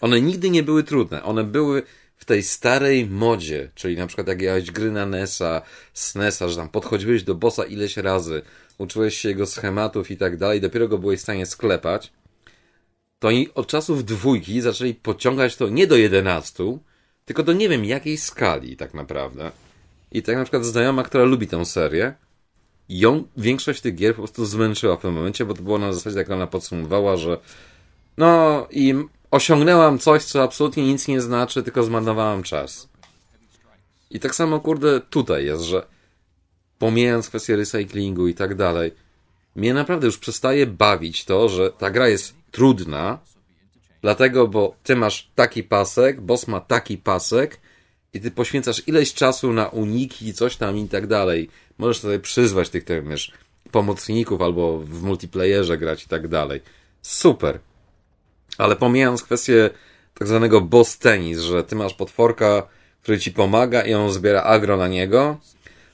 [0.00, 1.22] One nigdy nie były trudne.
[1.22, 1.82] One były
[2.22, 5.62] w tej starej modzie, czyli na przykład jak grałeś gry na NES-a,
[5.94, 8.42] SNES-a, że tam podchodziłeś do bossa ileś razy,
[8.78, 12.12] uczyłeś się jego schematów i tak dalej, dopiero go byłeś w stanie sklepać,
[13.18, 16.78] to oni od czasów dwójki zaczęli pociągać to nie do 11,
[17.24, 19.50] tylko do nie wiem jakiej skali tak naprawdę.
[20.12, 22.14] I tak na przykład znajoma, która lubi tę serię,
[22.88, 26.18] ją większość tych gier po prostu zmęczyła w pewnym momencie, bo to było na zasadzie,
[26.18, 27.38] jak ona podsumowała, że
[28.18, 28.94] no i
[29.32, 32.88] osiągnęłam coś, co absolutnie nic nie znaczy, tylko zmarnowałam czas.
[34.10, 35.86] I tak samo, kurde, tutaj jest, że
[36.78, 38.92] pomijając kwestię recyklingu i tak dalej,
[39.56, 43.18] mnie naprawdę już przestaje bawić to, że ta gra jest trudna,
[44.02, 47.60] dlatego, bo ty masz taki pasek, boss ma taki pasek
[48.14, 51.48] i ty poświęcasz ileś czasu na uniki, coś tam i tak dalej.
[51.78, 53.32] Możesz sobie przyzwać tych, tych wiesz,
[53.70, 56.60] pomocników albo w multiplayerze grać i tak dalej.
[57.02, 57.60] Super.
[58.58, 59.70] Ale pomijając kwestię
[60.14, 62.68] tak zwanego boss tenis, że ty masz potworka,
[63.02, 65.38] który ci pomaga i on zbiera agro na niego,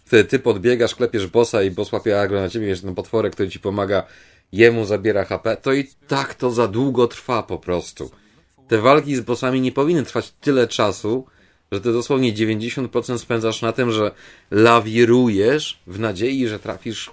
[0.05, 3.51] wtedy ty podbiegasz, klepiesz bossa i boss łapie agro na ciebie, wiesz, ten potworek, który
[3.51, 4.06] ci pomaga,
[4.52, 8.10] jemu zabiera HP, to i tak to za długo trwa po prostu.
[8.68, 11.26] Te walki z bossami nie powinny trwać tyle czasu,
[11.72, 14.10] że ty dosłownie 90% spędzasz na tym, że
[14.51, 17.10] lawirujesz w nadziei, że trafisz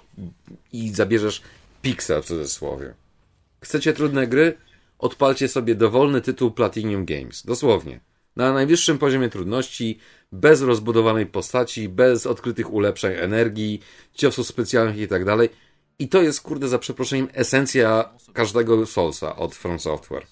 [0.72, 1.42] i zabierzesz
[1.82, 2.94] piksel w cudzysłowie.
[3.60, 4.56] Chcecie trudne gry?
[4.98, 7.46] Odpalcie sobie dowolny tytuł Platinum Games.
[7.46, 8.00] Dosłownie.
[8.36, 9.98] Na najwyższym poziomie trudności,
[10.32, 13.80] bez rozbudowanej postaci, bez odkrytych ulepszeń energii,
[14.14, 15.48] ciosów specjalnych i tak dalej.
[15.98, 20.26] I to jest, kurde, za przeproszeniem, esencja każdego Soulsa od From Software.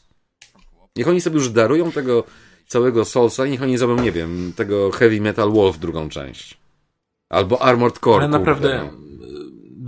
[0.96, 2.24] Niech oni sobie już darują tego
[2.66, 6.58] całego Soulsa i niech oni zrobią, nie wiem, tego Heavy Metal Wolf drugą część.
[7.30, 8.18] Albo Armored Core.
[8.18, 9.04] Ale naprawdę kurde.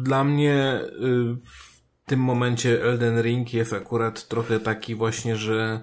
[0.02, 1.65] dla mnie y,
[2.06, 5.80] tym momencie Elden Ring jest akurat trochę taki właśnie, że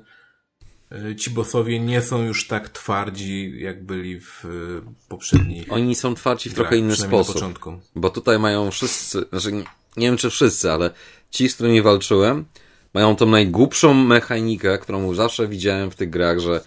[0.91, 5.65] y, ci bossowie nie są już tak twardzi, jak byli w y, poprzednich.
[5.69, 7.59] Oni są twardzi w trochę inny sposób.
[7.95, 9.51] Bo tutaj mają wszyscy, znaczy
[9.97, 10.91] nie wiem czy wszyscy, ale
[11.31, 12.45] ci, z którymi walczyłem,
[12.93, 16.63] mają tą najgłupszą mechanikę, którą zawsze widziałem w tych grach, że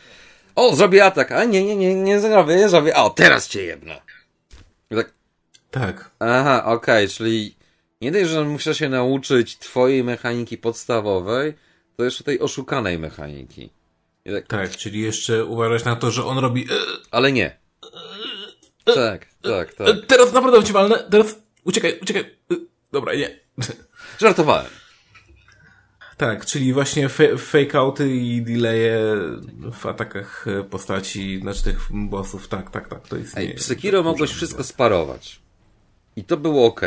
[0.54, 3.94] o, zrobię atak, a nie, nie, nie, nie zrobię, nie zrobię, o, teraz cię jedno.
[4.88, 5.16] tak.
[5.70, 6.10] Tak.
[6.18, 7.55] Aha, okej, okay, czyli
[8.00, 11.54] nie dość, że muszę się nauczyć twojej mechaniki podstawowej,
[11.96, 13.70] to jeszcze tej oszukanej mechaniki.
[14.24, 16.62] Tak, tak, czyli jeszcze uważać na to, że on robi...
[16.62, 16.74] E,
[17.10, 17.58] Ale nie.
[18.84, 19.88] Tak, tak, tak.
[19.88, 22.22] E, teraz naprawdę ci walnę, teraz uciekaj, uciekaj.
[22.22, 22.54] E,
[22.92, 23.40] dobra, nie.
[24.20, 24.66] Żartowałem.
[26.16, 29.00] Tak, czyli właśnie fake-outy i delaye
[29.72, 33.38] w atakach postaci, znaczy tych bossów, tak, tak, tak, to jest.
[33.38, 35.40] Ej, Sekiro mogłeś wszystko sparować.
[36.16, 36.80] I to było ok.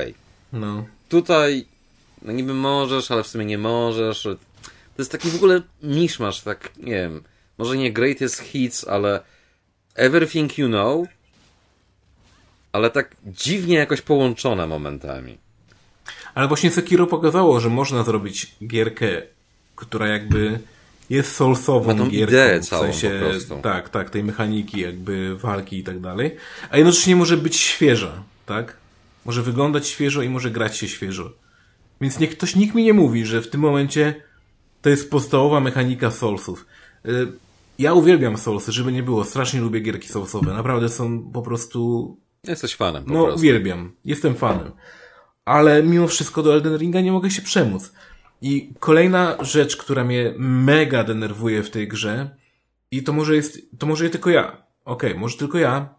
[0.53, 0.85] No.
[1.09, 1.65] Tutaj,
[2.21, 4.23] no niby możesz, ale w sumie nie możesz.
[4.23, 7.23] To jest taki w ogóle miszmasz, tak, nie wiem,
[7.57, 9.21] może nie greatest hits, ale
[9.95, 11.07] everything you know,
[12.71, 15.37] ale tak dziwnie jakoś połączone momentami.
[16.33, 19.21] Ale właśnie Sekiro pokazało, że można zrobić gierkę,
[19.75, 20.59] która jakby
[21.09, 22.31] jest soulsową Ma gierką.
[22.33, 23.21] Ideę całą w sensie.
[23.61, 26.35] Tak, tak, tej mechaniki, jakby walki i tak dalej.
[26.69, 28.77] A jednocześnie może być świeża, tak?
[29.25, 31.33] Może wyglądać świeżo i może grać się świeżo.
[32.01, 34.15] Więc niech ktoś, nikt mi nie mówi, że w tym momencie
[34.81, 36.65] to jest podstawowa mechanika Soulsów.
[37.05, 37.27] Y,
[37.79, 39.23] ja uwielbiam Soulsy, żeby nie było.
[39.23, 40.53] Strasznie lubię gierki Soulsowe.
[40.53, 42.17] Naprawdę są po prostu...
[42.43, 43.39] Jesteś fanem po no, prostu.
[43.39, 43.91] uwielbiam.
[44.05, 44.71] Jestem fanem
[45.49, 47.93] ale mimo wszystko do Elden Ringa nie mogę się przemóc.
[48.41, 52.35] I kolejna rzecz, która mnie mega denerwuje w tej grze,
[52.91, 54.47] i to może jest, to może tylko ja.
[54.85, 55.95] Okej, okay, może tylko ja,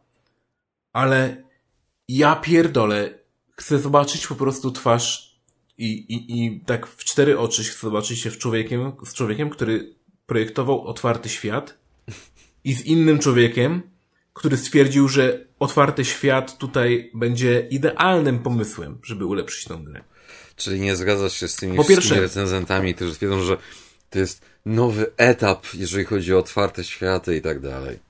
[0.92, 1.42] ale
[2.16, 3.18] ja pierdolę,
[3.56, 5.36] chcę zobaczyć po prostu twarz
[5.78, 9.94] i, i, i tak w cztery oczy chcę zobaczyć się w człowiekiem, z człowiekiem, który
[10.26, 11.78] projektował otwarty świat
[12.64, 13.82] i z innym człowiekiem,
[14.32, 20.04] który stwierdził, że otwarty świat tutaj będzie idealnym pomysłem, żeby ulepszyć tę grę.
[20.56, 23.56] Czyli nie zgadzasz się z tymi po wszystkimi recenzentami, którzy twierdzą, że
[24.10, 28.09] to jest nowy etap, jeżeli chodzi o otwarte światy i tak dalej.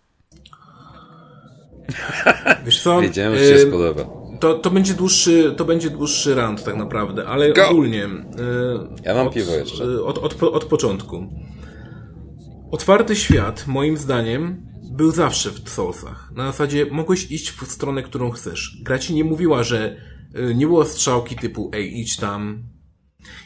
[2.66, 3.00] Wiesz co?
[3.00, 4.20] Wiedziałem, że się spodoba.
[4.40, 7.68] To, to, będzie dłuższy, to będzie dłuższy rant tak naprawdę, ale Go!
[7.68, 8.08] ogólnie.
[9.04, 9.84] ja mam od, piwo jeszcze.
[10.04, 11.26] Od, od, od początku.
[12.70, 16.32] Otwarty świat, moim zdaniem, był zawsze w Soulsach.
[16.34, 18.76] Na zasadzie mogłeś iść w stronę, którą chcesz.
[18.82, 19.96] Gra ci nie mówiła, że
[20.38, 22.62] y, nie było strzałki typu ej, idź tam.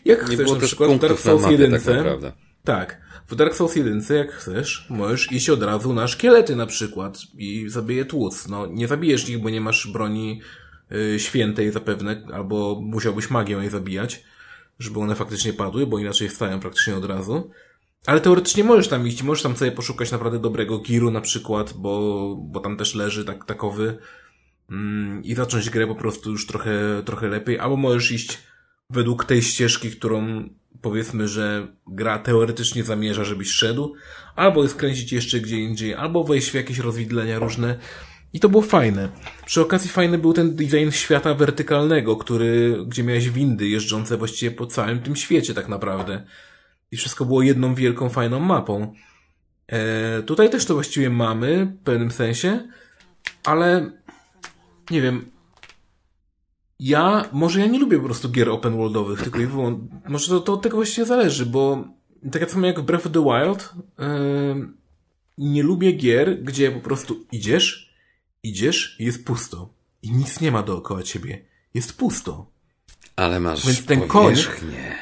[0.05, 1.81] Jak nie chcesz, na przykład w Dark Souls 1.
[1.81, 2.35] Tak,
[2.65, 3.04] tak.
[3.29, 7.69] W Dark Souls 1, jak chcesz, możesz iść od razu na szkielety na przykład i
[7.69, 8.49] zabije tłuc.
[8.49, 10.41] No, nie zabijesz ich, bo nie masz broni
[10.93, 14.25] y, świętej zapewne, albo musiałbyś magią je zabijać,
[14.79, 17.51] żeby one faktycznie padły, bo inaczej wstają praktycznie od razu.
[18.07, 22.37] Ale teoretycznie możesz tam iść, możesz tam sobie poszukać naprawdę dobrego giru na przykład, bo,
[22.39, 23.99] bo tam też leży tak, takowy
[24.71, 28.39] mm, i zacząć grę po prostu już trochę, trochę lepiej, albo możesz iść
[28.91, 30.49] według tej ścieżki, którą
[30.85, 33.95] powiedzmy, że gra teoretycznie zamierza, żebyś szedł,
[34.37, 37.79] albo skręcić jeszcze gdzie indziej, albo wejść w jakieś rozwidlenia różne.
[38.33, 39.09] I to było fajne.
[39.47, 44.67] Przy okazji fajny był ten design świata wertykalnego, który, gdzie miałeś windy jeżdżące właściwie po
[44.67, 46.25] całym tym świecie tak naprawdę
[46.91, 48.95] i wszystko było jedną wielką, fajną mapą.
[49.67, 52.69] E, tutaj też to właściwie mamy w pewnym sensie,
[53.45, 53.91] ale
[54.91, 55.34] nie wiem.
[56.81, 60.41] Ja, może ja nie lubię po prostu gier open worldowych, tylko i wyłącznie, może to,
[60.41, 61.85] to od tego właściwie zależy, bo
[62.33, 64.69] tak samo jak w Breath of the Wild, yy,
[65.39, 67.95] nie lubię gier, gdzie po prostu idziesz,
[68.43, 69.69] idziesz i jest pusto.
[70.03, 71.45] I nic nie ma dookoła ciebie.
[71.75, 72.47] Jest pusto.
[73.17, 74.97] Ale masz Więc ten powierzchnię.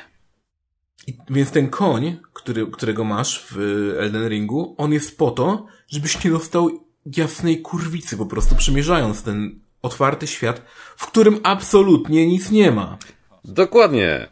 [1.07, 3.59] i, więc ten koń, który, którego masz w
[3.99, 6.71] Elden Ringu, on jest po to, żebyś nie dostał
[7.17, 10.63] jasnej kurwicy po prostu przemierzając ten otwarty świat,
[10.97, 12.99] w którym absolutnie nic nie ma.
[13.45, 14.29] Dokładnie.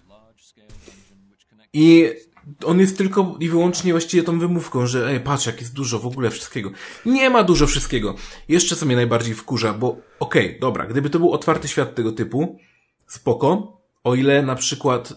[1.72, 2.10] I
[2.64, 6.06] on jest tylko i wyłącznie właściwie tą wymówką, że ej, patrz, jak jest dużo w
[6.06, 6.70] ogóle wszystkiego.
[7.06, 8.14] Nie ma dużo wszystkiego.
[8.48, 9.88] Jeszcze co mnie najbardziej wkurza, bo
[10.20, 12.58] okej, okay, dobra, gdyby to był otwarty świat tego typu,
[13.06, 15.12] spoko, o ile na przykład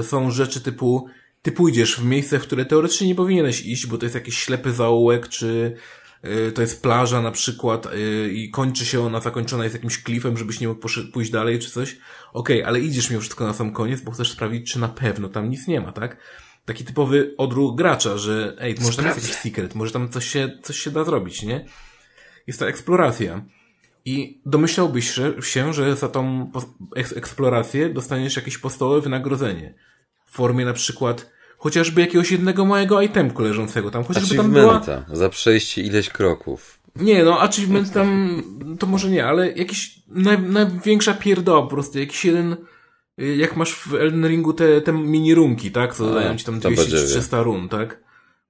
[0.00, 1.08] y, są rzeczy typu
[1.42, 4.72] ty pójdziesz w miejsce, w które teoretycznie nie powinieneś iść, bo to jest jakiś ślepy
[4.72, 5.76] zaułek, czy
[6.54, 10.60] to jest plaża na przykład y, i kończy się ona zakończona jest jakimś klifem, żebyś
[10.60, 11.98] nie mógł pójść dalej, czy coś.
[12.32, 15.28] Okej, okay, ale idziesz mimo wszystko na sam koniec, bo chcesz sprawdzić, czy na pewno
[15.28, 16.16] tam nic nie ma, tak?
[16.66, 20.58] taki typowy odruch gracza, że ej, może tam jest jakiś secret, może tam coś się,
[20.62, 21.66] coś się da zrobić, nie?
[22.46, 23.44] Jest to eksploracja.
[24.04, 26.50] I domyślałbyś się, że za tą
[26.94, 29.74] eksplorację dostaniesz jakieś podstawowe wynagrodzenie.
[30.24, 31.30] W formie na przykład
[31.66, 34.82] chociażby jakiegoś jednego małego itemku leżącego tam, chociażby tam była...
[35.12, 36.78] za przejście ileś kroków.
[36.96, 38.42] Nie, no achievement tam,
[38.78, 42.56] to może nie, ale jakiś naj, największa pierdoła po prostu, jakiś jeden
[43.36, 45.94] jak masz w Elden Ringu te, te mini runki, tak?
[45.94, 48.00] Co dają ci tam 200-300 run, tak?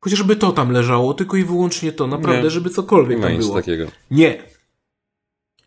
[0.01, 2.51] Chociażby to tam leżało, tylko i wyłącznie to, naprawdę, nie.
[2.51, 3.55] żeby cokolwiek tam było.
[3.55, 3.87] takiego.
[4.11, 4.43] Nie.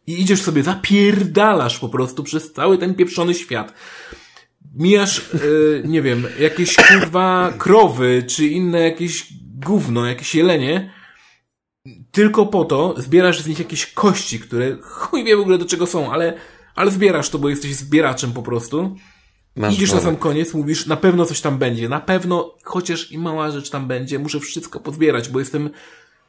[0.07, 3.73] I idziesz sobie, zapierdalasz po prostu przez cały ten pieprzony świat.
[4.79, 9.33] Mijasz, yy, nie wiem, jakieś kurwa krowy, czy inne jakieś
[9.65, 10.93] gówno, jakieś jelenie,
[12.11, 15.87] tylko po to zbierasz z nich jakieś kości, które chuj wie w ogóle do czego
[15.87, 16.33] są, ale
[16.75, 18.95] ale zbierasz to, bo jesteś zbieraczem po prostu.
[19.55, 23.17] Masz Idziesz na sam koniec, mówisz, na pewno coś tam będzie, na pewno chociaż i
[23.17, 25.69] mała rzecz tam będzie, muszę wszystko pozbierać, bo jestem,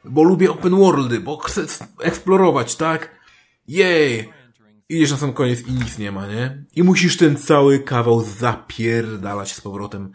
[0.05, 1.65] bo lubię open worldy, bo chcę
[1.99, 3.15] eksplorować, tak?
[3.67, 4.29] Jej!
[4.91, 6.63] Idziesz na sam koniec i nic nie ma, nie?
[6.75, 10.11] I musisz ten cały kawał zapierdalać z powrotem.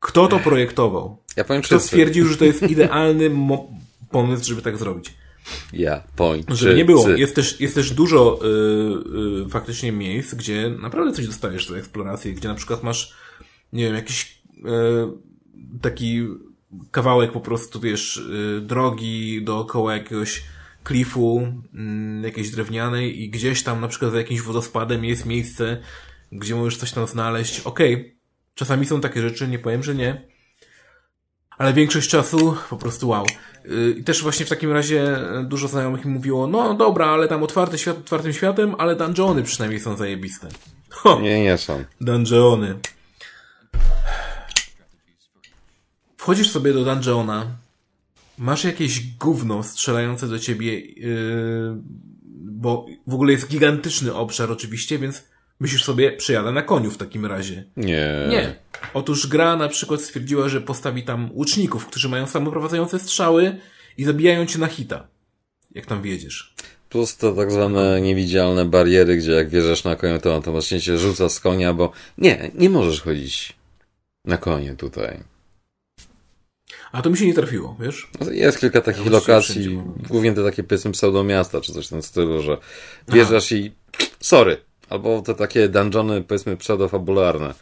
[0.00, 1.22] Kto to projektował?
[1.36, 3.30] Ja powiem Kto stwierdził, że to jest idealny
[4.10, 5.14] pomysł, żeby tak zrobić?
[5.72, 6.50] Ja, point.
[6.50, 7.08] Żeby nie było.
[7.08, 12.32] Jest też, jest też dużo y, y, faktycznie miejsc, gdzie naprawdę coś dostajesz za eksplorację,
[12.32, 13.14] gdzie na przykład masz,
[13.72, 14.62] nie wiem, jakiś y,
[15.80, 16.26] taki
[16.90, 18.22] kawałek po prostu, wiesz,
[18.60, 20.42] drogi dookoła jakiegoś
[20.84, 21.52] klifu,
[22.22, 25.80] y, jakiejś drewnianej i gdzieś tam na przykład za jakimś wodospadem jest miejsce,
[26.32, 27.60] gdzie możesz coś tam znaleźć.
[27.60, 28.16] Okej, okay.
[28.54, 30.32] czasami są takie rzeczy, nie powiem, że nie,
[31.58, 33.26] ale większość czasu po prostu wow.
[33.66, 37.42] Y, I też właśnie w takim razie dużo znajomych mi mówiło, no dobra, ale tam
[37.42, 40.48] otwarty świat otwartym światem, ale dungeony przynajmniej są zajebiste.
[40.90, 41.84] Ho, nie, nie są.
[42.00, 42.78] Dungeony.
[46.16, 47.46] Wchodzisz sobie do dungeona,
[48.38, 51.76] masz jakieś gówno strzelające do ciebie, yy,
[52.34, 55.24] bo w ogóle jest gigantyczny obszar oczywiście, więc
[55.60, 57.64] myślisz sobie, przyjadę na koniu w takim razie.
[57.76, 58.26] Nie.
[58.30, 58.54] Nie.
[58.94, 63.56] Otóż gra na przykład stwierdziła, że postawi tam łuczników, którzy mają samoprowadzające strzały
[63.98, 65.08] i zabijają cię na hita.
[65.74, 66.54] Jak tam wiedziesz.
[66.88, 71.28] Plus to tak zwane niewidzialne bariery, gdzie jak wjeżdżasz na konia, to automatycznie cię rzuca
[71.28, 73.56] z konia, bo nie, nie możesz chodzić
[74.24, 75.24] na konie tutaj.
[76.92, 78.08] A to mi się nie trafiło, wiesz?
[78.30, 82.42] Jest kilka takich ja lokacji, głównie te takie powiedzmy pseudomiasta, czy coś w tym stylu,
[82.42, 82.56] że
[83.08, 83.60] wjeżdżasz Aha.
[83.60, 83.72] i
[84.20, 84.56] sorry.
[84.88, 87.54] Albo te takie dungeony powiedzmy pseudofabularne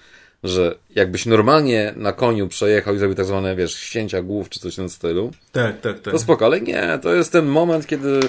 [0.44, 4.72] że jakbyś normalnie na koniu przejechał i zrobił tak zwane, wiesz, ścięcia głów czy coś
[4.72, 5.30] w tym stylu.
[5.52, 6.12] Tak, tak, tak.
[6.12, 8.20] To spoko, ale nie, to jest ten moment, kiedy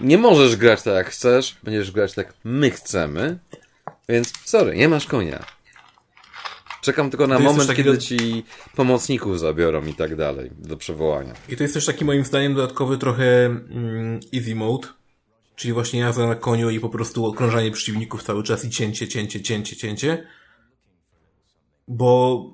[0.00, 3.38] nie możesz grać tak jak chcesz, będziesz grać tak my chcemy,
[4.08, 5.44] więc sorry, nie masz konia.
[6.84, 7.96] Czekam tylko na moment, kiedy do...
[7.96, 8.44] ci
[8.76, 11.34] pomocników zabiorą i tak dalej, do przywołania.
[11.48, 14.88] I to jest też taki moim zdaniem dodatkowy trochę mm, easy mode,
[15.56, 19.42] czyli właśnie jazda na koniu i po prostu okrążanie przeciwników cały czas i cięcie, cięcie,
[19.42, 20.26] cięcie, cięcie.
[21.88, 22.44] Bo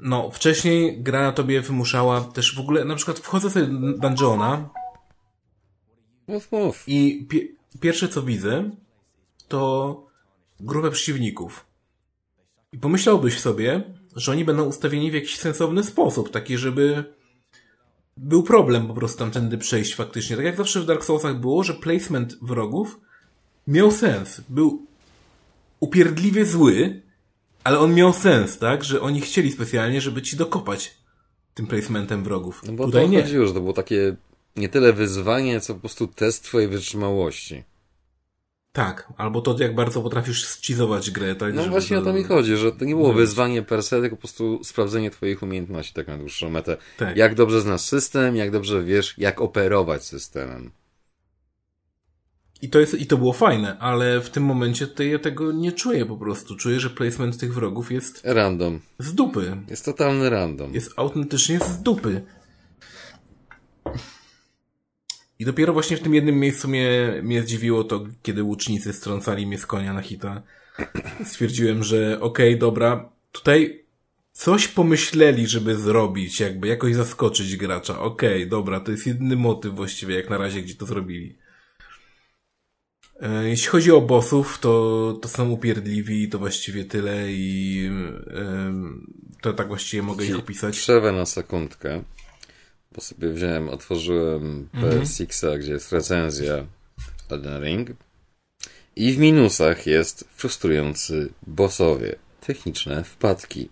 [0.00, 4.68] no, wcześniej gra na tobie wymuszała też w ogóle, na przykład wchodzę sobie do dungeona
[6.28, 6.84] mów, mów.
[6.86, 8.70] i pi pierwsze co widzę
[9.48, 10.06] to
[10.60, 11.69] grupę przeciwników.
[12.72, 13.82] I pomyślałbyś sobie,
[14.16, 17.04] że oni będą ustawieni w jakiś sensowny sposób, taki, żeby
[18.16, 20.36] był problem po prostu tamtędy przejść faktycznie.
[20.36, 23.00] Tak jak zawsze w Dark Soulsach było, że placement wrogów
[23.66, 24.40] miał sens.
[24.48, 24.86] Był
[25.80, 27.02] upierdliwie zły,
[27.64, 28.84] ale on miał sens, tak?
[28.84, 30.94] Że oni chcieli specjalnie, żeby ci dokopać
[31.54, 32.62] tym placementem wrogów.
[32.66, 33.22] No bo Tutaj to nie.
[33.22, 34.16] chodziło, że to było takie
[34.56, 37.64] nie tyle wyzwanie, co po prostu test twojej wytrzymałości.
[38.72, 41.54] Tak, albo to jak bardzo potrafisz schizować grę, tak?
[41.54, 44.20] No właśnie o to mi chodzi, że to nie było wyzwanie per se, tylko po
[44.20, 46.76] prostu sprawdzenie twoich umiejętności tak na dłuższą metę.
[46.96, 47.16] Tak.
[47.16, 50.70] Jak dobrze znasz system, jak dobrze wiesz, jak operować systemem.
[52.62, 55.72] I to, jest, I to było fajne, ale w tym momencie to ja tego nie
[55.72, 56.56] czuję po prostu.
[56.56, 58.20] Czuję, że placement tych wrogów jest...
[58.24, 58.80] Random.
[58.98, 59.56] Z dupy.
[59.68, 60.74] Jest totalny random.
[60.74, 62.22] Jest autentycznie z dupy.
[65.40, 69.58] I dopiero właśnie w tym jednym miejscu mnie, mnie zdziwiło to, kiedy łucznicy strącali mnie
[69.58, 70.42] z konia na hita.
[71.24, 73.84] Stwierdziłem, że okej, okay, dobra, tutaj
[74.32, 78.00] coś pomyśleli, żeby zrobić, jakby jakoś zaskoczyć gracza.
[78.00, 81.38] Okej, okay, dobra, to jest jedyny motyw właściwie, jak na razie, gdzie to zrobili.
[83.20, 87.90] E, jeśli chodzi o bossów, to, to są upierdliwi, to właściwie tyle i
[89.40, 90.78] to tak właściwie mogę ich opisać.
[90.78, 92.02] Przerwę na sekundkę,
[92.94, 95.02] bo sobie wziąłem, otworzyłem mhm.
[95.02, 96.66] PS6, gdzie jest recenzja
[97.30, 97.90] Elden Ring
[98.96, 103.68] i w minusach jest frustrujący bossowie, techniczne wpadki,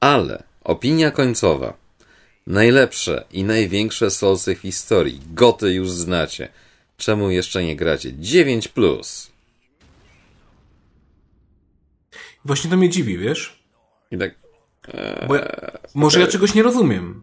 [0.00, 1.76] ale opinia końcowa
[2.46, 6.48] najlepsze i największe Soulsy w historii, goty już znacie–
[7.00, 8.12] Czemu jeszcze nie gracie?
[8.18, 9.30] 9 plus.
[12.44, 13.62] Właśnie to mnie dziwi, wiesz?
[14.10, 14.34] I tak.
[14.94, 15.28] Ja,
[15.94, 17.22] może ja czegoś nie rozumiem.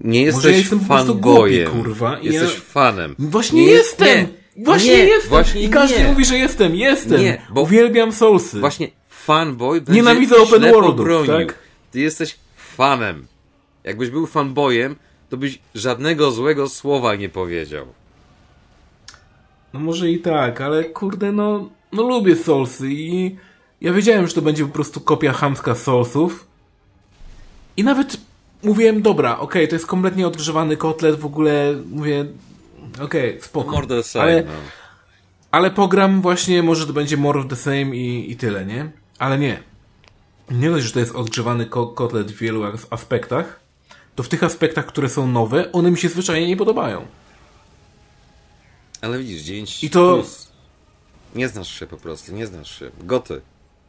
[0.00, 0.80] Nie jesteś może ja jestem
[1.72, 2.18] kurwa.
[2.22, 2.60] Jesteś ja...
[2.60, 3.14] fanem.
[3.18, 4.26] Właśnie nie, jestem!
[4.56, 5.28] Nie, właśnie nie, jestem!
[5.28, 6.08] Właśnie I każdy nie.
[6.08, 7.20] mówi, że jestem, jestem.
[7.20, 8.60] Nie, bo Uwielbiam Soulsy.
[8.60, 11.58] Właśnie fanboy Nienawidzę open worldów, tak?
[11.90, 13.26] Ty jesteś fanem.
[13.84, 14.96] Jakbyś był fanboyem,
[15.30, 17.86] to byś żadnego złego słowa nie powiedział.
[19.72, 23.36] No może i tak, ale kurde, no, no lubię Soulsy i
[23.80, 26.46] ja wiedziałem, że to będzie po prostu kopia hamska Soulsów.
[27.76, 28.16] I nawet
[28.64, 32.26] mówiłem, dobra, okej, okay, to jest kompletnie odgrzewany kotlet, w ogóle mówię,
[33.02, 33.70] okej, okay, spoko.
[33.70, 34.52] More the same, ale, no.
[35.50, 38.90] ale pogram właśnie, może to będzie more of the same i, i tyle, nie?
[39.18, 39.62] Ale nie.
[40.50, 43.60] Nie dość, że to jest odgrzewany ko kotlet w wielu aspektach,
[44.14, 47.06] to w tych aspektach, które są nowe, one mi się zwyczajnie nie podobają.
[49.00, 50.14] Ale widzisz, 9 I to...
[50.14, 50.54] Plus.
[51.34, 52.90] Nie znasz się po prostu, nie znasz się.
[53.00, 53.40] Goty.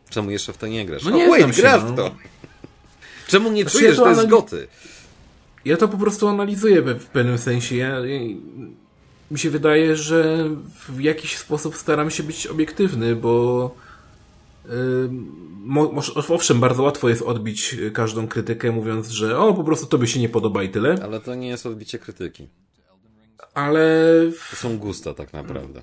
[0.10, 1.04] Czemu jeszcze w to nie grasz?
[1.04, 1.90] No nie oh, wait, grasz no.
[1.90, 2.12] w to.
[3.28, 4.68] Czemu nie znaczy, czujesz, ja że to jest goty?
[5.66, 7.76] Ja to po prostu analizuję w pewnym sensie.
[7.76, 8.20] Ja, ja,
[9.32, 10.50] mi się wydaje, że
[10.90, 13.76] w jakiś sposób staram się być obiektywny, bo
[14.66, 14.74] yy,
[15.52, 15.92] mo,
[16.30, 20.30] owszem, bardzo łatwo jest odbić każdą krytykę, mówiąc, że o, po prostu tobie się nie
[20.30, 20.96] podoba i tyle.
[21.04, 22.50] Ale to nie jest odbicie krytyki
[23.56, 24.22] ale...
[24.50, 25.82] To są gusta tak naprawdę.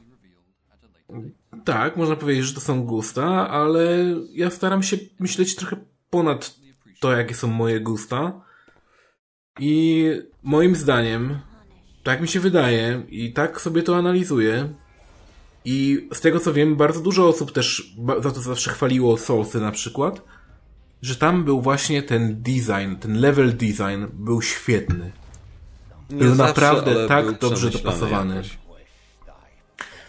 [1.65, 5.77] Tak, można powiedzieć, że to są gusta, ale ja staram się myśleć trochę
[6.11, 6.55] ponad
[7.03, 8.33] to, jakie są moje gusta.
[9.59, 10.07] I
[10.43, 11.39] moim zdaniem,
[12.03, 14.69] tak mi się wydaje, i tak sobie to analizuję.
[15.65, 19.71] I z tego co wiem, bardzo dużo osób też za to zawsze chwaliło Soulsy na
[19.71, 20.23] przykład,
[21.03, 25.13] że tam był właśnie ten design, ten level design był świetny
[26.13, 28.35] był zawsze, naprawdę tak był dobrze dopasowany.
[28.35, 28.59] Jakoś.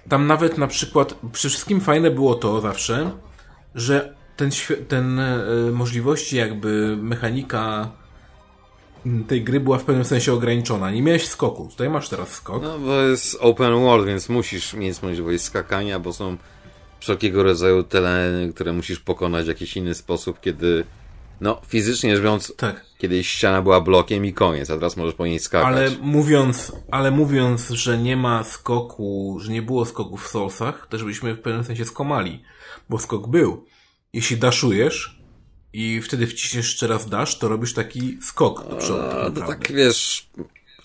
[0.09, 3.11] Tam nawet na przykład, przy wszystkim fajne było to zawsze,
[3.75, 4.49] że ten,
[4.87, 7.91] ten e, możliwości jakby mechanika
[9.27, 10.91] tej gry była w pewnym sensie ograniczona.
[10.91, 11.67] Nie miałeś skoku.
[11.71, 12.63] Tutaj masz teraz skok.
[12.63, 16.37] No bo jest open world, więc musisz mieć możliwość skakania, bo są
[16.99, 20.83] wszelkiego rodzaju tereny, które musisz pokonać w jakiś inny sposób, kiedy
[21.41, 22.85] no, fizycznie rzecz biorąc, tak.
[22.97, 25.67] kiedyś ściana była blokiem i koniec, a teraz możesz po niej skakać.
[25.67, 31.03] Ale mówiąc, ale mówiąc, że nie ma skoku, że nie było skoku w Soulsach, też
[31.03, 32.43] byśmy w pewnym sensie skomali,
[32.89, 33.65] bo skok był.
[34.13, 35.23] Jeśli daszujesz
[35.73, 39.03] i wtedy wciśniesz jeszcze raz dasz, to robisz taki skok do przodu.
[39.03, 40.29] A, to tak, wiesz,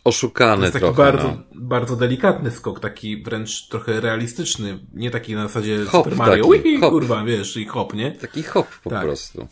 [0.05, 1.13] oszukany to jest taki trochę.
[1.13, 1.43] Bardzo, no.
[1.55, 6.69] bardzo delikatny skok, taki wręcz trochę realistyczny, nie taki na zasadzie hop, Super Mario, taki,
[6.69, 6.91] Ui, hop.
[6.91, 8.13] kurwa, wiesz, i hop, nie?
[8.13, 9.03] Taki hop po tak.
[9.03, 9.49] prostu.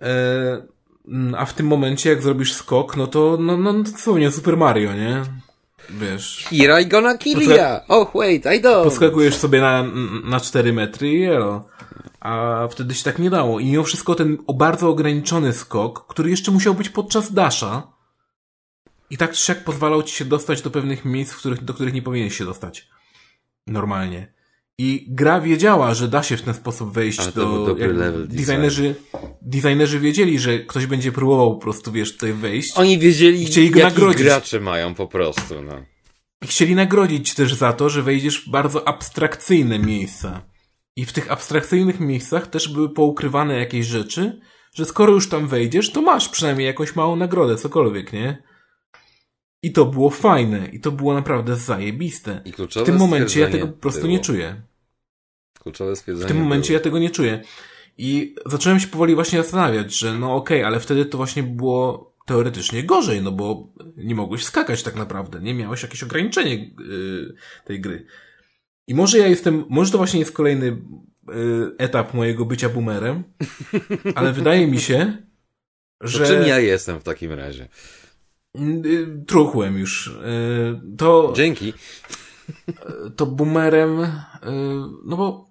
[0.00, 0.62] E,
[1.08, 4.30] mm, a w tym momencie, jak zrobisz skok, no to, no, no, to co, nie
[4.30, 5.22] Super Mario, nie?
[5.90, 6.46] Wiesz.
[6.50, 7.80] Here I gonna kill ya!
[7.88, 8.84] Oh, wait, I don't!
[8.84, 9.84] Poskakujesz sobie na,
[10.24, 11.68] na 4 metry i jelo.
[12.24, 13.60] A wtedy się tak nie dało.
[13.60, 17.92] I mimo wszystko ten bardzo ograniczony skok, który jeszcze musiał być podczas dasza,
[19.10, 22.02] i tak czy siak pozwalał ci się dostać do pewnych miejsc, których, do których nie
[22.02, 22.88] powinieneś się dostać.
[23.66, 24.32] Normalnie.
[24.78, 27.74] I gra wiedziała, że da się w ten sposób wejść Ale do.
[28.26, 28.94] designerzy,
[29.42, 32.72] designerzy wiedzieli, że ktoś będzie próbował po prostu, wiesz, tutaj wejść.
[32.76, 34.22] Oni wiedzieli, chcieli go nagrodzić.
[34.22, 35.82] gracze mają po prostu, no.
[36.42, 40.53] I chcieli nagrodzić też za to, że wejdziesz w bardzo abstrakcyjne miejsca.
[40.96, 44.40] I w tych abstrakcyjnych miejscach też były poukrywane jakieś rzeczy,
[44.74, 48.42] że skoro już tam wejdziesz, to masz przynajmniej jakąś małą nagrodę, cokolwiek, nie?
[49.62, 52.40] I to było fajne, i to było naprawdę zajebiste.
[52.44, 54.12] I w tym momencie ja tego po prostu było.
[54.12, 54.62] nie czuję.
[55.60, 56.26] Kluczowe stwierdzenie.
[56.26, 56.78] W tym momencie było.
[56.78, 57.42] ja tego nie czuję.
[57.98, 62.14] I zacząłem się powoli właśnie zastanawiać, że no okej, okay, ale wtedy to właśnie było
[62.26, 67.34] teoretycznie gorzej, no bo nie mogłeś skakać tak naprawdę, nie miałeś jakieś ograniczenie yy,
[67.64, 68.06] tej gry.
[68.86, 70.66] I może ja jestem, może to właśnie jest kolejny
[71.28, 73.24] yy, etap mojego bycia boomerem,
[74.14, 75.16] ale wydaje mi się,
[76.00, 76.18] że...
[76.18, 77.68] To czym ja jestem w takim razie?
[78.54, 80.18] Yy, truchłem już.
[80.22, 81.32] Yy, to...
[81.36, 81.72] Dzięki.
[83.16, 84.12] To boomerem,
[85.04, 85.46] no bo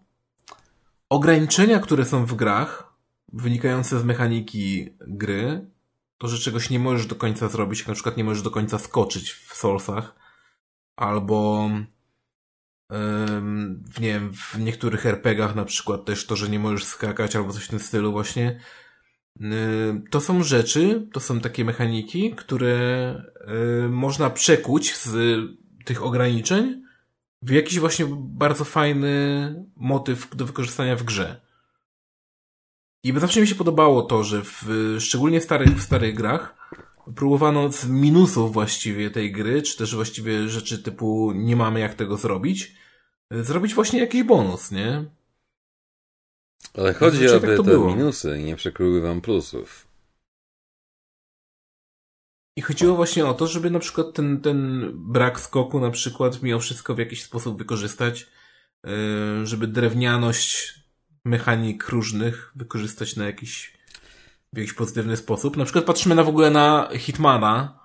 [1.10, 2.93] ograniczenia, które są w grach,
[3.34, 5.72] wynikające z mechaniki gry,
[6.18, 8.80] to, że czegoś nie możesz do końca zrobić, jak na przykład nie możesz do końca
[8.80, 10.15] skoczyć w Soulsach,
[10.95, 11.69] albo
[13.94, 17.53] w, nie wiem, w niektórych RPGach na przykład też to, że nie możesz skakać albo
[17.53, 18.60] coś w tym stylu właśnie.
[20.10, 23.15] To są rzeczy, to są takie mechaniki, które
[23.90, 25.40] można przekuć z
[25.86, 26.84] tych ograniczeń
[27.41, 31.41] w jakiś właśnie bardzo fajny motyw do wykorzystania w grze.
[33.03, 34.65] I zawsze mi się podobało to, że w
[34.99, 36.56] szczególnie starych, w starych grach
[37.15, 42.18] próbowano z minusów właściwie tej gry, czy też właściwie rzeczy typu nie mamy jak tego
[42.18, 42.82] zrobić,
[43.41, 45.05] zrobić właśnie jakiś bonus, nie?
[46.77, 47.95] Ale chodzi, o tak te było.
[47.95, 49.88] minusy i nie przekryły wam plusów.
[52.55, 56.60] I chodziło właśnie o to, żeby na przykład ten, ten brak skoku na przykład mimo
[56.60, 58.27] wszystko w jakiś sposób wykorzystać,
[58.84, 60.80] yy, żeby drewnianość
[61.26, 63.73] mechanik różnych wykorzystać na jakiś,
[64.53, 65.57] w jakiś pozytywny sposób.
[65.57, 67.82] Na przykład patrzymy na w ogóle na Hitmana,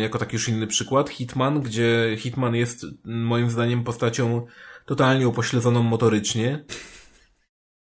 [0.00, 1.10] jako taki już inny przykład.
[1.10, 4.46] Hitman, gdzie Hitman jest moim zdaniem postacią
[4.86, 6.64] totalnie upośledzoną motorycznie.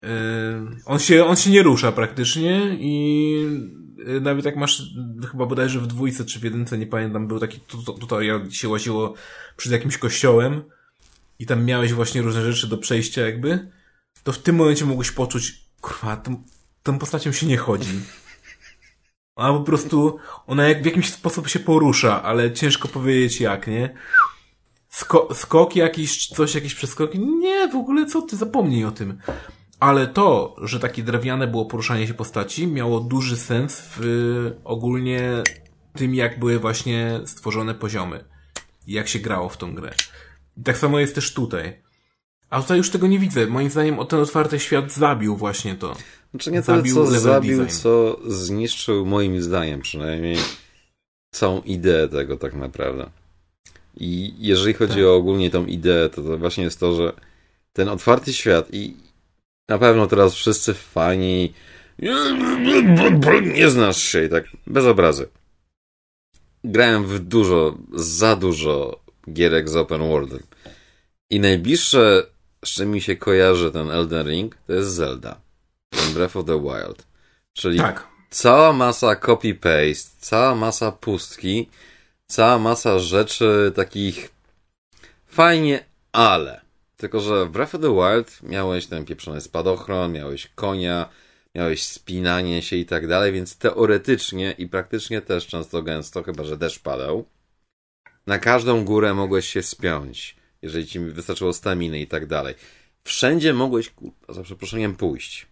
[0.02, 0.08] Yy,
[0.86, 3.32] on się, on się nie rusza praktycznie i
[4.08, 4.82] Y, nawet jak masz,
[5.30, 7.60] chyba bodajże w dwójce czy w jedynce, nie pamiętam, był taki
[8.00, 9.14] tutorial, gdzie się łaziło
[9.56, 10.62] przed jakimś kościołem
[11.38, 13.70] i tam miałeś właśnie różne rzeczy do przejścia jakby,
[14.24, 16.42] to w tym momencie mogłeś poczuć, kurwa, tą,
[16.82, 18.00] tą postacią się nie chodzi.
[19.43, 23.94] Ona po prostu, ona jak w jakiś sposób się porusza, ale ciężko powiedzieć jak, nie?
[24.89, 27.19] Sko skok jakiś, coś, jakieś przeskoki?
[27.19, 29.19] Nie, w ogóle co ty, zapomnij o tym.
[29.81, 35.43] Ale to, że takie drewniane było poruszanie się postaci, miało duży sens w ogólnie
[35.93, 38.24] tym, jak były właśnie stworzone poziomy.
[38.86, 39.94] Jak się grało w tą grę.
[40.56, 41.82] I tak samo jest też tutaj.
[42.51, 43.47] A tutaj już tego nie widzę.
[43.47, 45.97] Moim zdaniem ten otwarty świat zabił właśnie to.
[46.32, 47.78] Znaczy nie tyle, co zabił, design.
[47.78, 50.36] co zniszczył moim zdaniem przynajmniej
[51.34, 53.10] całą ideę tego tak naprawdę.
[53.96, 55.04] I jeżeli chodzi tak.
[55.04, 57.12] o ogólnie tą ideę, to, to właśnie jest to, że
[57.72, 58.96] ten otwarty świat i
[59.68, 61.52] na pewno teraz wszyscy fani.
[63.54, 65.28] Nie znasz się i tak, bez obrazy.
[66.64, 69.00] Grałem w dużo, za dużo
[69.32, 70.42] gierek z open worldem.
[71.30, 72.26] I najbliższe,
[72.64, 75.41] z czym mi się kojarzy ten Elden Ring, to jest Zelda.
[76.14, 77.06] Breath of the Wild.
[77.52, 78.09] Czyli tak.
[78.31, 81.69] cała masa copy-paste, cała masa pustki,
[82.27, 84.31] cała masa rzeczy takich
[85.27, 86.60] fajnie, ale.
[86.97, 91.09] Tylko, że w Breath of the Wild miałeś ten pieprzony spadochron, miałeś konia,
[91.55, 96.56] miałeś spinanie się i tak dalej, więc teoretycznie i praktycznie też często gęsto, chyba że
[96.56, 97.24] deszcz padał,
[98.27, 102.55] na każdą górę mogłeś się spiąć, jeżeli ci wystarczyło staminy i tak dalej.
[103.05, 103.93] Wszędzie mogłeś,
[104.28, 105.47] za przeproszeniem, pójść.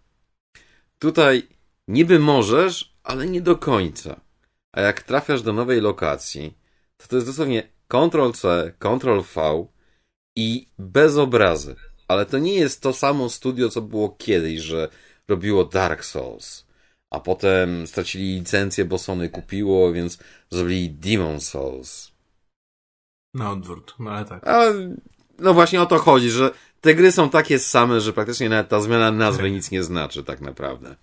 [1.00, 1.48] Tutaj
[1.88, 4.20] niby możesz, ale nie do końca.
[4.72, 6.54] A jak trafiasz do nowej lokacji,
[6.96, 9.66] to to jest dosłownie Ctrl-C, Ctrl-V,
[10.36, 11.76] i bez obrazy.
[12.08, 14.88] Ale to nie jest to samo studio, co było kiedyś, że
[15.28, 16.66] robiło Dark Souls.
[17.10, 20.18] A potem stracili licencję, bo Sony kupiło, więc
[20.50, 22.12] zrobili Demon Souls.
[23.34, 24.48] Na odwrót, no ale tak.
[24.48, 24.64] A,
[25.38, 26.50] no właśnie o to chodzi, że
[26.80, 30.40] te gry są takie same, że praktycznie nawet ta zmiana nazwy nic nie znaczy tak
[30.40, 30.96] naprawdę.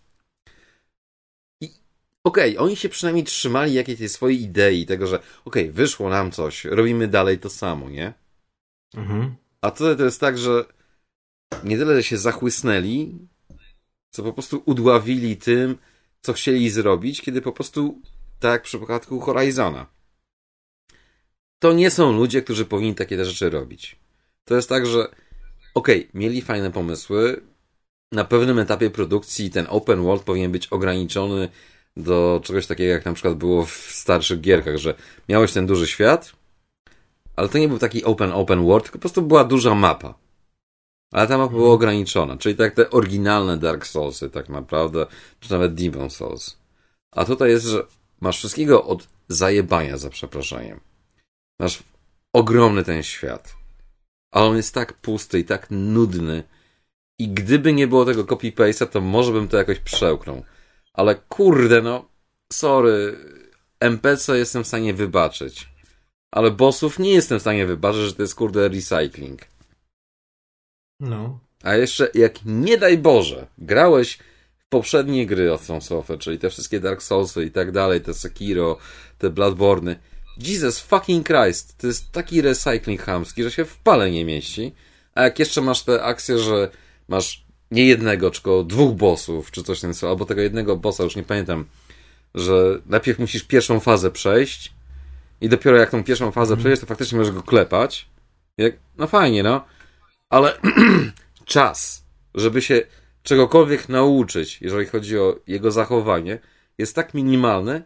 [1.62, 1.72] I
[2.24, 6.10] okej, okay, oni się przynajmniej trzymali jakiejś tej swojej idei, tego, że okej, okay, wyszło
[6.10, 8.14] nam coś, robimy dalej to samo, nie?
[8.94, 9.36] Mhm.
[9.62, 10.66] A tutaj to jest tak, że
[11.64, 13.28] nie tyle, że się zachłysnęli,
[14.10, 15.78] co po prostu udławili tym,
[16.22, 18.02] co chcieli zrobić, kiedy po prostu,
[18.40, 19.88] tak jak w przypadku Horizona.
[21.60, 23.99] To nie są ludzie, którzy powinni takie rzeczy robić.
[24.45, 25.08] To jest tak, że
[25.78, 27.41] okej, okay, mieli fajne pomysły,
[28.12, 31.49] na pewnym etapie produkcji ten open world powinien być ograniczony
[31.98, 34.95] do czegoś takiego, jak na przykład było w starszych gierkach, że
[35.30, 36.34] miałeś ten duży świat,
[37.36, 40.14] ale to nie był taki open, open world, tylko po prostu była duża mapa.
[41.12, 45.06] Ale ta mapa była ograniczona, czyli tak te oryginalne Dark Soulsy tak naprawdę,
[45.40, 46.58] czy nawet Demon Souls.
[47.12, 47.86] A tutaj jest, że
[48.22, 50.80] masz wszystkiego od zajebania, za przeproszeniem.
[51.60, 51.84] Masz
[52.34, 53.56] ogromny ten świat.
[54.32, 56.44] Ale on jest tak pusty i tak nudny
[57.20, 60.44] I gdyby nie było tego copy-paste'a, to może bym to jakoś przełknął.
[60.94, 62.10] Ale kurde, no,
[62.54, 63.18] sorry,
[63.80, 65.70] MPC jestem w stanie wybaczyć.
[66.32, 69.41] Ale bossów nie jestem w stanie wybaczyć, że to jest kurde recycling.
[70.99, 71.40] No.
[71.64, 74.18] A jeszcze, jak nie daj Boże, grałeś
[74.58, 78.14] w poprzednie gry od From Software, czyli te wszystkie Dark Soulsy i tak dalej, te
[78.14, 78.78] Sekiro,
[79.18, 79.95] te Bloodborne.
[80.40, 84.76] Jesus fucking Christ, to jest taki recycling chamski, że się w pale nie mieści.
[85.16, 86.70] A jak jeszcze masz te akcje, że
[87.08, 91.24] masz nie jednego, tylko dwóch bossów, czy coś ten albo tego jednego bossa, już nie
[91.24, 91.66] pamiętam,
[92.36, 94.74] że najpierw musisz pierwszą fazę przejść
[95.42, 96.60] i dopiero jak tą pierwszą fazę mm.
[96.60, 98.10] przejdziesz, to faktycznie możesz go klepać.
[98.58, 99.66] Jak, no fajnie, no.
[100.30, 100.58] Ale
[101.46, 102.06] czas,
[102.36, 102.82] żeby się
[103.24, 106.40] czegokolwiek nauczyć, jeżeli chodzi o jego zachowanie,
[106.78, 107.84] jest tak minimalny,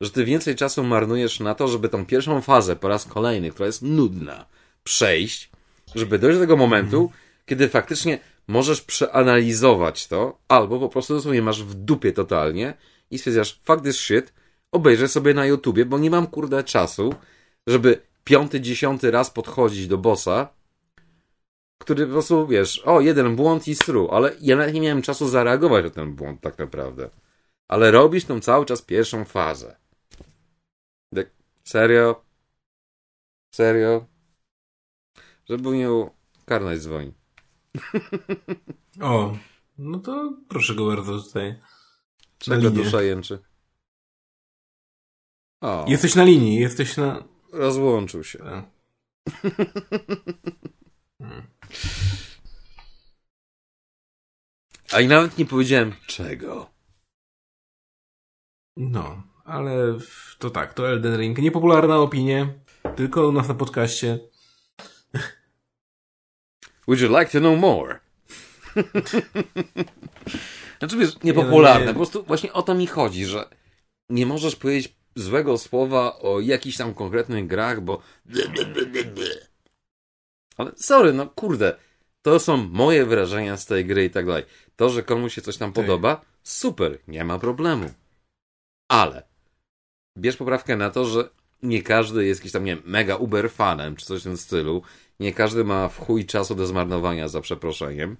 [0.00, 3.66] że ty więcej czasu marnujesz na to, żeby tą pierwszą fazę po raz kolejny, która
[3.66, 4.46] jest nudna,
[4.84, 5.50] przejść,
[5.94, 7.12] żeby dojść do tego momentu, mm.
[7.46, 8.18] kiedy faktycznie
[8.48, 12.74] możesz przeanalizować to, albo po prostu dosłownie masz w dupie totalnie
[13.10, 14.32] i stwierdzasz, fuck this shit,
[14.72, 17.14] obejrzę sobie na YouTubie, bo nie mam kurde czasu,
[17.66, 20.48] żeby piąty, dziesiąty raz podchodzić do bossa,
[21.78, 25.28] który po prostu, wiesz, o, jeden błąd i stru, ale ja nawet nie miałem czasu
[25.28, 27.10] zareagować na ten błąd tak naprawdę.
[27.68, 29.76] Ale robisz tą cały czas pierwszą fazę.
[31.68, 32.24] Serio?
[33.54, 34.06] Serio?
[35.48, 35.88] Żeby nie
[36.46, 37.12] karność dzwoni.
[39.00, 39.36] O,
[39.78, 41.60] no to proszę go bardzo tutaj.
[42.38, 43.38] Czego dusza jęczy?
[45.60, 45.84] O.
[45.88, 47.24] Jesteś na linii, jesteś na...
[47.52, 48.68] Rozłączył się.
[54.92, 56.70] A i nawet nie powiedziałem czego.
[58.76, 59.98] No, ale
[60.38, 61.38] to tak, to Elden Ring.
[61.38, 62.48] Niepopularna opinia,
[62.96, 64.18] tylko u nas na podcaście.
[66.86, 67.98] Would you like to know more?
[70.78, 71.80] znaczy wiesz, niepopularne.
[71.80, 71.94] Nie, no nie.
[71.94, 73.48] Po prostu właśnie o to mi chodzi, że
[74.08, 78.02] nie możesz powiedzieć złego słowa o jakichś tam konkretnych grach, bo
[80.56, 81.76] ale sorry, no kurde,
[82.22, 84.44] to są moje wrażenia z tej gry i tak dalej.
[84.76, 87.90] To, że komuś się coś tam podoba, super, nie ma problemu.
[88.88, 89.28] Ale
[90.18, 91.28] bierz poprawkę na to, że
[91.62, 94.82] nie każdy jest jakiś tam, nie wiem, mega uber fanem, czy coś w tym stylu.
[95.20, 98.16] Nie każdy ma w chuj czasu do zmarnowania, za przeproszeniem.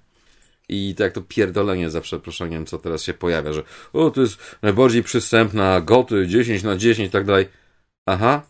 [0.69, 3.62] I tak to pierdolenie za przeproszeniem, co teraz się pojawia, że
[3.93, 7.49] o, to jest najbardziej przystępna, goty, 10 na 10 i tak dalej.
[8.07, 8.43] Aha.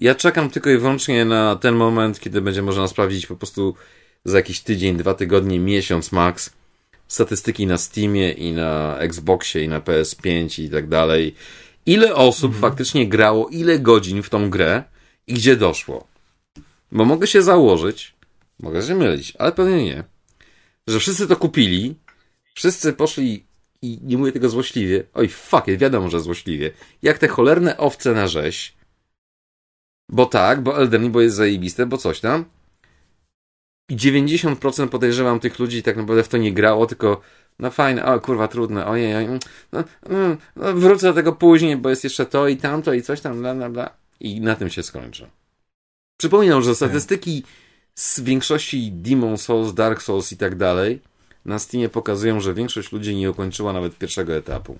[0.00, 3.74] Ja czekam tylko i wyłącznie na ten moment, kiedy będzie można sprawdzić po prostu
[4.24, 6.50] za jakiś tydzień, dwa tygodnie, miesiąc max
[7.08, 11.34] statystyki na Steamie i na Xboxie i na PS5 i tak dalej.
[11.86, 12.60] Ile osób mhm.
[12.60, 14.84] faktycznie grało, ile godzin w tą grę
[15.26, 16.06] i gdzie doszło.
[16.92, 18.14] Bo mogę się założyć,
[18.60, 20.04] mogę się mylić, ale pewnie nie,
[20.86, 21.94] że wszyscy to kupili,
[22.54, 23.46] wszyscy poszli
[23.82, 26.70] i nie mówię tego złośliwie, oj fuck, wiadomo, że złośliwie,
[27.02, 28.74] jak te cholerne owce na rzeź,
[30.08, 32.44] bo tak, bo Elden bo jest zajebiste, bo coś tam,
[33.88, 37.20] i 90% podejrzewam tych ludzi tak naprawdę w to nie grało, tylko
[37.58, 39.38] no fajne, o kurwa trudne, ojej, no,
[39.72, 39.84] no,
[40.56, 43.54] no, wrócę do tego później, bo jest jeszcze to i tamto i coś tam, bla,
[43.54, 43.90] bla, bla.
[44.20, 45.30] I na tym się skończy.
[46.16, 47.42] Przypominam, że statystyki
[47.94, 51.00] z większości Demon Souls, Dark Souls i tak dalej
[51.44, 54.78] na Steamie pokazują, że większość ludzi nie ukończyła nawet pierwszego etapu.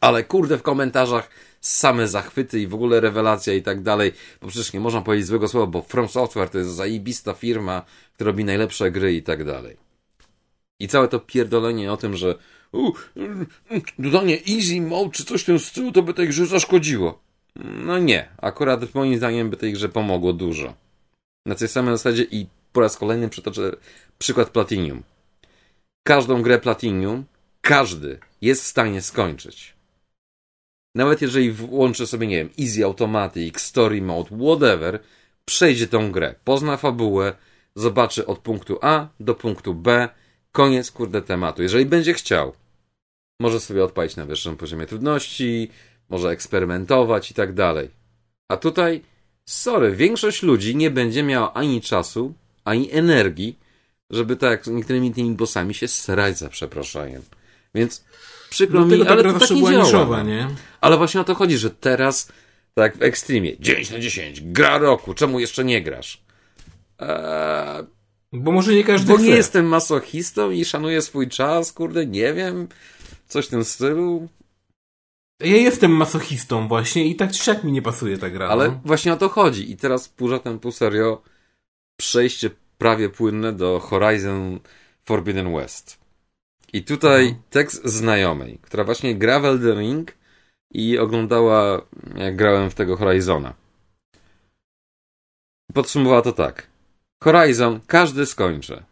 [0.00, 1.28] Ale kurde, w komentarzach
[1.60, 5.48] same zachwyty i w ogóle rewelacja i tak dalej, bo przecież nie można powiedzieć złego
[5.48, 7.82] słowa, bo From Software to jest zajebista firma,
[8.14, 9.76] która robi najlepsze gry i tak dalej.
[10.82, 12.34] I całe to pierdolenie o tym, że
[12.72, 12.92] u,
[13.98, 17.22] dodanie easy mode czy coś w tym stylu, to by tej grze zaszkodziło.
[17.56, 20.74] No nie, akurat moim zdaniem by tej grze pomogło dużo.
[21.46, 23.76] Na tej samej zasadzie i po raz kolejny przytoczę
[24.18, 25.02] przykład Platinum.
[26.06, 27.24] Każdą grę Platinum
[27.60, 29.74] każdy jest w stanie skończyć.
[30.94, 35.00] Nawet jeżeli włączy sobie, nie wiem, Easy Automatic, Story Mode, whatever,
[35.44, 37.34] przejdzie tą grę, pozna fabułę,
[37.74, 40.08] zobaczy od punktu A do punktu B,
[40.52, 41.62] koniec kurde tematu.
[41.62, 42.52] Jeżeli będzie chciał,
[43.40, 45.70] może sobie odpalić na wyższym poziomie trudności,
[46.08, 47.90] może eksperymentować i tak dalej.
[48.48, 49.02] A tutaj,
[49.46, 52.34] sorry, większość ludzi nie będzie miała ani czasu,
[52.64, 53.58] ani energii,
[54.10, 57.22] żeby tak z niektórymi tymi bossami się srać za przeproszeniem.
[57.74, 58.04] Więc
[58.50, 59.84] przykro no, mi, ale to tak nie działa.
[59.84, 60.48] Niszowa, nie?
[60.80, 62.32] Ale właśnie o to chodzi, że teraz,
[62.74, 66.22] tak w Extremie, 10 na 10, gra roku, czemu jeszcze nie grasz?
[66.98, 67.84] Eee,
[68.32, 69.26] bo może nie każdy Bo chce.
[69.26, 72.68] nie jestem masochistą i szanuję swój czas, kurde, nie wiem,
[73.28, 74.28] coś w tym stylu.
[75.40, 78.48] Ja jestem masochistą właśnie i tak czy siak mi nie pasuje ta gra.
[78.48, 78.80] Ale no.
[78.84, 79.70] właśnie o to chodzi.
[79.70, 81.22] I teraz żartem, pół serio
[81.96, 84.60] przejście prawie płynne do Horizon
[85.04, 85.98] Forbidden West.
[86.72, 87.42] I tutaj mhm.
[87.50, 90.12] tekst znajomej, która właśnie gra w Elden Ring
[90.70, 91.86] i oglądała,
[92.16, 93.54] jak grałem w tego Horizona.
[95.74, 96.71] Podsumowała to tak.
[97.22, 98.84] Horizon każdy skończy.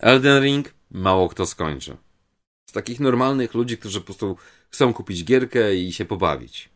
[0.00, 1.96] Elden Ring mało kto skończy.
[2.70, 4.36] Z takich normalnych ludzi, którzy po prostu
[4.70, 6.68] chcą kupić gierkę i się pobawić.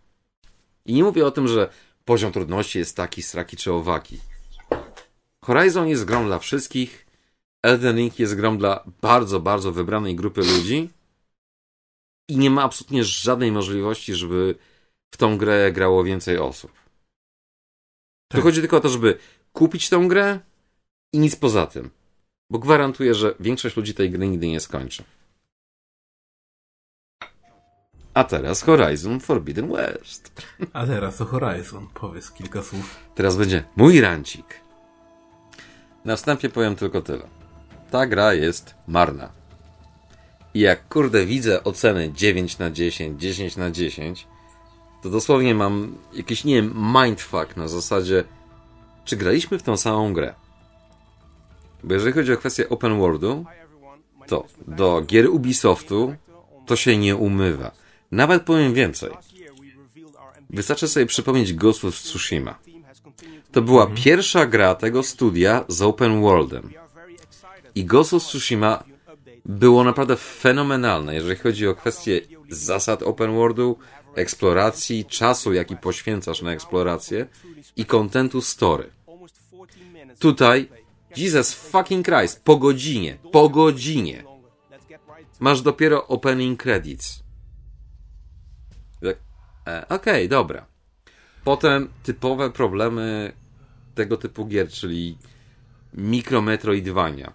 [0.87, 1.71] I nie mówię o tym, że
[2.05, 4.19] poziom trudności jest taki, straki czy owaki.
[5.45, 7.07] Horizon jest grą dla wszystkich.
[7.63, 10.91] Elden Ring jest grą dla bardzo, bardzo wybranej grupy ludzi.
[12.29, 14.55] I nie ma absolutnie żadnej możliwości, żeby
[15.11, 16.73] w tą grę grało więcej osób.
[18.29, 18.41] Tak.
[18.41, 19.19] Tu chodzi tylko o to, żeby
[19.59, 20.41] kupić tę grę
[21.13, 21.91] i nic poza tym.
[22.51, 25.05] Bo gwarantuję, że większość ludzi tej gry nigdy nie skończy.
[28.15, 30.33] A teraz Horizon Forbidden West.
[30.73, 31.87] A teraz o Horizon.
[31.95, 32.97] Powiedz kilka słów.
[33.15, 34.61] Teraz będzie mój rancik.
[36.05, 37.29] Na wstępie powiem tylko tyle.
[37.91, 39.33] Ta gra jest marna.
[40.55, 44.27] I jak kurde widzę oceny 9 na 10, 10 na 10,
[45.03, 48.25] to dosłownie mam jakiś, nie wiem, mindfuck na zasadzie,
[49.09, 50.35] czy graliśmy w tą samą grę.
[51.85, 53.45] Bo jeżeli chodzi o kwestię open worldu,
[54.27, 56.15] to do gier Ubisoftu
[56.67, 57.71] to się nie umywa.
[58.13, 59.11] Nawet powiem więcej.
[60.51, 62.59] Wystarczy sobie przypomnieć Ghost of Tsushima.
[63.53, 64.03] To była mhm.
[64.03, 66.71] pierwsza gra tego studia z open worldem.
[67.75, 68.85] I Ghost of Tsushima
[69.45, 73.79] było naprawdę fenomenalne, jeżeli chodzi o kwestie zasad open worldu,
[74.15, 77.27] eksploracji, czasu, jaki poświęcasz na eksplorację
[77.77, 78.98] i kontentu story.
[80.19, 80.69] Tutaj,
[81.17, 84.25] Jesus fucking Christ, po godzinie, po godzinie
[85.41, 87.23] masz dopiero opening credits.
[89.67, 90.67] E, Okej, okay, dobra.
[91.45, 93.33] Potem typowe problemy
[93.95, 95.19] tego typu gier, czyli
[95.95, 97.33] mikrometroidwania.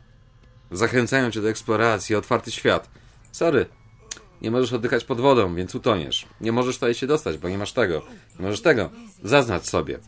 [0.71, 2.89] Zachęcają cię do eksploracji, otwarty świat.
[3.31, 3.65] Sorry,
[4.41, 6.27] nie możesz oddychać pod wodą, więc utoniesz.
[6.41, 8.01] Nie możesz tutaj się dostać, bo nie masz tego.
[8.39, 8.89] Nie możesz tego.
[9.23, 9.99] Zaznacz sobie.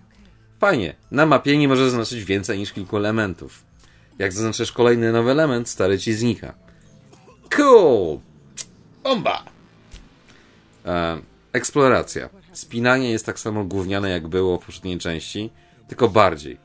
[0.60, 0.96] Fajnie.
[1.12, 3.64] Na mapie nie możesz zaznaczyć więcej niż kilku elementów.
[4.20, 6.54] Jak zaznaczysz kolejny nowy element, stary ci znika.
[7.56, 8.20] Cool!
[9.04, 9.44] Bomba!
[10.86, 11.22] E,
[11.54, 12.30] eksploracja.
[12.54, 15.50] Spinanie jest tak samo gówniane, jak było w poprzedniej części,
[15.88, 16.58] tylko bardziej.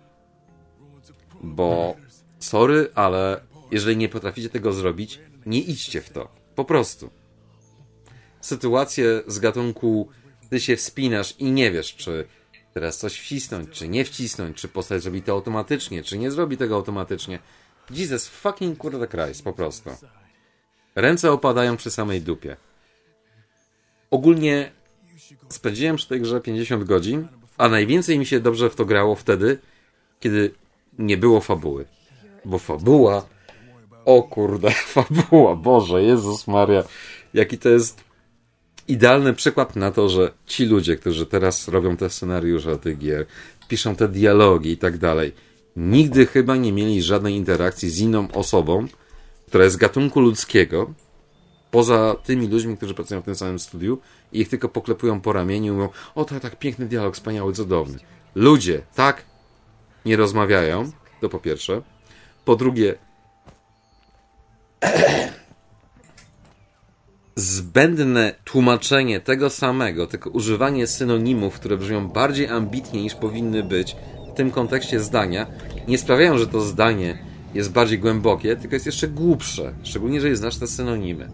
[1.42, 1.96] Bo,
[2.38, 3.40] sorry, ale
[3.70, 6.28] jeżeli nie potraficie tego zrobić, nie idźcie w to.
[6.54, 7.10] Po prostu.
[8.40, 10.08] Sytuacje z gatunku,
[10.50, 12.26] ty się wspinasz i nie wiesz, czy
[12.74, 16.74] teraz coś wcisnąć, czy nie wcisnąć, czy postać zrobi to automatycznie, czy nie zrobi tego
[16.74, 17.38] automatycznie.
[17.90, 19.90] Jesus fucking kurde Christ, po prostu.
[20.94, 22.56] Ręce opadają przy samej dupie.
[24.10, 24.72] Ogólnie
[25.48, 27.28] spędziłem przy tej grze 50 godzin,
[27.59, 29.59] a najwięcej mi się dobrze w to grało wtedy,
[30.20, 30.55] kiedy
[30.98, 31.84] nie było fabuły.
[32.44, 33.26] Bo fabuła...
[34.05, 36.84] O kurde, fabuła, Boże, Jezus Maria.
[37.34, 38.05] Jaki to jest
[38.90, 43.26] idealny przykład na to, że ci ludzie, którzy teraz robią te scenariusze tych gier,
[43.68, 45.32] piszą te dialogi i tak dalej,
[45.76, 48.86] nigdy chyba nie mieli żadnej interakcji z inną osobą,
[49.46, 50.94] która jest gatunku ludzkiego,
[51.70, 53.98] poza tymi ludźmi, którzy pracują w tym samym studiu
[54.32, 57.98] i ich tylko poklepują po ramieniu i mówią, o to tak piękny dialog, wspaniały, cudowny.
[58.34, 59.24] Ludzie tak
[60.04, 60.90] nie rozmawiają,
[61.20, 61.82] to po pierwsze.
[62.44, 62.94] Po drugie,
[67.40, 73.96] zbędne tłumaczenie tego samego, tylko używanie synonimów, które brzmią bardziej ambitnie niż powinny być
[74.32, 75.46] w tym kontekście zdania,
[75.88, 77.18] nie sprawiają, że to zdanie
[77.54, 81.30] jest bardziej głębokie, tylko jest jeszcze głupsze, szczególnie jeżeli znasz te synonimy.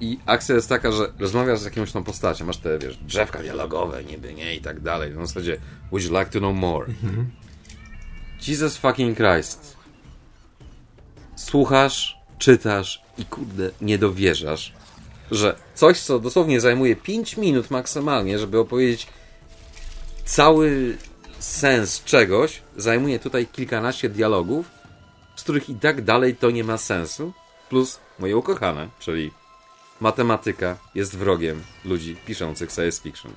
[0.00, 4.04] I akcja jest taka, że rozmawiasz z jakąś tą postacią, masz te, wiesz, drzewka dialogowe,
[4.04, 5.12] niby, nie, i tak dalej.
[5.12, 5.56] W zasadzie,
[5.90, 6.86] would you like to know more?
[6.86, 7.30] Mhm.
[8.48, 9.76] Jesus fucking Christ.
[11.36, 14.72] Słuchasz, czytasz i kurde, nie dowierzasz,
[15.30, 19.06] że coś, co dosłownie zajmuje 5 minut maksymalnie, żeby opowiedzieć
[20.24, 20.96] cały
[21.38, 24.70] sens czegoś, zajmuje tutaj kilkanaście dialogów,
[25.36, 27.32] z których i tak dalej to nie ma sensu,
[27.68, 29.30] plus moje ukochane, czyli
[30.00, 33.32] matematyka jest wrogiem ludzi piszących science fiction.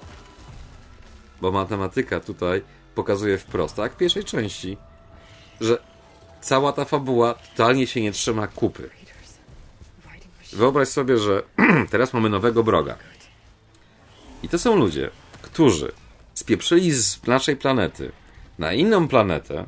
[1.42, 2.62] Bo matematyka tutaj
[2.96, 4.78] pokazuje wprost, tak, w pierwszej części,
[5.62, 5.78] że
[6.41, 8.90] cała ta fabuła totalnie się nie trzyma kupy.
[10.53, 11.44] Wyobraź sobie, że
[11.91, 12.95] teraz mamy nowego broga.
[14.44, 15.10] I to są ludzie,
[15.41, 15.91] którzy
[16.34, 18.11] spieprzyli z naszej planety
[18.60, 19.68] na inną planetę,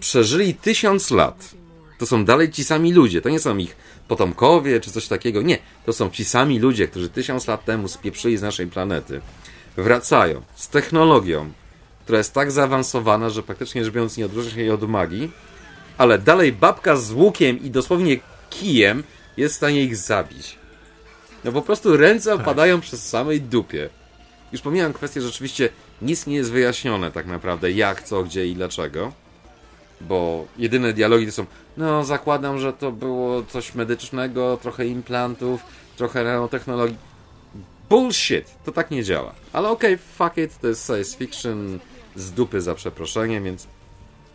[0.00, 1.54] przeżyli tysiąc lat.
[1.98, 3.76] To są dalej ci sami ludzie, to nie są ich
[4.08, 5.42] potomkowie czy coś takiego.
[5.42, 9.20] Nie, to są ci sami ludzie, którzy tysiąc lat temu spieprzyli z naszej planety.
[9.76, 11.52] Wracają z technologią
[12.06, 15.30] która jest tak zaawansowana, że praktycznie rzecz biorąc nie odróżnia się jej od magii,
[15.98, 18.16] ale dalej babka z łukiem i dosłownie
[18.50, 19.04] kijem
[19.36, 20.58] jest w stanie ich zabić.
[21.44, 22.40] No po prostu ręce Tak.
[22.40, 23.88] opadają przez samej dupie.
[24.52, 25.68] Już pomijam kwestię, że rzeczywiście
[26.02, 29.12] nic nie jest wyjaśnione tak naprawdę, jak, co, gdzie i dlaczego.
[30.00, 31.46] Bo jedyne dialogi to są,
[31.76, 35.60] no zakładam, że to było coś medycznego, trochę implantów,
[35.96, 36.96] trochę nanotechnologii.
[37.90, 38.44] Bullshit!
[38.64, 39.34] To tak nie działa.
[39.52, 41.78] Ale okej, fuck it, to jest science fiction
[42.16, 43.66] z dupy za przeproszeniem, więc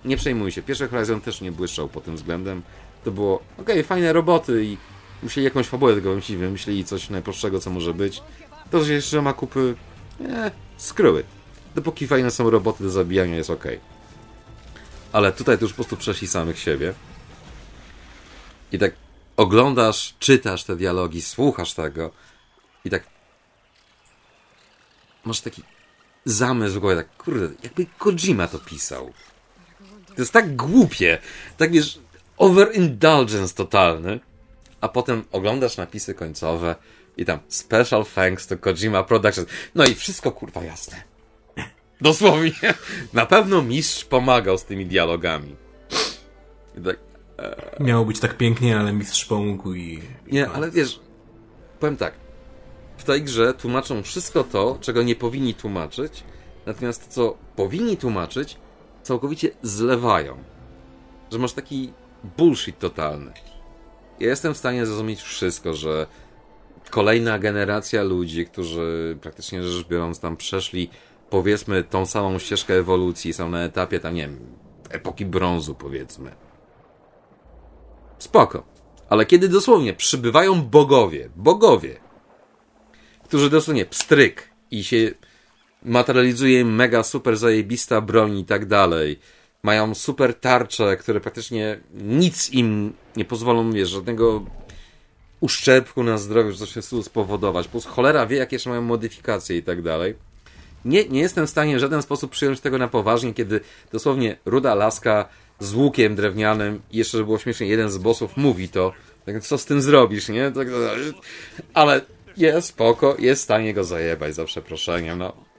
[0.05, 0.61] nie przejmuj się.
[0.61, 2.61] Pierwszy Horizon też nie błyszczał pod tym względem.
[3.03, 4.77] To było, okej, fajne roboty i
[5.23, 8.23] musieli jakąś fabułę tego wymyślili coś najprostszego, co może być.
[8.71, 9.75] To, że jeszcze ma kupy,
[10.19, 11.25] nie, screw it.
[11.75, 13.79] Dopóki fajne są roboty do zabijania, jest okej.
[15.11, 16.93] Ale tutaj to już po prostu przeszli samych siebie.
[18.71, 18.93] I tak
[19.37, 22.11] oglądasz, czytasz te dialogi, słuchasz tego
[22.85, 23.03] i tak
[25.25, 25.63] masz taki
[26.25, 29.13] zamysł w głowie, tak kurde, jakby Kojima to pisał.
[30.21, 31.17] To jest tak głupie,
[31.57, 31.99] tak wiesz,
[32.37, 34.19] overindulgence totalny,
[34.81, 36.75] a potem oglądasz napisy końcowe
[37.17, 39.49] i tam special thanks to Kojima Productions.
[39.75, 41.03] No i wszystko kurwa jasne.
[42.01, 42.73] Dosłownie.
[43.13, 45.55] Na pewno mistrz pomagał z tymi dialogami.
[46.77, 46.97] I tak,
[47.79, 50.01] Miało być tak pięknie, ale mistrz pomógł i...
[50.31, 50.99] nie, ale wiesz,
[51.79, 52.13] powiem tak.
[52.97, 56.23] W tej grze tłumaczą wszystko to, czego nie powinni tłumaczyć,
[56.65, 58.57] natomiast to, co powinni tłumaczyć,
[59.01, 60.37] całkowicie zlewają.
[61.31, 61.93] Że masz taki
[62.37, 63.33] bullshit totalny.
[64.19, 66.07] Ja jestem w stanie zrozumieć wszystko, że
[66.89, 70.89] kolejna generacja ludzi, którzy praktycznie rzecz biorąc tam przeszli,
[71.29, 74.39] powiedzmy, tą samą ścieżkę ewolucji, są na etapie tam, nie wiem,
[74.89, 76.31] epoki brązu, powiedzmy.
[78.17, 78.63] Spoko.
[79.09, 81.99] Ale kiedy dosłownie przybywają bogowie, bogowie,
[83.23, 85.11] którzy dosłownie pstryk i się
[85.83, 89.19] materializuje mega super zajebista broń i tak dalej,
[89.63, 94.45] mają super tarcze, które praktycznie nic im nie pozwolą, wiesz, żadnego
[95.39, 97.67] uszczerbku na zdrowiu, że coś się spowodować.
[97.67, 100.15] Plus cholera wie, jakie jeszcze mają modyfikacje i tak dalej.
[100.85, 103.59] Nie, nie jestem w stanie w żaden sposób przyjąć tego na poważnie, kiedy
[103.91, 105.29] dosłownie ruda laska
[105.59, 108.93] z łukiem drewnianym i jeszcze, żeby było śmiesznie, jeden z bossów mówi to.
[109.25, 110.51] Tak, co z tym zrobisz, nie?
[110.51, 110.67] Tak,
[111.73, 112.01] ale
[112.37, 115.50] jest spoko, jest w stanie go zajebać za przeproszeniem, no.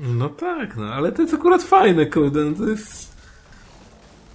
[0.00, 3.16] No tak, no, ale to jest akurat fajne, kurde, no to jest...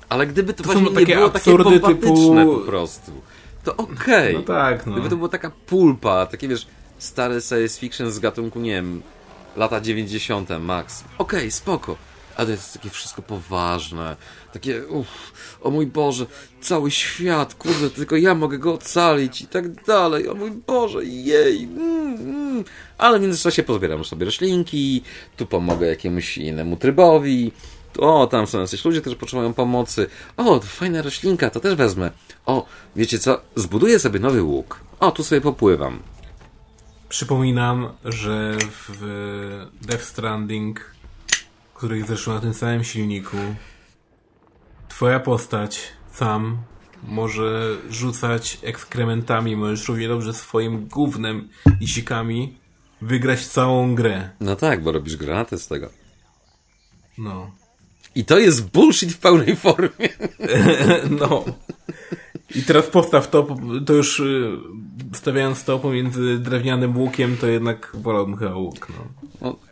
[0.09, 3.11] Ale gdyby to, To właśnie takie nie było takie absurdy bombastyczne typu- po prostu,
[3.63, 4.33] to okej.
[4.33, 4.91] No tak, no.
[4.93, 6.67] Gdyby to była taka pulpa, takie wiesz,
[6.97, 9.01] stare science fiction z gatunku, nie wiem,
[9.55, 10.49] lata 90.
[10.59, 11.03] max.
[11.17, 11.95] Okej, spoko.
[12.41, 14.15] Ale to jest takie wszystko poważne.
[14.53, 16.25] Takie, uff, o mój Boże,
[16.61, 20.29] cały świat, kurde, tylko ja mogę go ocalić i tak dalej.
[20.29, 21.63] O mój Boże, jej.
[21.63, 22.63] Mm, mm.
[22.97, 25.03] Ale w międzyczasie pozbieram sobie roślinki,
[25.37, 27.51] tu pomogę jakiemuś innemu trybowi.
[27.99, 30.07] O, tam są jacyś ludzie, którzy potrzebują pomocy.
[30.37, 32.11] O, fajna roślinka, to też wezmę.
[32.45, 32.65] O,
[32.95, 34.79] wiecie co, zbuduję sobie nowy łuk.
[34.99, 35.99] O, tu sobie popływam.
[37.09, 38.57] Przypominam, że
[38.89, 40.91] w Death Stranding,
[41.81, 43.37] który zeszł na tym samym silniku,
[44.89, 45.81] twoja postać
[46.11, 46.57] sam
[47.03, 51.49] może rzucać ekskrementami, możesz równie dobrze swoim gównem
[51.79, 52.57] i sikami
[53.01, 54.29] wygrać całą grę.
[54.39, 55.89] No tak, bo robisz granaty z tego.
[57.17, 57.51] No.
[58.15, 59.89] I to jest bullshit w pełnej formie.
[61.19, 61.45] No.
[62.55, 64.51] I teraz postaw to, to już y,
[65.13, 69.05] stawiając to pomiędzy drewnianym łukiem, to jednak wolałbym chyba łuk, no.
[69.41, 69.70] No.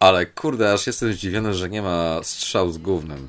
[0.00, 3.28] Ale kurde, aż jestem zdziwiony, że nie ma strzał z gównem.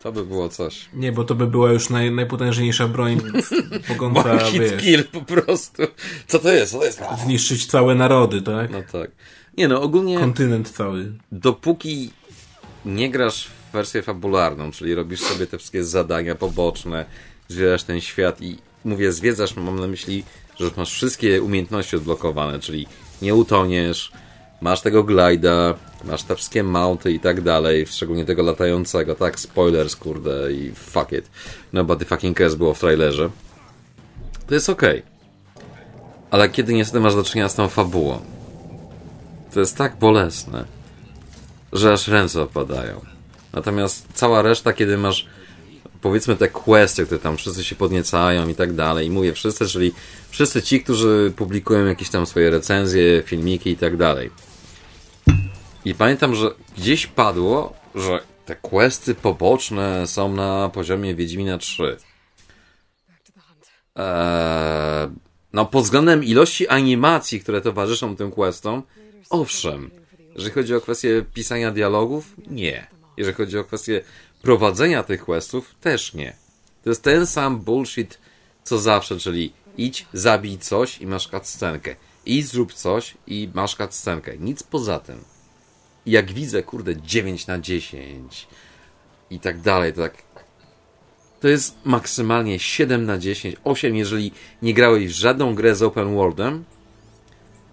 [0.00, 0.88] To by było coś.
[0.94, 3.20] Nie, bo to by była już naj, najpotężniejsza broń
[3.88, 5.82] mogąca, wiesz, kill po prostu.
[6.26, 6.72] Co to jest?
[6.72, 7.00] Co to jest?
[7.24, 8.70] zniszczyć całe narody, tak?
[8.70, 9.10] No tak.
[9.58, 11.12] Nie no, ogólnie Kontynent cały.
[11.32, 12.10] dopóki
[12.84, 17.04] nie grasz w wersję fabularną, czyli robisz sobie te wszystkie zadania poboczne,
[17.48, 20.24] zwiedzasz ten świat i mówię, zwiedzasz, mam na myśli,
[20.60, 22.86] że masz wszystkie umiejętności odblokowane, czyli
[23.22, 24.12] nie utoniesz,
[24.60, 25.74] masz tego glida,
[26.04, 31.12] masz te wszystkie mounty i tak dalej, szczególnie tego latającego, tak, spoilers, kurde, i fuck
[31.12, 31.30] it.
[31.72, 33.30] Nobody fucking cares było w trailerze.
[34.46, 35.02] To jest okej.
[36.30, 38.20] Ale kiedy niestety masz do czynienia z tą fabułą,
[39.54, 40.64] to jest tak bolesne,
[41.72, 43.00] że aż ręce opadają.
[43.52, 45.26] Natomiast cała reszta, kiedy masz
[46.00, 49.92] powiedzmy te questy, które tam wszyscy się podniecają i tak dalej, i mówię wszyscy, czyli
[50.30, 54.30] wszyscy ci, którzy publikują jakieś tam swoje recenzje, filmiki i tak dalej.
[55.86, 61.96] I pamiętam, że gdzieś padło, że te questy poboczne są na poziomie Wiedźmina 3.
[63.96, 65.08] Eee,
[65.52, 68.82] no pod względem ilości animacji, które towarzyszą tym questom,
[69.30, 69.90] owszem,
[70.34, 72.86] Jeżeli chodzi o kwestię pisania dialogów, nie.
[73.16, 74.02] Jeżeli chodzi o kwestię
[74.42, 76.36] prowadzenia tych questów, też nie.
[76.84, 78.18] To jest ten sam bullshit,
[78.64, 81.96] co zawsze, czyli idź, zabij coś i masz cutscenkę.
[82.26, 84.38] Idź, zrób coś i masz cutscenkę.
[84.38, 85.35] Nic poza tym.
[86.06, 88.48] I jak widzę, kurde, 9 na 10
[89.30, 90.26] i tak dalej, to tak
[91.40, 96.14] to jest maksymalnie 7 na 10, 8 jeżeli nie grałeś w żadną grę z open
[96.14, 96.64] worldem,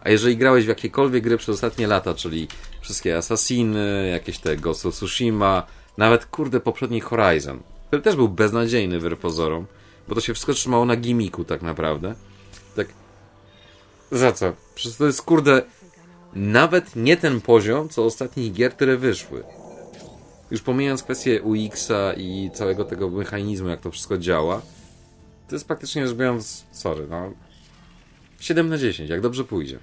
[0.03, 2.47] a jeżeli grałeś w jakiekolwiek gry przez ostatnie lata, czyli
[2.81, 8.99] wszystkie Assassiny, jakieś te Ghost of Tsushima, nawet kurde poprzedni Horizon, który też był beznadziejny
[8.99, 9.65] wbrew pozorom,
[10.07, 12.15] bo to się wszystko trzymało na gimiku tak naprawdę.
[12.75, 12.87] Tak.
[14.11, 14.53] Za co?
[14.75, 15.61] Przecież to jest kurde
[16.35, 19.43] nawet nie ten poziom, co ostatnich gier, które wyszły.
[20.51, 24.61] Już pomijając kwestię UX-a i całego tego mechanizmu, jak to wszystko działa,
[25.47, 27.31] to jest praktycznie rzecz biorąc, sorry, no
[28.39, 29.79] 7 na 10, jak dobrze pójdzie.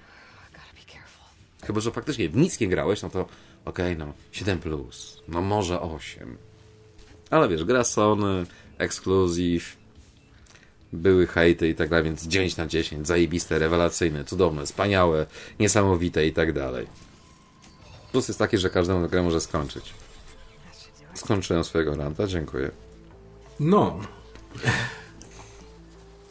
[1.63, 3.21] Chyba, że faktycznie w nic nie grałeś, no to
[3.65, 6.39] okej, okay, no 7 plus, no może 8.
[7.31, 8.47] Ale wiesz, gra Sony,
[8.79, 9.77] ekskluzyw,
[10.93, 15.27] były hejty i tak dalej, więc 9 na 10, zajebiste, rewelacyjne, cudowne, wspaniałe,
[15.61, 16.87] niesamowite i tak dalej.
[18.13, 19.95] Plus jest taki, że każdemu grę może skończyć.
[21.15, 22.71] Skończyłem swojego ranta, dziękuję.
[23.61, 24.01] No.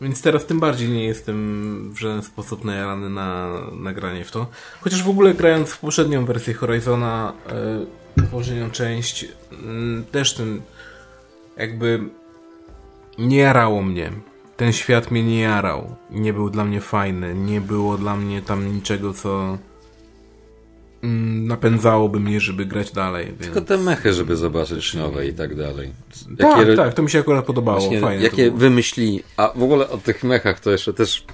[0.02, 4.48] Więc teraz tym bardziej nie jestem w żaden sposób najarany na nagranie w to.
[4.82, 7.34] Chociaż w ogóle grając w poprzednią wersję Horizona,
[8.18, 9.30] yy, poprzednią część, yy,
[10.12, 10.62] też ten
[11.58, 12.00] jakby
[13.18, 14.12] nie jarało mnie.
[14.60, 15.96] Ten świat mnie nie jarał.
[16.10, 17.36] Nie był dla mnie fajny.
[17.36, 19.58] Nie było dla mnie tam niczego, co
[21.04, 23.26] Mm, napędzałoby mnie, żeby grać dalej.
[23.26, 23.40] Więc...
[23.40, 25.94] Tylko te mechy, żeby zobaczyć nowe i tak dalej.
[26.40, 26.66] Jakie...
[26.66, 27.80] Tak, tak, to mi się akurat podobało.
[27.80, 31.26] Właśnie, Fajnie jakie wymyśli, a w ogóle o tych mechach to jeszcze też,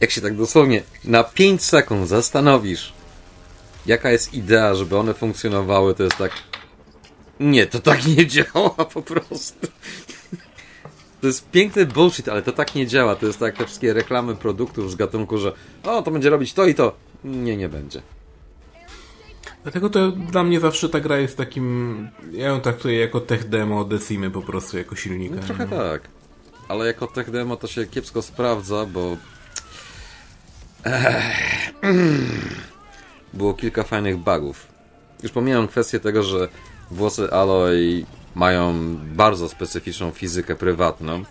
[0.00, 2.92] jak się tak dosłownie na 5 sekund zastanowisz,
[3.86, 6.32] jaka jest idea, żeby one funkcjonowały, to jest tak,
[7.40, 9.66] nie, to tak nie działa po prostu.
[11.22, 13.16] To jest piękny bullshit, ale to tak nie działa.
[13.16, 15.52] To jest tak jak te wszystkie reklamy produktów z gatunku, że
[15.84, 16.96] o, to będzie robić to i to.
[17.24, 18.02] Nie, nie będzie.
[19.62, 22.08] Dlatego to dla mnie zawsze ta gra jest takim...
[22.32, 25.34] Ja ją traktuję jako tech demo Decimy po prostu, jako silnika.
[25.34, 25.76] No, trochę no.
[25.76, 26.08] tak.
[26.68, 29.16] Ale jako tech demo to się kiepsko sprawdza, bo...
[30.84, 31.72] Ech.
[33.34, 34.66] Było kilka fajnych bugów.
[35.22, 36.48] Już pomijam kwestię tego, że
[36.90, 41.24] włosy Aloy mają bardzo specyficzną fizykę prywatną.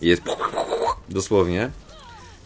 [0.00, 0.22] Jest
[1.08, 1.70] dosłownie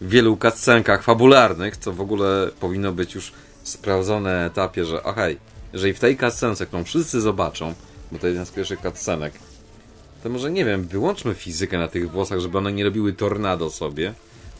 [0.01, 3.31] w wielu cutscenkach fabularnych, co w ogóle powinno być już
[3.63, 5.37] sprawdzone etapie, że okej,
[5.73, 7.73] jeżeli w tej cutscence, którą wszyscy zobaczą,
[8.11, 9.33] bo to jeden z pierwszych cutscenek,
[10.23, 14.13] to może, nie wiem, wyłączmy fizykę na tych włosach, żeby one nie robiły tornado sobie.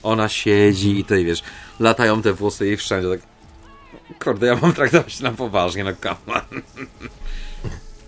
[0.03, 1.43] Ona siedzi i tutaj, wiesz,
[1.79, 3.19] latają te włosy jej wszędzie, tak...
[4.23, 6.61] Kurde, ja mam traktować na poważnie, no come on.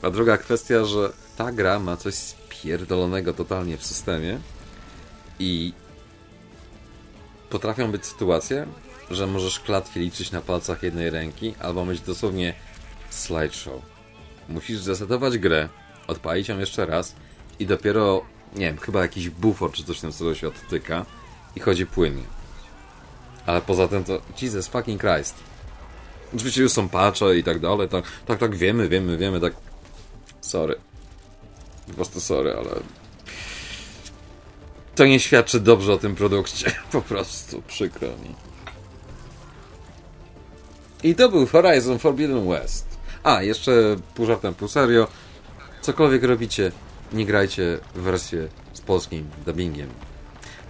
[0.06, 4.40] A druga kwestia, że ta gra ma coś spierdolonego totalnie w systemie
[5.40, 5.74] i
[7.50, 8.68] potrafią być sytuacje,
[9.12, 12.54] że możesz klatki liczyć na palcach jednej ręki, albo mieć dosłownie
[13.10, 13.82] slideshow.
[14.50, 15.70] Musisz zasetować grę,
[16.08, 17.16] odpalić ją jeszcze raz
[17.60, 18.22] i dopiero,
[18.56, 21.06] nie wiem, chyba jakiś bufor czy coś tam co się odtyka
[21.56, 22.24] i chodzi płynnie.
[23.46, 25.36] Ale poza tym to Jesus fucking Christ.
[26.36, 29.54] Oczywiście już są patche i tak dalej, tak, tak, tak, wiemy, wiemy, wiemy, tak.
[30.46, 30.76] Sorry.
[31.88, 32.70] Po prostu sorry, ale
[34.96, 36.72] to nie świadczy dobrze o tym produkcie.
[36.92, 38.36] Po prostu przykro mi.
[41.04, 42.86] I to był Horizon Forbidden West.
[43.24, 45.08] A, jeszcze pół żartem, pół serio.
[45.82, 46.72] Cokolwiek robicie,
[47.14, 49.90] nie grajcie w wersję z polskim dubbingiem.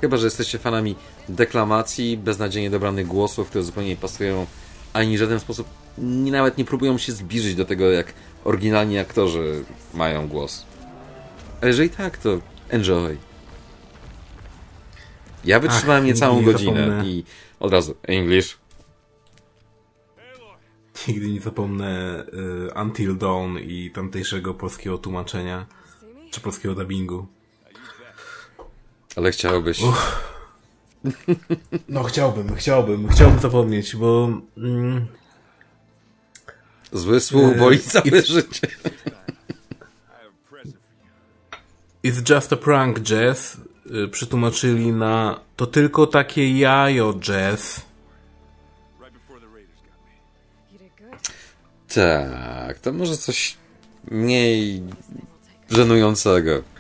[0.02, 0.96] Chyba, że jesteście fanami
[1.30, 4.46] deklamacji, beznadziejnie dobranych głosów, które zupełnie nie pasują,
[4.94, 8.14] ani w żaden sposób nie, nawet nie próbują się zbliżyć do tego, jak
[8.44, 9.64] oryginalni aktorzy
[9.94, 10.66] mają głos.
[11.62, 12.40] A jeżeli tak, to
[12.70, 13.18] enjoy.
[15.46, 17.06] Ja wytrzymałem Ach, niecałą godzinę zapomnę.
[17.06, 17.24] i
[17.60, 18.58] od razu English,
[21.08, 22.24] Nigdy nie zapomnę
[22.68, 25.66] y, Until Dawn i tamtejszego polskiego tłumaczenia,
[26.32, 27.28] czy polskiego dubbingu.
[29.16, 29.82] Ale chciałbyś.
[29.82, 30.36] Uff.
[31.90, 34.30] No chciałbym, chciałbym, chciałbym zapomnieć, bo...
[34.58, 35.08] Mm,
[36.92, 38.68] Zły słów y, boli całe it's, życie.
[42.04, 43.58] It's just a prank, Jazz.
[44.06, 47.82] Y, przetłumaczyli na to tylko takie jajo, Jazz.
[51.94, 53.58] Tak, to może coś
[54.12, 54.84] mniej
[55.70, 56.75] żenującego.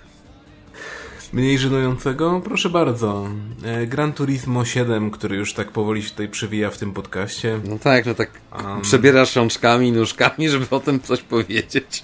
[1.35, 2.41] Mniej żenującego?
[2.45, 3.29] Proszę bardzo.
[3.63, 7.59] E, Gran Turismo 7, który już tak powoli się tutaj przewija w tym podcaście.
[7.69, 8.81] No tak, no tak um...
[8.81, 12.01] przebierasz rączkami, nóżkami, żeby o tym coś powiedzieć.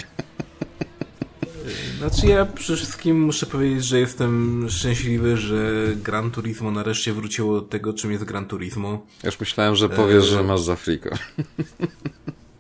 [1.97, 7.67] Znaczy ja przede wszystkim muszę powiedzieć, że jestem szczęśliwy, że Gran Turismo nareszcie wróciło do
[7.67, 9.05] tego, czym jest Gran Turismo.
[9.23, 10.27] Już myślałem, że powiesz, e...
[10.27, 11.09] że masz za friko.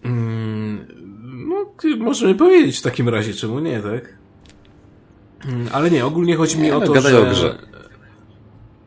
[0.03, 0.85] Mm,
[1.49, 1.65] no,
[1.97, 4.20] możemy powiedzieć w takim razie, czemu nie, tak?
[5.45, 7.33] Mm, ale nie, ogólnie chodzi mi nie, o no, to, że, o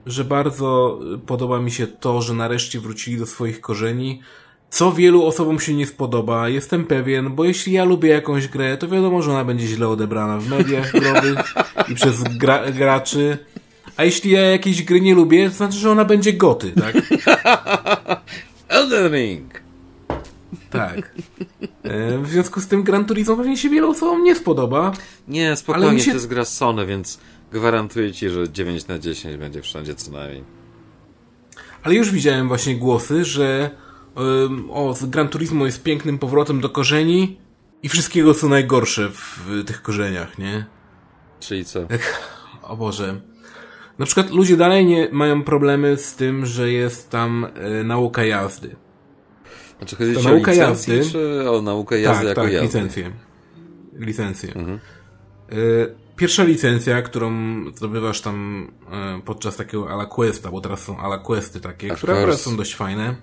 [0.06, 4.20] że bardzo podoba mi się to, że nareszcie wrócili do swoich korzeni,
[4.70, 8.88] co wielu osobom się nie spodoba, jestem pewien, bo jeśli ja lubię jakąś grę, to
[8.88, 11.54] wiadomo, że ona będzie źle odebrana w mediach growych
[11.88, 13.38] i przez gra graczy.
[13.96, 16.96] A jeśli ja jakiejś gry nie lubię, to znaczy, że ona będzie goty, tak?
[18.68, 19.63] Elden Ring!
[20.70, 21.14] Tak.
[21.82, 24.92] E, w związku z tym Gran Turismo pewnie się wielu osobom nie spodoba.
[25.28, 26.10] Nie, spokojnie, się...
[26.10, 27.20] to jest gra Sony, więc
[27.52, 30.44] gwarantuję ci, że 9 na 10 będzie wszędzie co najmniej.
[31.82, 33.70] Ale już widziałem właśnie głosy, że
[34.70, 37.36] o, Gran Turismo jest pięknym powrotem do korzeni
[37.82, 40.66] i wszystkiego co najgorsze w tych korzeniach, nie?
[41.40, 41.80] Czyli co?
[42.62, 43.20] O Boże.
[43.98, 47.46] Na przykład ludzie dalej nie mają problemy z tym, że jest tam
[47.80, 48.76] y, nauka jazdy.
[49.78, 52.66] Znaczy chodzi o nauka jazdy, czy o naukę jazdy tak, jako tak, jazdy?
[52.66, 53.10] licencję.
[53.92, 54.54] Licencję.
[54.54, 54.80] Mhm.
[55.52, 57.32] Y, pierwsza licencja, którą
[57.74, 58.68] zdobywasz tam
[59.18, 62.74] y, podczas takiego ala questa, bo teraz są ala questy takie, które akurat są dość
[62.74, 63.16] fajne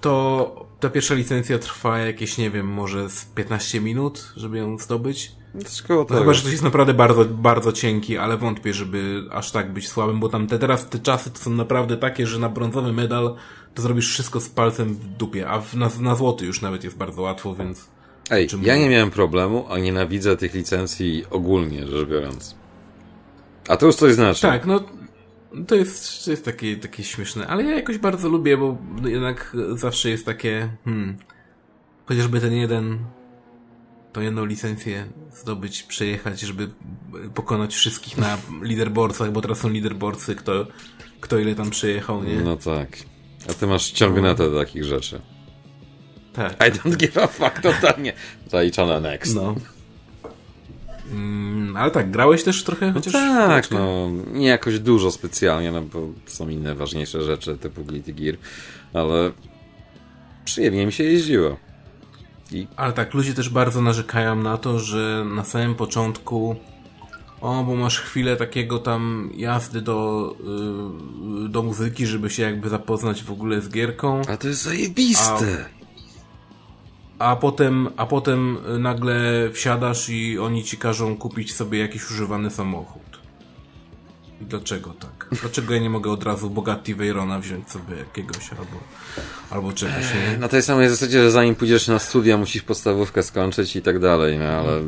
[0.00, 5.32] to ta pierwsza licencja trwa jakieś, nie wiem, może z 15 minut, żeby ją zdobyć.
[5.54, 9.88] No, chyba, że to jest naprawdę bardzo, bardzo cienki, ale wątpię, żeby aż tak być
[9.88, 13.36] słabym, bo tam te, teraz te czasy to są naprawdę takie, że na brązowy medal
[13.74, 16.96] to zrobisz wszystko z palcem w dupie, a w, na, na złoty już nawet jest
[16.96, 17.88] bardzo łatwo, więc...
[18.30, 22.56] Ej, ja nie miałem problemu, a nienawidzę tych licencji ogólnie rzecz biorąc.
[23.68, 24.42] A to już coś znaczy.
[24.42, 24.80] Tak, no
[25.66, 30.10] to jest, to jest takie, takie śmieszne, ale ja jakoś bardzo lubię, bo jednak zawsze
[30.10, 31.16] jest takie, hmm,
[32.06, 32.98] chociażby ten jeden,
[34.12, 36.70] tą jedną licencję zdobyć, przejechać, żeby
[37.34, 38.38] pokonać wszystkich na
[38.68, 40.66] leaderboardach, bo teraz są leaderboardsy, kto,
[41.20, 42.40] kto ile tam przejechał, nie?
[42.40, 42.98] No tak.
[43.50, 45.20] A ty masz ciągnetę do takich rzeczy.
[46.32, 46.52] Tak.
[46.52, 48.12] I don't give a fuck, totalnie.
[48.46, 49.34] Zaliczone next.
[49.34, 49.54] No.
[51.12, 52.92] Mm, ale tak, grałeś też trochę?
[52.92, 57.84] Chociaż no tak, no nie jakoś dużo specjalnie, no bo są inne ważniejsze rzeczy typu
[57.84, 58.36] Glitty Gear,
[58.94, 59.32] ale
[60.44, 61.56] przyjemnie mi się jeździło.
[62.52, 62.66] I...
[62.76, 66.56] Ale tak, ludzie też bardzo narzekają na to, że na samym początku
[67.40, 70.36] o, bo masz chwilę takiego tam jazdy do,
[71.42, 74.22] yy, do muzyki, żeby się jakby zapoznać w ogóle z gierką.
[74.28, 75.66] A to jest zajebiste!
[75.74, 75.77] A
[77.18, 83.02] a potem, a potem nagle wsiadasz i oni ci każą kupić sobie jakiś używany samochód.
[84.40, 85.28] I dlaczego tak?
[85.40, 88.78] Dlaczego ja nie mogę od razu Bogatti Veyrona wziąć sobie jakiegoś albo,
[89.50, 90.38] albo czegoś, nie?
[90.38, 94.38] Na tej samej zasadzie, że zanim pójdziesz na studia, musisz podstawówkę skończyć i tak dalej,
[94.38, 94.80] no ale...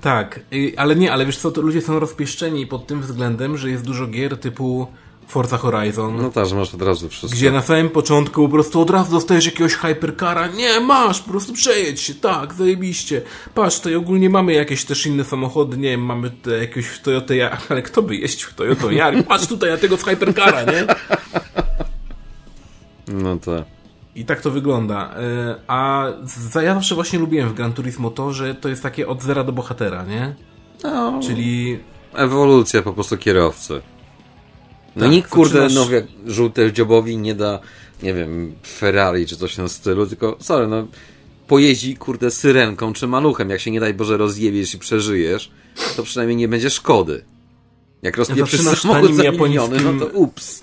[0.00, 0.40] Tak,
[0.76, 4.06] ale nie, ale wiesz co, to ludzie są rozpieszczeni pod tym względem, że jest dużo
[4.06, 4.86] gier typu
[5.26, 6.16] Forza Horizon.
[6.16, 7.36] No tak, że masz od razu wszystko.
[7.36, 10.46] Gdzie na samym początku po prostu od razu dostajesz jakiegoś hypercara.
[10.46, 13.22] Nie, masz, po prostu przejedź się, tak, zajebiście.
[13.54, 17.34] Patrz, tutaj ogólnie mamy jakieś też inne samochody, nie wiem, mamy te jakieś Toyota,
[17.68, 19.26] ale kto by jeździł Toyota Yaris?
[19.28, 20.86] Patrz tutaj na tego z hypercara, nie?
[23.08, 23.64] No tak.
[24.14, 25.14] I tak to wygląda.
[25.14, 26.06] E, a
[26.62, 29.52] ja zawsze właśnie lubiłem w Gran Turismo to, że to jest takie od zera do
[29.52, 30.34] bohatera, nie?
[30.84, 31.20] No.
[31.22, 31.78] Czyli...
[32.14, 33.82] Ewolucja po prostu kierowcy.
[34.96, 35.88] No tak, nikt, kurde, zaczynasz...
[35.88, 37.58] no jak żółte dziobowi nie da,
[38.02, 40.86] nie wiem, Ferrari czy coś w tym stylu, tylko, sorry, no,
[41.46, 43.50] pojeździ, kurde, syrenką czy maluchem.
[43.50, 45.50] Jak się nie daj Boże rozjebiesz i przeżyjesz,
[45.96, 47.24] to przynajmniej nie będzie szkody.
[48.02, 50.60] Jak rozpieprzysz samochód japoński, no to ups.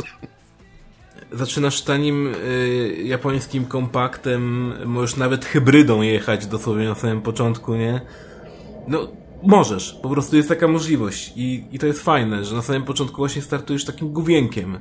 [1.31, 8.01] Zaczynasz tanim y, japońskim kompaktem, możesz nawet hybrydą jechać dosłownie na samym początku, nie?
[8.87, 9.07] No,
[9.45, 13.17] Możesz, po prostu jest taka możliwość I, i to jest fajne, że na samym początku
[13.17, 14.79] właśnie startujesz takim główienkiem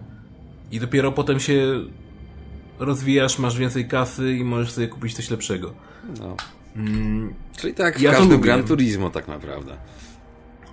[0.73, 1.85] i dopiero potem się
[2.79, 5.75] rozwijasz, masz więcej kasy i możesz sobie kupić coś lepszego.
[6.21, 6.37] No.
[6.77, 9.77] Mm, Czyli tak w ja każdym Gran Turismo tak naprawdę.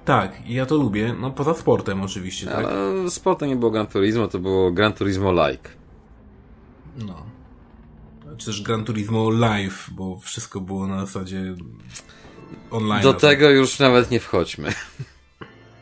[0.06, 2.48] Tak, i ja to lubię, no poza sportem oczywiście.
[2.48, 2.66] Tak?
[2.66, 5.70] Ale sportem nie było Gran Turismo, to było Gran Turismo Like.
[6.98, 7.26] No.
[8.38, 11.56] Czy też Gran Turismo Live, bo wszystko było na zasadzie
[12.72, 13.04] online.
[13.04, 14.74] Do tego już nawet nie wchodźmy.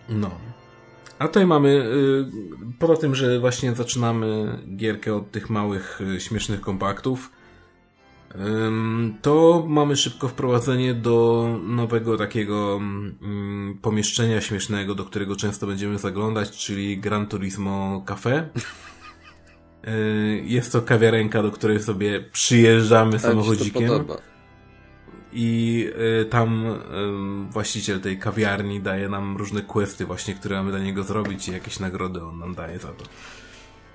[0.09, 0.31] No.
[1.19, 2.25] A tutaj mamy, y,
[2.79, 7.31] poza tym, że właśnie zaczynamy gierkę od tych małych, y, śmiesznych kompaktów,
[9.21, 16.51] To mamy szybko wprowadzenie do nowego takiego um, pomieszczenia śmiesznego, do którego często będziemy zaglądać,
[16.51, 18.43] czyli Gran Turismo Cafe.
[19.87, 24.05] Y, jest to kawiarenka, do której sobie przyjeżdżamy samochodzikiem.
[25.39, 25.89] I
[26.21, 31.03] y, tam y, właściciel tej kawiarni daje nam różne questy właśnie, które mamy dla niego
[31.03, 33.05] zrobić i jakieś nagrody on nam daje za to.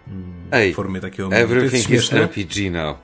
[0.08, 1.28] Mm, Ej, w formie takiego...
[1.32, 2.96] Everything is RPG now.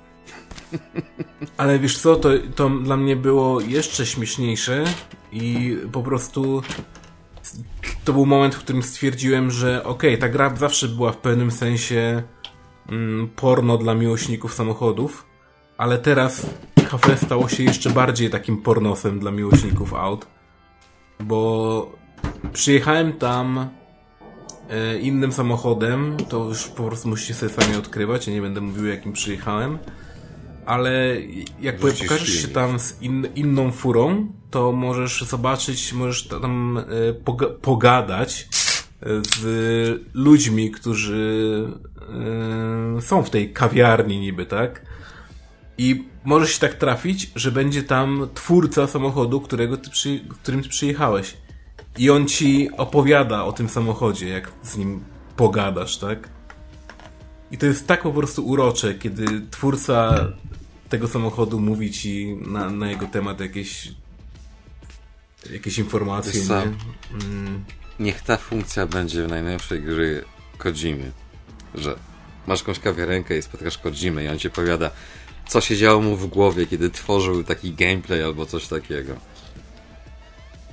[1.56, 4.85] Ale wiesz co, to, to dla mnie było jeszcze śmieszniejsze
[5.32, 6.62] i po prostu
[8.05, 11.51] to był moment, w którym stwierdziłem, że okej, okay, ta gra zawsze była w pewnym
[11.51, 12.23] sensie
[12.89, 15.28] mm, porno dla miłośników samochodów,
[15.79, 16.47] ale teraz
[16.91, 20.27] kafe stało się jeszcze bardziej takim pornosem dla miłośników aut,
[21.21, 21.93] bo
[22.53, 23.69] przyjechałem tam
[24.71, 28.87] e, innym samochodem, to już po prostu musicie sobie sami odkrywać, ja nie będę mówił
[28.87, 29.79] jakim przyjechałem,
[30.67, 31.17] ale
[31.61, 37.13] jak Wrzucisz pokażesz się tam z in, inną furą, to możesz zobaczyć, możesz tam e,
[37.13, 38.49] poga pogadać
[39.39, 41.69] z ludźmi, którzy
[42.97, 44.83] e, są w tej kawiarni niby, tak?
[45.79, 50.69] I może się tak trafić, że będzie tam twórca samochodu, którego ty przy, którym ty
[50.69, 51.37] przyjechałeś.
[51.99, 55.05] I on ci opowiada o tym samochodzie, jak z nim
[55.37, 56.29] pogadasz, tak?
[57.51, 60.27] I to jest tak po prostu urocze, kiedy twórca
[60.89, 63.93] tego samochodu mówi ci na, na jego temat jakieś
[65.53, 66.55] jakieś informacje, nie?
[67.27, 67.65] Mm.
[68.01, 70.25] Niech ta funkcja będzie w najnowszej gry
[70.59, 71.13] Kojimy,
[71.75, 71.97] że
[72.47, 74.91] masz jakąś kawiarenkę i spotkasz Kojimy i on ci powiada
[75.49, 79.15] co się działo mu w głowie, kiedy tworzył taki gameplay albo coś takiego.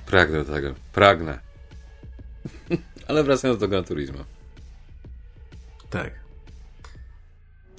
[0.06, 0.74] Pragnę tego.
[0.94, 1.40] Pragnę.
[3.08, 4.20] Ale wracając do Gran Turismo.
[5.90, 6.12] Tak.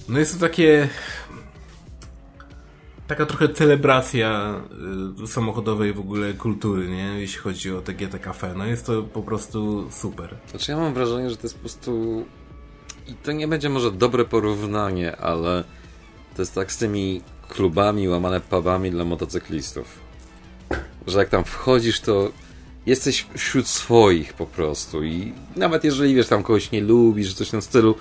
[0.09, 0.89] No jest to takie
[3.07, 4.61] taka trochę celebracja
[5.23, 7.19] y, samochodowej w ogóle kultury, nie?
[7.19, 8.53] Jeśli chodzi o te GT Cafe.
[8.55, 10.37] No jest to po prostu super.
[10.49, 12.25] Znaczy ja mam wrażenie, że to jest po prostu...
[13.07, 15.63] I to nie będzie może dobre porównanie, ale
[16.37, 19.85] to jest tak z tymi klubami, łamane pubami dla motocyklistów.
[21.07, 22.31] Że jak tam wchodzisz, to
[22.85, 27.51] jesteś wśród swoich po prostu i nawet jeżeli wiesz, tam kogoś nie lubisz, coś w
[27.51, 27.95] tym stylu,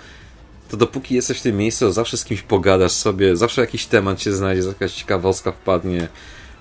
[0.68, 4.22] to dopóki jesteś w tym miejscu, to zawsze z kimś pogadasz sobie, zawsze jakiś temat
[4.22, 6.08] się znajdzie, jakaś ciekawostka wpadnie.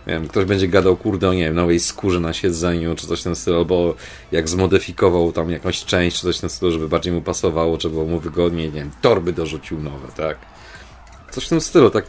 [0.07, 3.21] Nie wiem, ktoś będzie gadał, kurde, o nie wiem, nowej skórze na siedzeniu, czy coś
[3.21, 3.95] w tym stylu, albo
[4.31, 7.89] jak zmodyfikował tam jakąś część, czy coś w tym stylu, żeby bardziej mu pasowało, czy
[7.89, 10.54] było mu wygodniej, nie wiem, torby dorzucił nowe, tak?
[11.35, 12.05] Coś w tym stylu, tak.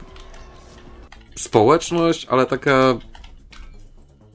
[1.37, 2.99] Społeczność, ale taka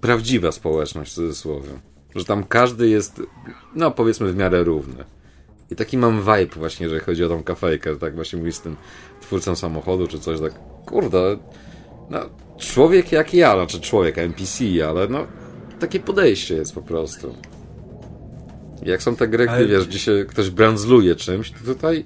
[0.01, 1.69] prawdziwa społeczność w cudzysłowie.
[2.15, 3.22] Że tam każdy jest,
[3.76, 5.03] no powiedzmy, w miarę równy.
[5.69, 8.76] I taki mam vibe właśnie, jeżeli chodzi o tą kafejkę, tak właśnie mówisz z tym
[9.22, 10.53] twórcą samochodu czy coś, tak
[10.85, 11.38] kurde,
[12.09, 12.19] no
[12.57, 15.27] człowiek jak ja, znaczy człowiek, NPC, ale no
[15.80, 17.35] takie podejście jest po prostu.
[18.84, 19.68] Jak są te gry, ale...
[19.68, 22.05] wiesz, gdzie się ktoś brandzluje czymś, to tutaj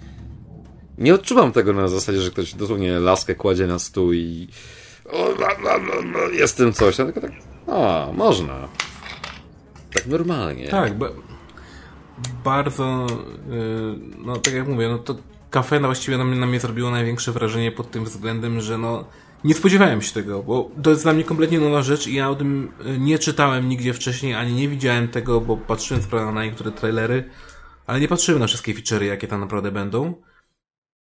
[0.97, 4.47] nie odczuwam tego na zasadzie, że ktoś dosłownie laskę kładzie na stół i
[5.11, 5.29] o,
[6.33, 7.31] jest tym coś, tylko tak,
[7.67, 8.67] a, można.
[9.93, 10.67] Tak normalnie.
[10.67, 11.09] Tak, bo
[12.43, 13.07] bardzo,
[13.51, 15.15] y, no tak jak mówię, no to
[15.49, 19.05] kafe no właściwie na mnie, na mnie zrobiło największe wrażenie pod tym względem, że no
[19.43, 22.35] nie spodziewałem się tego, bo to jest dla mnie kompletnie nowa rzecz i ja o
[22.35, 26.71] tym y, nie czytałem nigdzie wcześniej, ani nie widziałem tego, bo patrzyłem sprawę na niektóre
[26.71, 27.29] trailery,
[27.87, 30.13] ale nie patrzyłem na wszystkie feature'y, jakie tam naprawdę będą.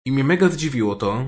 [0.06, 1.26] I mnie mega zdziwiło to,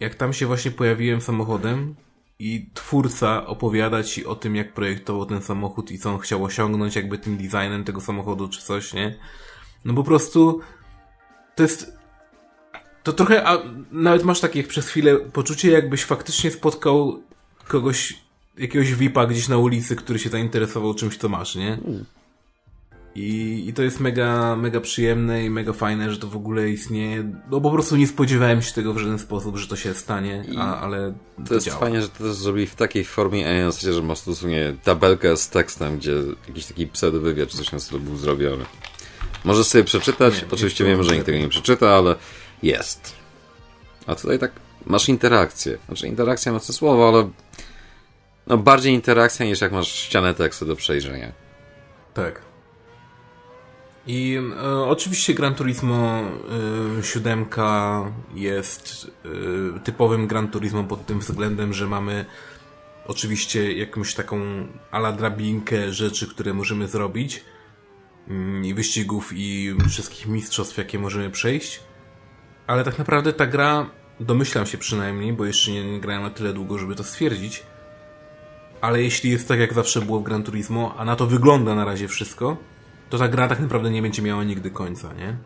[0.00, 1.94] jak tam się właśnie pojawiłem samochodem
[2.38, 6.96] i twórca opowiada ci o tym, jak projektował ten samochód i co on chciał osiągnąć
[6.96, 9.18] jakby tym designem tego samochodu czy coś, nie?
[9.84, 10.60] No po prostu
[11.54, 11.96] to jest
[13.02, 17.22] to trochę, a nawet masz takie przez chwilę poczucie, jakbyś faktycznie spotkał
[17.68, 18.18] kogoś,
[18.58, 21.78] jakiegoś VIPa gdzieś na ulicy, który się zainteresował czymś, co masz, nie?
[23.14, 27.32] I, I to jest mega, mega przyjemne i mega fajne, że to w ogóle istnieje.
[27.50, 30.80] No po prostu nie spodziewałem się tego w żaden sposób, że to się stanie, a,
[30.80, 31.14] ale.
[31.36, 31.78] To, to jest działa.
[31.78, 35.36] fajnie, że to zrobili w takiej formie, a nie na zasadzie, że masz dosłownie tabelkę
[35.36, 36.12] z tekstem, gdzie
[36.48, 38.64] jakiś taki pseudowywiad czy coś na stylu był zrobiony.
[39.44, 42.16] Możesz sobie przeczytać, nie, oczywiście wiem, że nikt tego nie przeczyta, ale
[42.62, 43.12] jest.
[44.06, 44.52] A tutaj tak
[44.86, 45.78] masz interakcję.
[45.86, 47.30] Znaczy interakcja ma to słowo, ale
[48.46, 51.32] no bardziej interakcja niż jak masz ścianę tekstu do przejrzenia.
[52.14, 52.43] Tak.
[54.06, 56.22] I e, oczywiście Gran Turismo
[56.98, 57.46] e, 7
[58.34, 59.10] jest
[59.76, 62.24] e, typowym Gran Turismo pod tym względem, że mamy
[63.06, 64.40] oczywiście jakąś taką
[64.90, 67.44] ala drabinkę rzeczy, które możemy zrobić
[68.28, 71.80] mm, i wyścigów i wszystkich mistrzostw, jakie możemy przejść.
[72.66, 73.90] Ale tak naprawdę ta gra
[74.20, 77.62] domyślam się przynajmniej, bo jeszcze nie, nie grałem na tyle długo, żeby to stwierdzić,
[78.80, 81.84] ale jeśli jest tak jak zawsze było w Gran Turismo, a na to wygląda na
[81.84, 82.56] razie wszystko,
[83.10, 85.36] to ta gra tak naprawdę nie będzie miała nigdy końca, nie?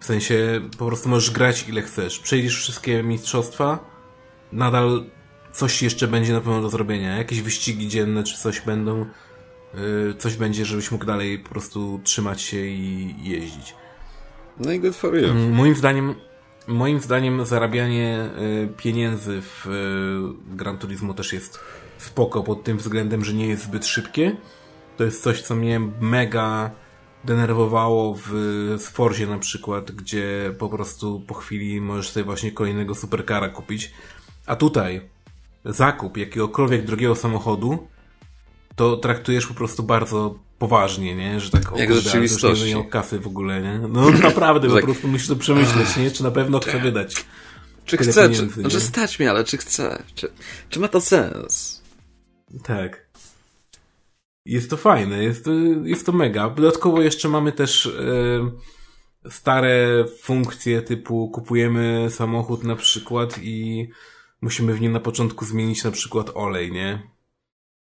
[0.00, 2.18] W sensie po prostu możesz grać ile chcesz.
[2.18, 3.78] Przejdziesz wszystkie mistrzostwa,
[4.52, 5.04] nadal
[5.52, 7.16] coś jeszcze będzie na pewno do zrobienia.
[7.16, 9.06] Jakieś wyścigi dzienne czy coś będą.
[9.74, 13.74] Yy, coś będzie, żebyś mógł dalej po prostu trzymać się i jeździć.
[14.58, 15.34] No i good for you.
[15.34, 16.14] Moim zdaniem,
[16.66, 18.30] moim zdaniem zarabianie
[18.64, 21.60] y, pieniędzy w y, Gran Turismo też jest
[21.98, 24.36] spoko pod tym względem, że nie jest zbyt szybkie.
[25.00, 26.70] To jest coś, co mnie mega
[27.24, 33.48] denerwowało w Forzie na przykład, gdzie po prostu po chwili możesz sobie właśnie kolejnego superkara
[33.48, 33.92] kupić.
[34.46, 35.00] A tutaj
[35.64, 37.88] zakup jakiegokolwiek drugiego samochodu
[38.76, 41.40] to traktujesz po prostu bardzo poważnie, nie?
[41.40, 42.14] Że tak, Jak już
[42.64, 43.88] nie kasy w ogóle, nie?
[43.88, 44.84] No naprawdę, po Tak.
[44.84, 46.10] prostu musisz to przemyśleć, nie?
[46.10, 47.14] Czy na pewno chce wydać.
[47.84, 50.02] Czy chce, czy, znaczy stać mnie, ale czy chce?
[50.14, 50.32] Czy,
[50.68, 51.82] czy ma to sens?
[52.64, 53.09] Tak.
[54.44, 55.50] Jest to fajne, jest to,
[55.84, 56.50] jest to mega.
[56.50, 63.88] Dodatkowo jeszcze mamy też e, stare funkcje typu kupujemy samochód na przykład i
[64.40, 67.10] musimy w nim na początku zmienić na przykład olej, nie?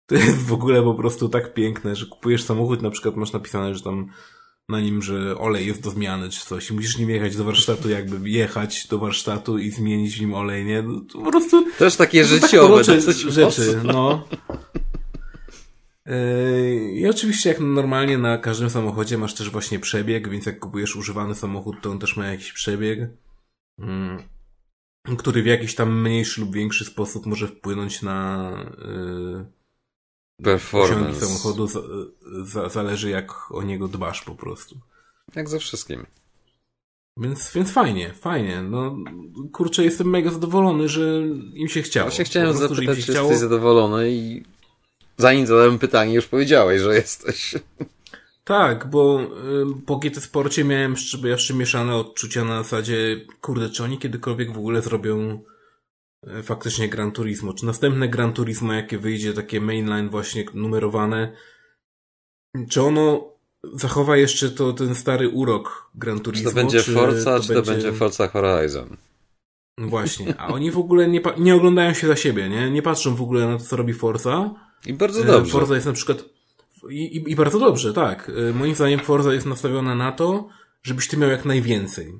[0.06, 3.74] To jest w ogóle po prostu tak piękne, że kupujesz samochód, na przykład masz napisane,
[3.74, 4.08] że tam
[4.68, 7.90] na nim, że olej jest do zmiany czy coś i musisz nim jechać do warsztatu,
[7.90, 10.84] jakby jechać do warsztatu i zmienić w nim olej, nie?
[11.12, 14.28] To po prostu Też takie tak życiowe, dosyć rzeczy, no.
[16.06, 20.96] Yy, I oczywiście jak normalnie na każdym samochodzie masz też właśnie przebieg, więc jak kupujesz
[20.96, 23.10] używany samochód, to on też ma jakiś przebieg,
[23.78, 24.22] mm,
[25.18, 29.46] który w jakiś tam mniejszy lub większy sposób może wpłynąć na yy,
[30.42, 31.26] Performance.
[31.26, 31.66] samochodu.
[31.66, 31.80] Za,
[32.44, 34.78] za, zależy jak o niego dbasz po prostu.
[35.34, 36.06] Jak ze wszystkim.
[37.16, 38.62] Więc, więc fajnie, fajnie.
[38.62, 38.96] No,
[39.52, 41.22] kurczę, jestem mega zadowolony, że
[41.54, 42.10] im się chciało.
[42.10, 44.44] Właśnie chciałem prostu, zapytać, czy jesteś zadowolony i
[45.16, 47.54] zanim zadałem pytanie, już powiedziałeś, że jesteś.
[48.44, 49.26] Tak, bo y,
[49.86, 54.82] po GT Sporcie miałem jeszcze, mieszane odczucia na zasadzie, kurde, czy oni kiedykolwiek w ogóle
[54.82, 55.42] zrobią
[56.38, 61.32] y, faktycznie Gran Turismo, czy następne Gran Turismo, jakie wyjdzie, takie mainline właśnie numerowane,
[62.68, 63.34] czy ono
[63.72, 66.50] zachowa jeszcze to, ten stary urok Gran Czy Turismo?
[66.50, 68.96] to będzie Forza, czy to będzie Forza Horizon?
[69.78, 72.70] Właśnie, a oni w ogóle nie, nie oglądają się za siebie, nie?
[72.70, 74.54] Nie patrzą w ogóle na to, co robi Forza,
[74.86, 75.52] I bardzo E, dobrze.
[75.52, 76.24] Forza jest na przykład.
[76.90, 78.30] I, i, I bardzo dobrze, tak.
[78.50, 80.48] E, Moim zdaniem Forza jest nastawiona na to,
[80.82, 82.12] żebyś ty miał jak najwięcej.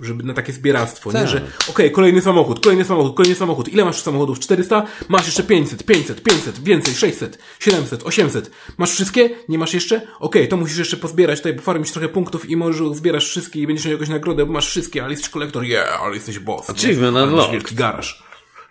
[0.00, 1.18] Żeby na takie zbieractwo, nie?
[1.18, 1.28] Tak.
[1.28, 3.68] Że okej, kolejny samochód, kolejny samochód, kolejny samochód.
[3.68, 4.38] Ile masz samochodów?
[4.38, 4.86] 400?
[5.08, 8.50] Masz jeszcze 500, 500, 500, więcej, 600, 700, 800.
[8.78, 9.30] Masz wszystkie?
[9.48, 10.06] Nie masz jeszcze?
[10.20, 13.84] Okej, to musisz jeszcze pozbierać tutaj, pofarmić trochę punktów i możesz zbierasz wszystkie i będziesz
[13.84, 16.68] miał jakąś nagrodę, bo masz wszystkie, ale jesteś kolektor, yeah, ale jesteś boss.
[16.68, 16.74] nie?
[16.74, 17.52] Achievement unlocked.
[17.52, 18.22] wielki garaż.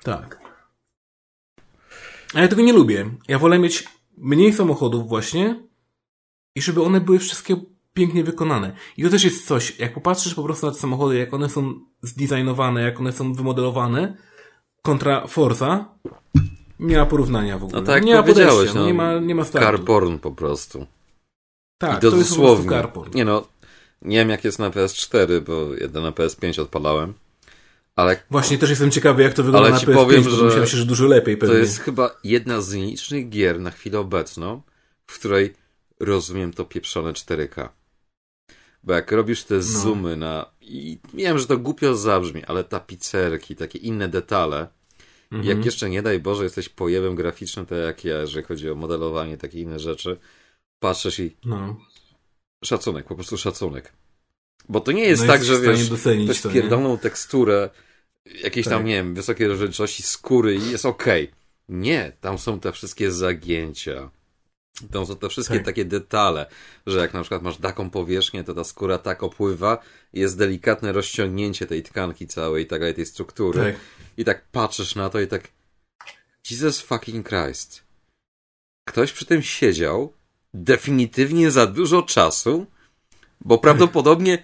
[0.04, 0.43] Tak.
[2.34, 3.10] A ja tego nie lubię.
[3.28, 3.84] Ja wolę mieć
[4.18, 5.64] mniej samochodów właśnie
[6.56, 7.56] i żeby one były wszystkie
[7.94, 8.76] pięknie wykonane.
[8.98, 11.74] I to też jest coś, jak popatrzysz po prostu na te samochody, jak one są
[12.02, 14.18] zdesignowane, jak one są wymodelowane
[14.82, 15.86] kontra Forza,
[16.80, 17.82] nie ma porównania w ogóle.
[17.82, 19.66] No tak nie ma podejścia, no, nie ma, nie ma startu.
[19.68, 20.86] Carporn po prostu.
[21.78, 22.56] tak, I to, to jest po dosłownie.
[22.56, 23.16] prostu carport.
[23.16, 23.48] Nie no,
[24.02, 27.14] nie wiem jak jest na PS4, bo jeden na PS5 odpalałem,
[27.96, 30.68] ale Właśnie też jestem ciekawy, jak to wygląda Ale na ci PS5, powiem, że domyślam
[30.68, 31.56] się, że dużo lepiej to pewnie.
[31.60, 34.62] jest chyba jedna z nielicznych gier na chwilę obecną,
[35.08, 35.54] w której
[36.00, 37.70] rozumiem to pieprzone 4K.
[38.84, 40.46] Bo jak robisz te zoomy na...
[40.62, 44.68] I wiem, że to głupio zabrzmi, ale tapicerki, takie inne detale,
[45.32, 45.58] Mhm.
[45.58, 49.38] jak jeszcze nie daj Boże jesteś pojewem graficznym, tak jak ja, jeżeli chodzi o modelowanie,
[49.38, 50.18] takie inne rzeczy,
[50.80, 51.76] patrzysz i No.
[52.66, 53.94] szacunek, po prostu szacunek.
[54.70, 57.70] Bo to nie jest No tak, że wiesz, docenić ktoś pierdolną teksturę,
[58.44, 58.86] jakieś tam, Tak.
[58.86, 61.32] nie wiem, wysokiej rozdzielczości skóry i jest okej.
[61.70, 64.10] Nie, tam są te wszystkie zagięcia.
[64.92, 65.66] Tam są te wszystkie Tak.
[65.66, 66.46] takie detale,
[66.88, 69.78] że jak na przykład masz taką powierzchnię, to ta skóra tak opływa,
[70.14, 73.60] jest delikatne rozciągnięcie tej tkanki całej, tak dalej, tej struktury.
[73.60, 73.76] Tak.
[74.18, 75.48] I tak patrzysz na to i tak
[76.52, 77.84] Jesus fucking Christ.
[78.88, 80.14] Ktoś przy tym siedział
[80.54, 82.66] definitywnie za dużo czasu,
[83.46, 84.38] bo prawdopodobnie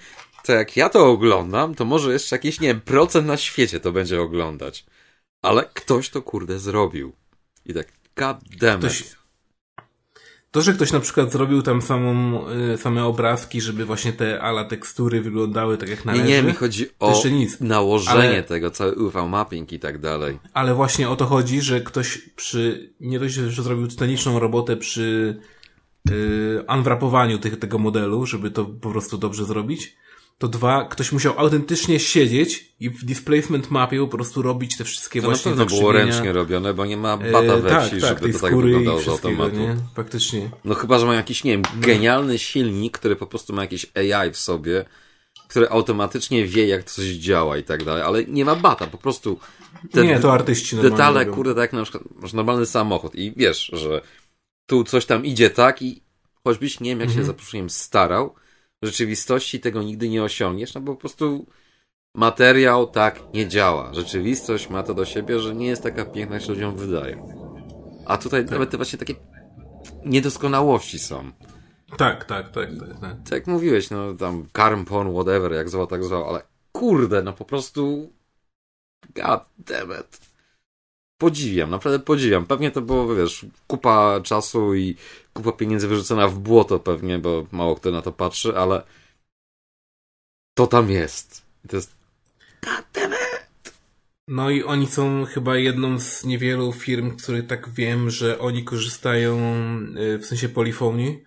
[0.45, 3.91] to jak ja to oglądam, to może jeszcze jakiś, nie wiem, procent na świecie to
[3.91, 4.85] będzie oglądać.
[5.41, 7.13] Ale ktoś to kurde zrobił.
[7.65, 9.19] I tak, god damn Ktoś-.
[10.51, 12.43] To, że ktoś na przykład zrobił tam samą,
[12.73, 16.27] y, same obrazki, żeby właśnie te ala tekstury wyglądały tak jak Nie, należy.
[16.27, 17.23] nie, mi chodzi o
[17.61, 20.39] nałożenie Ale- tego, cały UV mapping i tak dalej.
[20.53, 25.39] Ale właśnie o to chodzi, że ktoś przy, nie dość, że zrobił tytaniczną robotę przy
[26.76, 29.95] unwrapowaniu tych, tego modelu, żeby to po prostu dobrze zrobić,
[30.40, 35.22] to dwa, ktoś musiał autentycznie siedzieć i w displacement mapie po prostu robić te wszystkie
[35.22, 38.34] to właśnie na pewno było ręcznie robione, bo nie ma bata we tak, tak, żeby
[38.34, 39.56] to tak wyglądało z automatu.
[39.56, 39.76] Nie?
[39.95, 40.49] Faktycznie.
[40.65, 44.31] No chyba, że ma jakiś, nie wiem, genialny silnik, który po prostu ma jakieś AI
[44.31, 44.86] w sobie,
[45.48, 49.40] który automatycznie wie, jak coś działa i tak dalej, ale nie ma bata, po prostu
[49.91, 53.72] te nie, to artyści Detale, kurde, tak jak na przykład masz normalny samochód i wiesz,
[53.73, 54.02] że
[54.69, 56.03] tu coś tam idzie tak i
[56.43, 57.21] choćbyś nie wiem, jak mhm.
[57.21, 58.35] się za przeproszeniem starał,
[58.81, 61.45] w rzeczywistości tego nigdy nie osiągniesz, no bo po prostu
[62.15, 63.93] materiał tak nie działa.
[63.93, 67.23] Rzeczywistość ma to do siebie, że nie jest taka piękna, jak się ludziom wydaje.
[68.05, 68.51] A tutaj tak.
[68.51, 69.15] nawet te właśnie takie
[70.05, 71.31] niedoskonałości są.
[71.97, 72.99] Tak, tak, tak, tak.
[73.01, 76.41] Tak, tak jak mówiłeś, no tam karm, porn, whatever, jak zwał, tak zwał, ale
[76.71, 78.13] kurde, no po prostu
[79.15, 80.28] god damn it.
[81.19, 82.45] Podziwiam, naprawdę podziwiam.
[82.45, 84.95] Pewnie to było, wiesz, kupa czasu i
[85.33, 88.83] kupa pieniędzy wyrzucona w błoto pewnie, bo mało kto na to patrzy, ale
[90.53, 91.45] to tam jest.
[91.67, 91.95] To jest.
[94.27, 99.37] No i oni są chyba jedną z niewielu firm, których tak wiem, że oni korzystają
[99.97, 101.23] y, w sensie polifonii,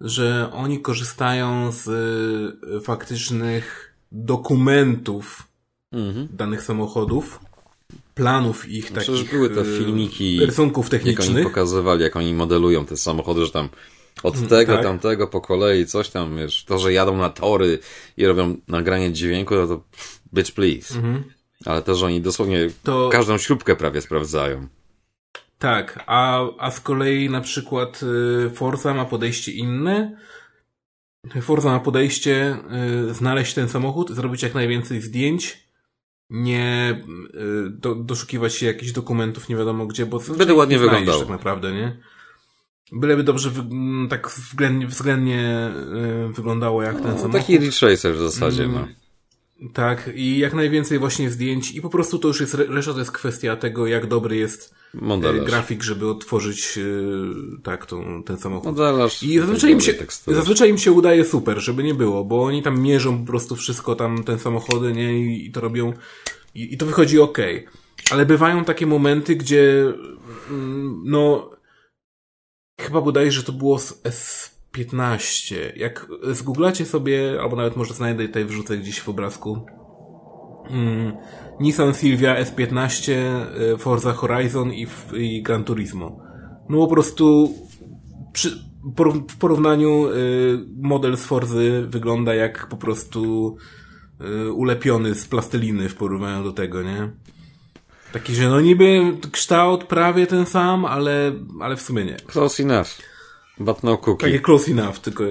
[0.00, 5.48] że oni korzystają z y, faktycznych dokumentów
[5.92, 6.28] mhm.
[6.30, 7.40] danych samochodów,
[8.16, 11.28] planów ich Przecież takich były te y, filmiki, rysunków technicznych.
[11.28, 13.68] Jak oni pokazywali, jak oni modelują te samochody, że tam
[14.22, 14.82] od mm, tego, tak.
[14.82, 17.78] tamtego po kolei, coś tam, wiesz, to, że jadą na tory
[18.16, 19.82] i robią nagranie dźwięku, no to
[20.34, 20.94] bitch please.
[20.94, 21.24] Mhm.
[21.64, 23.08] Ale to, że oni dosłownie to...
[23.08, 24.66] każdą śrubkę prawie sprawdzają.
[25.58, 28.00] Tak, a, a z kolei na przykład
[28.46, 30.16] y, Forza ma podejście inne.
[31.42, 32.56] Forza ma podejście
[33.10, 35.65] y, znaleźć ten samochód, zrobić jak najwięcej zdjęć,
[36.30, 36.98] nie
[37.34, 41.20] y, do, doszukiwać się jakichś dokumentów nie wiadomo gdzie, bo Będę ładnie wyglądał.
[41.20, 41.96] tak naprawdę, nie?
[42.92, 43.62] Byleby dobrze wy,
[44.08, 45.70] tak względnie, względnie
[46.30, 47.32] wyglądało jak ten no, samochód.
[47.32, 48.74] Taki Racer w zasadzie, mm.
[48.74, 48.88] no.
[49.72, 53.12] Tak, i jak najwięcej właśnie zdjęć i po prostu to już jest, reszta to jest
[53.12, 55.42] kwestia tego, jak dobry jest Modelarz.
[55.42, 56.82] E, grafik, żeby otworzyć e,
[57.62, 58.64] tak tą, ten samochód.
[58.64, 59.94] Modelarz I zazwyczaj im, się,
[60.26, 63.94] zazwyczaj im się udaje super, żeby nie było, bo oni tam mierzą po prostu wszystko
[63.96, 65.92] tam, ten samochody, nie, i, i to robią
[66.54, 67.38] i, i to wychodzi ok.
[68.10, 69.92] Ale bywają takie momenty, gdzie
[70.50, 71.50] mm, no
[72.80, 75.72] chyba wydaje, że to było z S 15.
[75.76, 79.66] Jak zgooglacie sobie, albo nawet może znajdę tutaj wrzucę gdzieś w obrazku.
[80.70, 81.16] Mm,
[81.60, 83.12] Nissan Silvia S15,
[83.74, 86.20] y, Forza Horizon i, i Gran Turismo.
[86.68, 87.54] No po prostu
[88.32, 88.66] przy,
[89.30, 93.56] w porównaniu y, model z Forzy wygląda jak po prostu
[94.20, 97.10] y, ulepiony z plasteliny w porównaniu do tego, nie?
[98.12, 102.16] Taki, że no niby kształt prawie ten sam, ale, ale w sumie nie.
[102.16, 102.88] Close enough.
[103.58, 104.26] But no cookie.
[104.26, 105.24] Takie close enough, tylko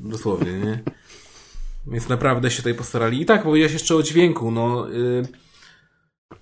[0.00, 0.82] dosłownie, nie?
[1.86, 3.20] Więc naprawdę się tutaj postarali.
[3.20, 4.86] I tak, powiedziałeś jeszcze o dźwięku, no...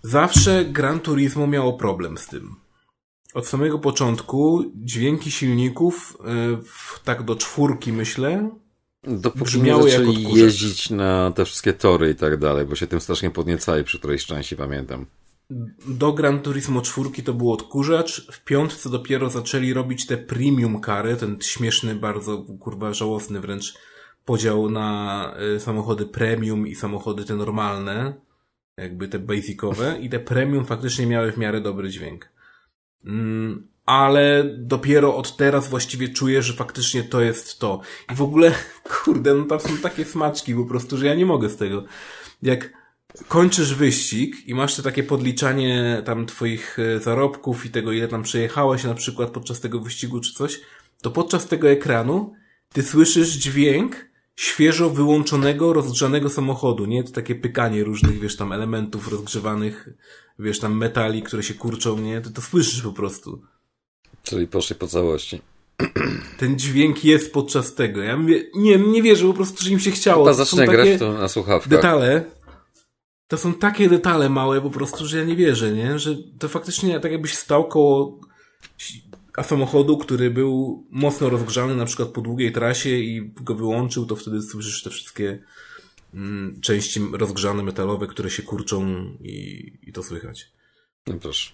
[0.02, 2.56] zawsze Gran Turismo miało problem z tym.
[3.34, 6.16] Od samego początku dźwięki silników,
[7.00, 8.50] y, tak do czwórki myślę,
[9.04, 13.30] Dopóki nie zaczęli jeździć na te wszystkie tory i tak dalej, bo się tym strasznie
[13.30, 15.06] podniecali przy którejś części, pamiętam.
[15.88, 21.16] Do Gran Turismo 4 to był odkurzacz, w piątce dopiero zaczęli robić te premium kary,
[21.16, 23.74] ten śmieszny, bardzo kurwa żałosny wręcz
[24.24, 28.14] podział na y, samochody premium i samochody te normalne,
[28.80, 32.28] jakby te basicowe i te premium faktycznie miały w miarę dobry dźwięk.
[33.04, 37.80] Mm, ale dopiero od teraz właściwie czuję, że faktycznie to jest to.
[38.12, 38.52] I w ogóle,
[39.04, 41.84] kurde, no tam są takie smaczki po prostu, że ja nie mogę z tego.
[42.42, 42.72] Jak
[43.28, 48.22] kończysz wyścig i masz te takie podliczanie tam twoich e, zarobków i tego, ile tam
[48.22, 50.60] przejechałeś na przykład podczas tego wyścigu czy coś,
[51.02, 52.34] to podczas tego ekranu
[52.72, 54.09] ty słyszysz dźwięk
[54.40, 57.04] świeżo wyłączonego, rozgrzanego samochodu, nie?
[57.04, 59.88] To takie pykanie różnych, wiesz, tam elementów rozgrzewanych,
[60.38, 62.20] wiesz, tam metali, które się kurczą, nie?
[62.20, 63.42] To, to słyszysz po prostu.
[64.22, 65.40] Czyli poszli po całości.
[66.38, 68.02] Ten dźwięk jest podczas tego.
[68.02, 70.24] Ja mówię, nie, nie wierzę po prostu, że im się chciało.
[70.24, 71.68] Chyba zacznę grać to na słuchawkach.
[71.68, 72.24] Detale,
[73.28, 75.98] to są takie detale małe po prostu, że ja nie wierzę, nie?
[75.98, 78.20] Że to faktycznie tak jakbyś stał koło
[79.42, 84.42] samochodu, który był mocno rozgrzany na przykład po długiej trasie i go wyłączył, to wtedy
[84.42, 85.42] słyszysz te wszystkie
[86.14, 90.52] mm, części rozgrzane metalowe, które się kurczą i, i to słychać.
[91.06, 91.50] No proszę.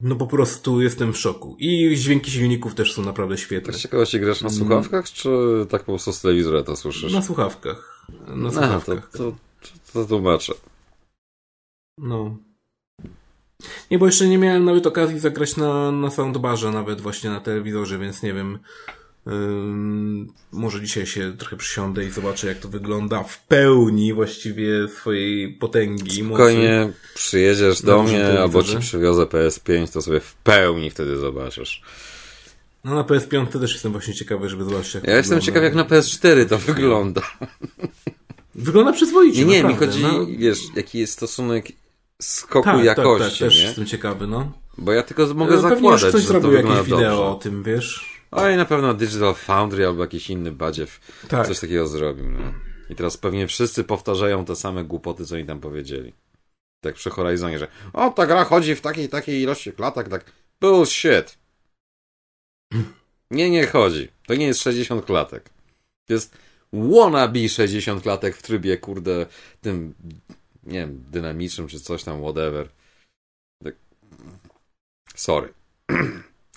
[0.00, 1.56] No po prostu jestem w szoku.
[1.58, 3.72] I dźwięki silników też są naprawdę świetne.
[3.72, 4.58] Tak ciekawości grasz na mm.
[4.58, 5.30] słuchawkach, czy
[5.70, 7.12] tak po prostu z telewizora to słyszysz?
[7.12, 8.06] Na słuchawkach.
[8.26, 9.10] Na słuchawkach.
[9.14, 10.54] A, to, to, to tłumaczę.
[11.98, 12.36] No.
[13.90, 17.98] Nie, bo jeszcze nie miałem nawet okazji zagrać na, na soundbarze, nawet właśnie na telewizorze,
[17.98, 18.58] więc nie wiem.
[20.52, 26.24] Może dzisiaj się trochę przysiądę i zobaczę, jak to wygląda w pełni właściwie swojej potęgi.
[26.24, 26.98] Spokojnie mocy.
[27.14, 31.82] przyjedziesz do mnie, albo ci przywiozę PS5, to sobie w pełni wtedy zobaczysz.
[32.84, 35.84] No na PS5 też jestem właśnie ciekawy, żeby zobaczyć jak Ja jestem ciekaw jak na
[35.84, 37.22] PS4 to wygląda.
[38.54, 40.26] Wygląda przyzwoicie, Nie, nie, naprawdę, mi chodzi, no.
[40.38, 41.66] wiesz, jaki jest stosunek
[42.22, 43.62] skoku tak, jakości, tak, tak, też nie?
[43.64, 44.52] jestem ciekawy, no.
[44.78, 47.22] Bo ja tylko mogę Pewnie zakładać, już ktoś że zrobił to jakieś wideo dobrze.
[47.22, 48.14] o tym, wiesz.
[48.30, 51.46] Oj, na pewno Digital Foundry albo jakiś inny badziew Tak.
[51.46, 52.30] coś takiego zrobił.
[52.30, 52.54] No.
[52.90, 56.12] I teraz pewnie wszyscy powtarzają te same głupoty, co oni tam powiedzieli.
[56.80, 60.24] Tak przy Horizonie, że o, ta gra chodzi w takiej takiej ilości klatek, tak
[60.60, 61.38] bullshit.
[63.30, 64.08] Nie, nie chodzi.
[64.26, 65.50] To nie jest 60 klatek.
[66.06, 66.36] To jest
[66.72, 69.26] wannabe 60 klatek w trybie, kurde,
[69.60, 69.94] tym,
[70.66, 72.68] nie wiem, dynamicznym czy coś tam, whatever.
[73.64, 73.74] Tak.
[75.14, 75.52] Sorry.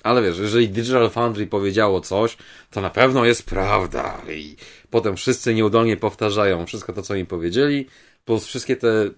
[0.04, 2.38] Ale wiesz, jeżeli Digital Foundry powiedziało coś,
[2.72, 4.22] to na pewno jest prawda.
[4.30, 4.56] I
[4.90, 7.88] potem wszyscy nieudolnie powtarzają wszystko to, co im powiedzieli,
[8.26, 9.10] plus wszystkie te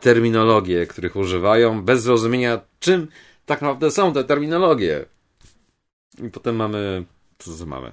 [0.00, 3.08] terminologie, których używają, bez zrozumienia, czym
[3.46, 5.04] tak naprawdę są te terminologie.
[6.26, 7.04] I potem mamy
[7.38, 7.92] to, co mamy.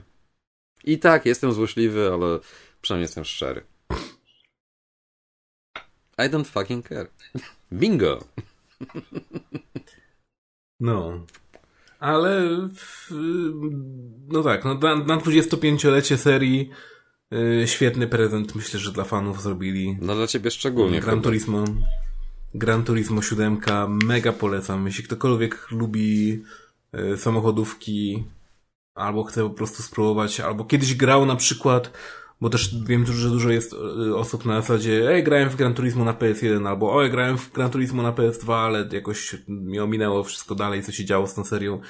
[0.83, 2.39] I tak, jestem złośliwy, ale
[2.81, 3.63] przynajmniej jestem szczery.
[6.25, 7.07] I don't fucking care.
[7.71, 8.19] Bingo!
[10.79, 11.25] No.
[11.99, 12.41] Ale
[12.75, 13.11] w,
[14.27, 16.69] no tak, no na, na 25-lecie serii
[17.33, 19.97] y, świetny prezent myślę, że dla fanów zrobili.
[20.01, 20.99] No dla ciebie szczególnie.
[20.99, 21.63] Gran Turismo,
[22.53, 24.85] Gran Turismo 7 mega polecam.
[24.85, 26.43] Jeśli ktokolwiek lubi
[26.95, 28.23] y, samochodówki
[28.95, 31.91] albo chce po prostu spróbować, albo kiedyś grał na przykład
[32.41, 36.05] bo też wiem, że dużo jest y, osób na zasadzie ej, grałem w Gran Turismo
[36.05, 40.55] na PS1, albo oj, grałem w Gran Turismo na PS2, ale jakoś mi ominęło wszystko
[40.55, 41.81] dalej, co się działo z tą serią.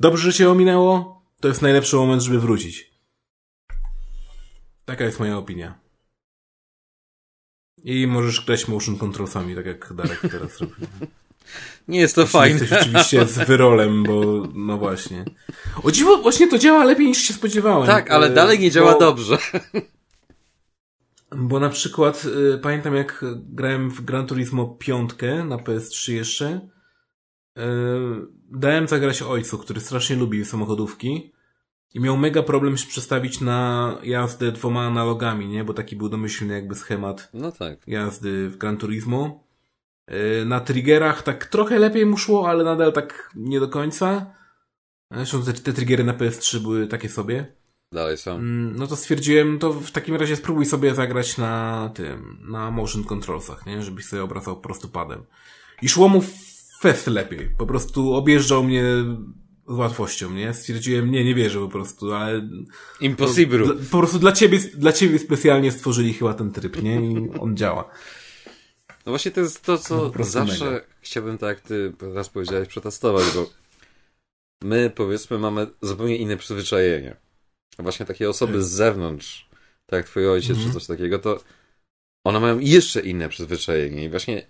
[0.00, 2.90] Dobrze, że się ominęło, to jest najlepszy moment, żeby wrócić.
[4.84, 5.78] Taka jest moja opinia.
[7.84, 10.72] I możesz grać motion controlsami, tak jak Darek teraz robi.
[11.88, 12.60] Nie jest to Jeśli fajne.
[12.60, 15.24] Jesteś oczywiście z wyrolem, bo no właśnie.
[15.82, 17.86] O dziwo, właśnie to działa lepiej niż się spodziewałem.
[17.86, 19.00] Tak, ale E, dalej nie działa bo...
[19.00, 19.38] dobrze.
[21.30, 22.24] Bo na przykład
[22.54, 25.10] y, pamiętam jak grałem w Gran Turismo 5
[25.48, 26.60] na PS3 jeszcze.
[27.58, 27.62] Y,
[28.50, 31.32] dałem zagrać ojcu, który strasznie lubi samochodówki.
[31.94, 35.64] I miał mega problem się przestawić na jazdę dwoma analogami, nie?
[35.64, 37.88] Bo taki był domyślny jakby schemat No tak.
[37.88, 39.44] jazdy w Gran Turismo.
[40.10, 44.26] Y, na triggerach tak trochę lepiej mu szło, ale nadal tak nie do końca.
[45.10, 47.55] Zresztą te, te triggery na PS3 były takie sobie.
[47.92, 48.34] Dalej są.
[48.34, 53.04] Mm, No to stwierdziłem, to w takim razie spróbuj sobie zagrać na tym, na motion
[53.04, 53.82] controlsach, nie?
[53.82, 55.22] Żebyś sobie obracał po prostu padem.
[55.82, 56.22] I szło mu
[56.80, 57.50] fest lepiej.
[57.58, 58.82] Po prostu objeżdżał mnie
[59.68, 60.54] z łatwością, nie?
[60.54, 62.48] Stwierdziłem, nie, nie wierzę po prostu, ale...
[63.00, 63.64] Impossible.
[63.64, 67.10] Dla, po prostu dla ciebie, dla ciebie specjalnie stworzyli chyba ten tryb, nie?
[67.10, 67.90] I on działa.
[69.06, 70.86] No właśnie to jest to, co prostu zawsze mega.
[71.00, 73.50] chciałbym, tak jak ty raz powiedziałeś, przetestować, bo
[74.62, 77.16] my, powiedzmy, mamy zupełnie inne przyzwyczajenie.
[77.78, 78.62] Właśnie takie osoby Tak.
[78.62, 79.48] z zewnątrz,
[79.86, 80.68] tak jak twój ojciec Mhm.
[80.68, 81.40] czy coś takiego, to
[82.24, 84.46] one mają jeszcze inne przyzwyczajenie i właśnie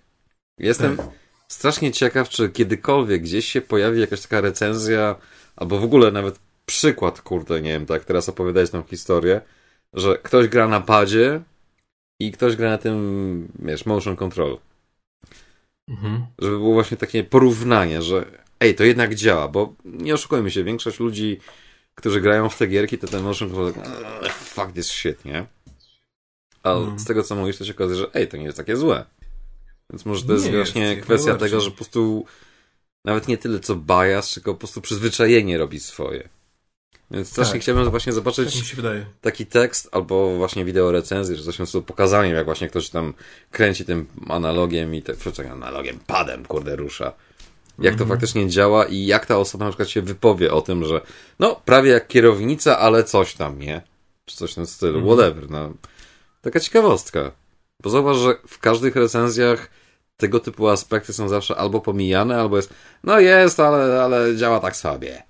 [0.58, 1.06] jestem Tak.
[1.48, 5.16] strasznie ciekaw, czy kiedykolwiek gdzieś się pojawi jakaś taka recenzja,
[5.56, 9.40] albo w ogóle nawet przykład, kurde, nie wiem, tak teraz opowiadać tą historię,
[9.92, 11.40] że ktoś gra na padzie
[12.20, 14.58] i ktoś gra na tym, wiesz, motion control.
[15.88, 16.26] Mhm.
[16.38, 18.24] Żeby było właśnie takie porównanie, że
[18.60, 21.40] ej, to jednak działa, bo nie oszukujmy się, większość ludzi,
[21.96, 23.72] którzy grają w te gierki, to ten motion control
[24.22, 25.46] tak, fuck this shit, nie?
[26.62, 26.98] A Mhm.
[26.98, 29.04] z tego, co mówisz, to się okazuje, że ej, to nie jest takie złe.
[29.90, 32.24] Więc może to jest Nie właśnie jest, kwestia tego, że po prostu
[33.04, 36.28] nawet nie tyle co bias, tylko po prostu przyzwyczajenie robi swoje.
[37.10, 37.62] Więc strasznie Tak.
[37.62, 39.06] chciałbym właśnie Tak zobaczyć wydaje.
[39.20, 43.14] taki tekst, albo właśnie wideo recenzji, czy coś stylu, pokazaniem, jak właśnie ktoś tam
[43.50, 47.12] kręci tym analogiem i te, czekaj, analogiem, padem, kurde, rusza.
[47.78, 51.00] Jak to faktycznie działa i jak ta osoba na przykład się wypowie o tym, że
[51.38, 53.82] no, prawie jak kierownica, ale coś tam, nie?
[54.24, 55.72] Czy coś w tym stylu, whatever, no.
[56.42, 57.32] Taka ciekawostka.
[57.82, 59.70] Bo zauważ, że w każdych recenzjach
[60.16, 62.74] tego typu aspekty są zawsze albo pomijane, albo jest,
[63.04, 65.22] no jest, ale, ale działa tak sobie.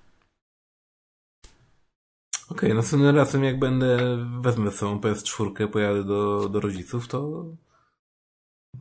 [2.49, 7.45] Okej, następnym razem jak będę, wezmę sobą PS4, pojadę do, do rodziców, to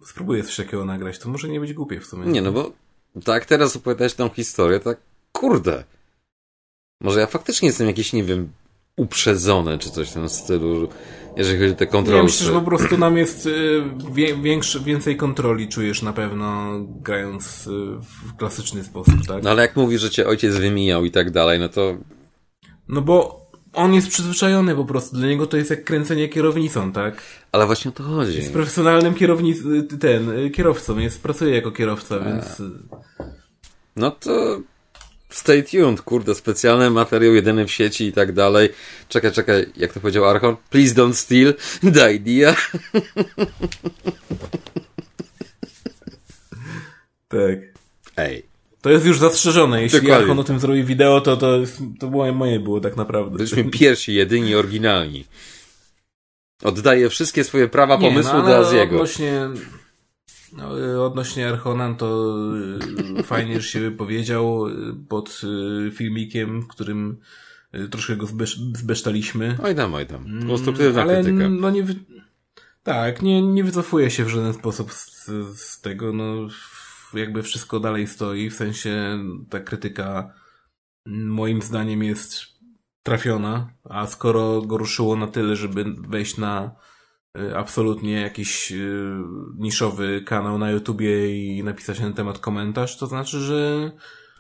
[0.05, 1.19] spróbuję coś takiego nagrać.
[1.19, 2.27] To może nie być głupie w sumie.
[2.27, 2.73] Nie, no bo
[3.25, 4.99] tak teraz opowiadać tą historię, tak
[5.33, 5.85] kurde.
[7.01, 8.53] Może ja faktycznie jestem jakiś, nie wiem,
[8.97, 10.89] uprzedzony, czy coś w tym stylu,
[11.37, 12.23] jeżeli chodzi o te Nie, kontrole.
[12.23, 13.83] myślę, że po prostu nam jest y,
[14.43, 17.71] większy, więcej kontroli czujesz na pewno grając y,
[18.01, 19.43] w klasyczny sposób, tak?
[19.43, 21.97] No ale jak mówisz, że cię ojciec wymijał i tak dalej, no to
[22.89, 23.46] No bo
[23.77, 25.17] on jest przyzwyczajony po prostu.
[25.17, 27.23] Dla niego to jest jak kręcenie kierownicą, tak?
[27.53, 28.37] Ale właśnie o to chodzi.
[28.37, 29.59] Jest profesjonalnym kierownic...
[30.01, 32.63] ten, kierowcą, jest, pracuje jako kierowca, więc...
[33.97, 34.61] No to
[35.31, 38.69] stay tuned, kurde, specjalny materiał jedyny w sieci i tak dalej.
[39.09, 40.57] Czekaj, czekaj, jak to powiedział Archon?
[40.71, 41.55] Please don't steal
[41.95, 42.57] the idea.
[47.29, 47.59] tak.
[48.17, 48.56] Ej.
[48.87, 49.83] To jest już zastrzeżone.
[49.83, 50.23] Jeśli Dokładnie.
[50.23, 51.59] Archon o tym zrobi wideo, to to,
[52.01, 53.37] to było moje było tak naprawdę.
[53.37, 55.25] Byliśmy pierwsi, jedyni, oryginalni.
[56.63, 58.97] Oddaję wszystkie swoje prawa Nie, pomysłu no, dla Aziego.
[58.97, 59.49] Odnośnie,
[60.53, 62.37] no, odnośnie Archonan, to
[63.19, 64.73] y, fajnie, że się wypowiedział y,
[65.09, 65.41] pod
[65.87, 67.17] y, filmikiem, w którym
[67.91, 69.59] troszkę go zbesz, zbesztaliśmy.
[69.63, 70.47] Oj tam, oj tam.
[70.49, 71.49] Konstruktywna Ale krytyka.
[71.49, 71.87] no nie...
[72.83, 76.49] Tak, nie, nie wycofuje się w żaden sposób z, z tego, no
[77.15, 79.19] jakby wszystko dalej stoi, w sensie
[79.51, 80.35] ta krytyka
[81.07, 82.47] moim zdaniem jest
[83.03, 86.71] trafiona, a skoro go ruszyło na tyle, żeby wejść na
[87.39, 89.09] y, absolutnie jakiś y,
[89.59, 93.91] niszowy kanał na YouTubie i napisać na temat komentarz, to znaczy, że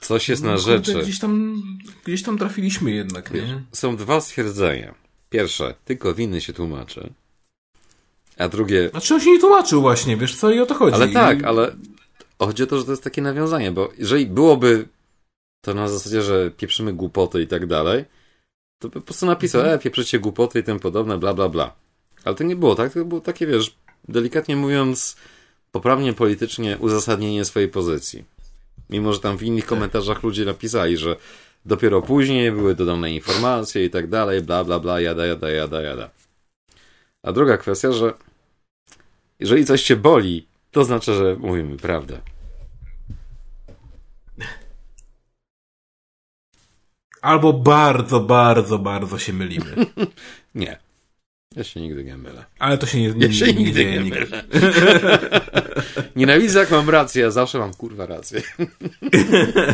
[0.01, 1.03] Coś jest na no, rzeczy.
[1.03, 1.62] Gdzieś tam,
[2.05, 3.62] gdzieś tam trafiliśmy jednak, Wiesz, nie?
[3.73, 4.95] Są dwa stwierdzenia.
[5.31, 7.12] Pierwsze, tylko winny się tłumaczy.
[8.39, 10.95] A drugie, Znaczy on się nie tłumaczył właśnie, wiesz co, i o to chodzi.
[10.95, 11.77] ale tak, ale
[12.44, 14.89] chodzi o to, że to jest takie nawiązanie, bo jeżeli byłoby
[15.60, 18.05] to na zasadzie, że pieprzymy głupoty i tak dalej,
[18.78, 21.74] to by po prostu napisał, e, pieprzycie głupoty i tym podobne, bla, bla, bla.
[22.24, 23.76] Ale to nie było tak, to było takie, wiesz,
[24.08, 25.16] delikatnie mówiąc,
[25.73, 28.24] poprawnie politycznie uzasadnienie swojej pozycji.
[28.90, 31.16] Mimo, że tam w innych komentarzach ludzie napisali, że
[31.65, 36.10] dopiero później były dodane informacje i tak dalej, bla, bla, bla, jada, jada, jada, jada.
[37.23, 38.15] A druga kwestia, że
[39.40, 42.20] jeżeli coś cię boli, to znaczy, że mówimy prawdę.
[47.22, 49.76] Albo bardzo, bardzo, bardzo się mylimy.
[50.55, 50.78] Nie.
[51.56, 52.44] Ja się nigdy nie mylę.
[52.58, 54.20] Ale to się nie, nie, Ja się nie, nigdy dzieje nie nigdy.
[54.20, 54.44] mylę.
[56.16, 58.42] Nienawidzę, jak mam rację, ja zawsze mam kurwa rację.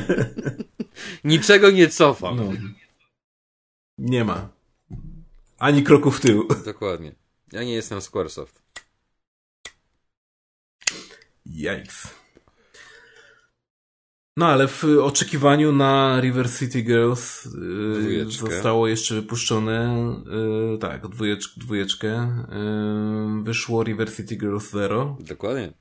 [1.25, 2.37] Niczego nie cofam.
[2.37, 2.53] No.
[3.99, 4.49] Nie ma.
[5.59, 6.49] Ani kroku w tył.
[6.65, 7.13] Dokładnie.
[7.53, 8.62] Ja nie jestem Squaresoft.
[11.47, 12.23] Yikes.
[14.37, 20.07] No ale w oczekiwaniu na River City Girls yy, zostało jeszcze wypuszczone,
[20.73, 22.45] yy, tak, dwójecz, dwójeczkę,
[23.37, 25.73] yy, wyszło River City Girls Zero, Dokładnie.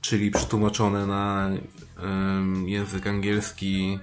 [0.00, 1.50] czyli przetłumaczone na
[2.64, 3.98] yy, język angielski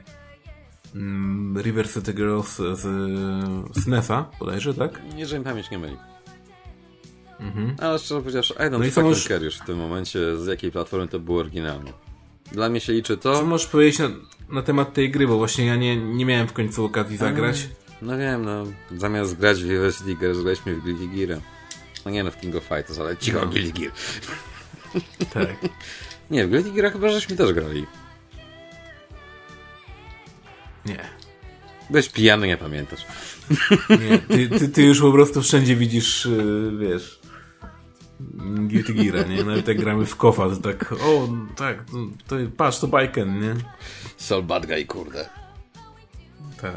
[0.93, 2.81] yy, River City Girls z,
[3.77, 5.01] z NES-a, bodajże, tak?
[5.15, 5.97] Jeżeli pamięć nie myli.
[7.39, 7.75] Mhm.
[7.79, 10.37] Ale szczerze powiedziawszy, I don't No i fucking co możesz- care już w tym momencie,
[10.37, 11.93] z jakiej platformy to było oryginalnie.
[12.51, 13.45] Dla mnie się liczy Co to...
[13.45, 14.09] możesz powiedzieć na,
[14.49, 17.67] na temat tej gry, bo właśnie ja nie, nie miałem w końcu okazji zagrać.
[18.01, 18.63] No wiem, no.
[18.97, 21.41] Zamiast grać w University Girls, graliśmy w Guilty Gear.
[22.05, 23.47] No nie no, w King of Fighters, ale cicho, No.
[23.47, 23.91] Guilty Gear.
[25.33, 25.49] Tak.
[26.31, 27.85] Nie, w Guilty Gear chyba żeśmy też grali.
[30.85, 30.99] Nie.
[31.89, 33.05] Byłeś pijany, nie pamiętasz.
[33.89, 37.18] Nie, ty, ty, ty już po prostu wszędzie widzisz, yy, wiesz,
[38.67, 39.43] Guilty Gear, nie?
[39.43, 43.55] Nawet jak gramy w kofa, to tak, o, tak, to, to patrz, to Bajken, nie?
[44.17, 45.29] Sol bad guy, kurde.
[46.61, 46.75] Tak.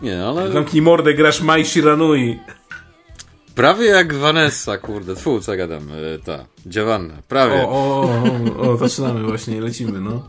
[0.00, 2.38] Nie, ale Zamknij mordę, grasz Mai Shiranui.
[3.54, 5.14] prawie jak Vanessa, kurde.
[5.14, 7.62] Tfu, co gadam, e, ta, Giovanna, prawie.
[7.62, 8.08] O, o,
[8.58, 10.26] o, o, zaczynamy właśnie, lecimy, no.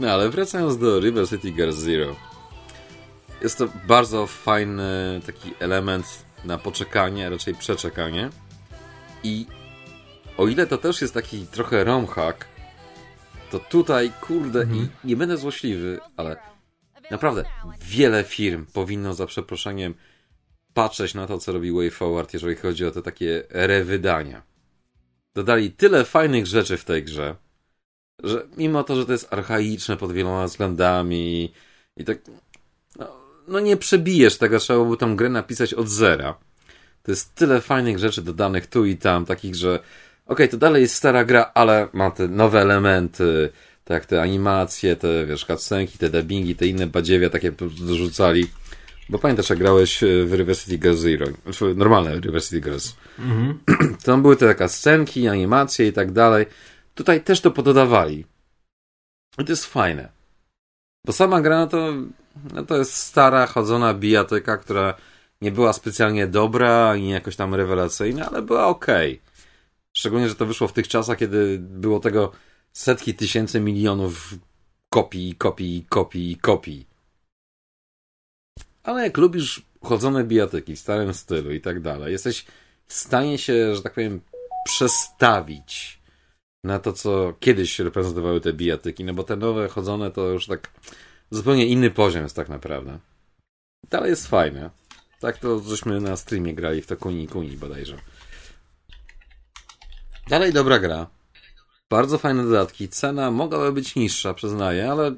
[0.00, 2.16] No, ale wracając do River City Girls Zero.
[3.42, 6.06] Jest to bardzo fajny taki element
[6.44, 8.30] na poczekanie, raczej przeczekanie.
[9.22, 9.46] I
[10.36, 12.44] o ile to też jest taki trochę romhack,
[13.50, 16.36] to tutaj, kurde, i nie będę złośliwy, ale
[17.10, 17.44] naprawdę
[17.80, 19.94] wiele firm powinno za przeproszeniem
[20.74, 24.42] patrzeć na to, co robi WayForward, jeżeli chodzi o te takie rewydania.
[25.34, 27.36] Dodali tyle fajnych rzeczy w tej grze,
[28.22, 31.52] że mimo to, że to jest archaiczne pod wieloma względami
[31.96, 32.18] i tak,
[32.96, 33.06] no,
[33.48, 36.38] no nie przebijesz tego, trzeba byłoby tą grę napisać od zera.
[37.08, 39.80] To jest tyle fajnych rzeczy dodanych tu i tam, takich, że
[40.26, 43.50] okej, to dalej jest stara gra, ale ma te nowe elementy,
[43.84, 48.46] tak te animacje, te, wiesz, cutscenki, te dubbingi, te inne badziewia takie dorzucali.
[49.08, 52.96] Bo pamiętasz, jak grałeś w River City Girls Zero, w normalne River City Girls.
[53.18, 53.58] Mhm.
[54.04, 56.46] Tam były te takie scenki, animacje i tak dalej.
[56.94, 58.24] Tutaj też to pododawali.
[59.38, 60.08] I to jest fajne.
[61.06, 61.92] Bo sama gra, no to,
[62.54, 64.94] no to jest stara, chodzona bijatyka, która
[65.42, 68.86] nie była specjalnie dobra i jakoś tam rewelacyjna, ale była ok.
[69.96, 72.32] Szczególnie, że to wyszło w tych czasach, kiedy było tego
[72.72, 74.34] setki tysięcy milionów
[74.88, 76.86] kopii, kopii, kopii, kopii.
[78.82, 82.44] Ale jak lubisz chodzone bijatyki w starym stylu i tak dalej, jesteś
[82.86, 84.20] w stanie się, że tak powiem,
[84.64, 85.98] przestawić
[86.64, 90.70] na to, co kiedyś reprezentowały te bijatyki, no bo te nowe chodzone to już tak
[91.30, 92.98] zupełnie inny poziom jest tak naprawdę.
[93.90, 94.70] Dalej jest fajne.
[95.20, 97.98] Tak to żeśmy na streamie grali w to Kuni Kuni bodajże.
[100.28, 101.06] Dalej dobra gra.
[101.90, 102.88] Bardzo fajne dodatki.
[102.88, 105.14] Cena mogłaby być niższa, przyznaję, ale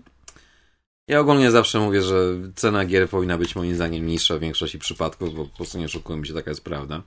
[1.09, 5.35] ja ogólnie zawsze mówię, że cena gier powinna być moim zdaniem niższa w większości przypadków,
[5.35, 7.03] bo po prostu nie oszukujmy się, taka jest prawda.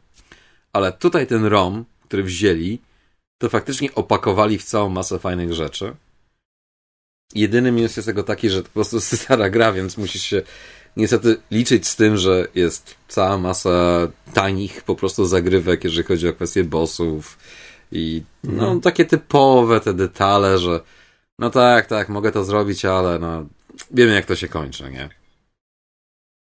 [0.73, 2.79] Ale tutaj ten ROM, który wzięli,
[3.37, 5.95] to faktycznie opakowali w całą masę fajnych rzeczy.
[7.35, 10.41] Jedyny minus jest tego taki, że to po prostu stara gra, więc musisz się
[10.97, 16.33] niestety liczyć z tym, że jest cała masa tanich po prostu zagrywek, jeżeli chodzi o
[16.33, 17.37] kwestie bossów
[17.91, 18.81] i no mhm.
[18.81, 20.79] takie typowe te detale, że
[21.39, 23.45] no tak, tak, mogę to zrobić, ale no
[23.91, 25.09] wiemy jak to się kończy, nie?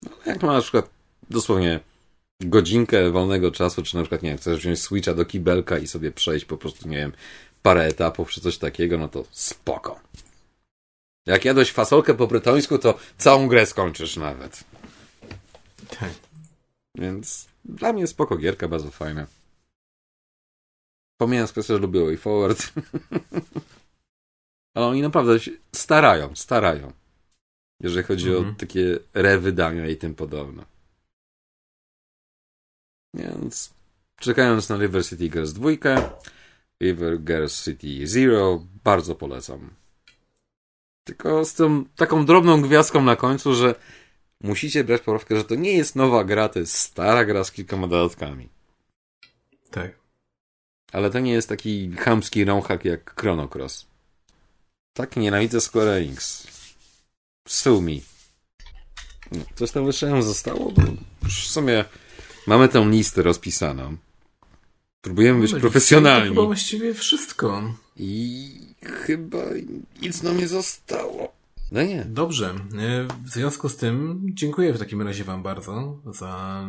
[0.04, 0.90] No, jak ma na przykład
[1.30, 1.80] dosłownie
[2.42, 6.12] godzinkę wolnego czasu, czy na przykład, nie wiem, chcesz wziąć Switcha do kibelka i sobie
[6.12, 7.12] przejść po prostu, nie wiem,
[7.62, 10.00] parę etapów czy coś takiego, no to spoko.
[11.26, 14.64] Jak jadłeś fasolkę po brytońsku, to całą grę skończysz nawet.
[16.00, 16.14] Tak.
[16.96, 19.28] Więc dla mnie spoko gierka, bardzo fajna.
[21.18, 22.74] Pomijając kwestię, że lubię Way Forward.
[24.76, 26.94] Ale oni naprawdę się starają, starają.
[27.82, 28.50] Jeżeli chodzi mhm.
[28.50, 30.66] o takie rewydania i tym podobne.
[33.14, 33.74] Więc
[34.20, 35.70] czekając na River City Girls 2,
[36.84, 39.70] River Girls City Zero, bardzo polecam.
[41.06, 43.76] Tylko z tą taką drobną gwiazdką na końcu, że
[44.42, 47.88] musicie brać poprawkę, że to nie jest nowa gra, to jest stara gra z kilkoma
[47.88, 48.50] dodatkami.
[49.72, 49.92] Tak.
[50.92, 53.86] Ale to nie jest taki chamski rąchak jak Chrono Cross.
[54.94, 56.48] Tak nienawidzę Square Enix.
[57.48, 57.92] Sue me.
[59.32, 60.72] No, coś tam jeszcze zostało?
[60.72, 60.82] Bo
[61.24, 61.86] już w sumie
[62.48, 63.98] mamy tę listę rozpisaną.
[65.02, 66.28] Próbujemy być no, profesjonalni.
[66.28, 67.74] To chyba właściwie wszystko.
[67.98, 69.38] I chyba
[70.02, 71.36] nic nam nie zostało.
[71.72, 72.06] No nie.
[72.10, 72.50] Dobrze.
[72.50, 76.64] E, w związku z tym dziękuję w takim razie Wam bardzo za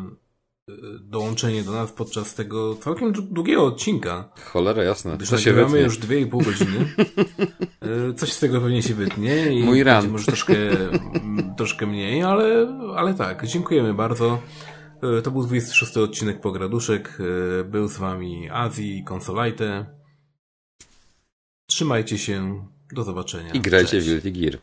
[0.71, 4.29] e, dołączenie do nas podczas tego całkiem długiego odcinka.
[4.45, 5.17] Cholera jasna.
[5.17, 5.81] Co się wytnie?
[5.81, 6.87] już dwie i pół godziny.
[8.11, 10.09] E, coś z tego pewnie się wytnie i Mój ran.
[10.11, 10.55] może troszkę,
[11.57, 13.47] troszkę mniej, ale, ale tak.
[13.47, 14.43] Dziękujemy bardzo.
[15.25, 17.19] To był 26 odcinek Pograduszek.
[17.65, 19.96] Był z Wami Azji, Konsolajte.
[21.67, 22.67] Trzymajcie się.
[22.93, 23.53] Do zobaczenia.
[23.53, 24.59] I grajcie w Guilty Gear.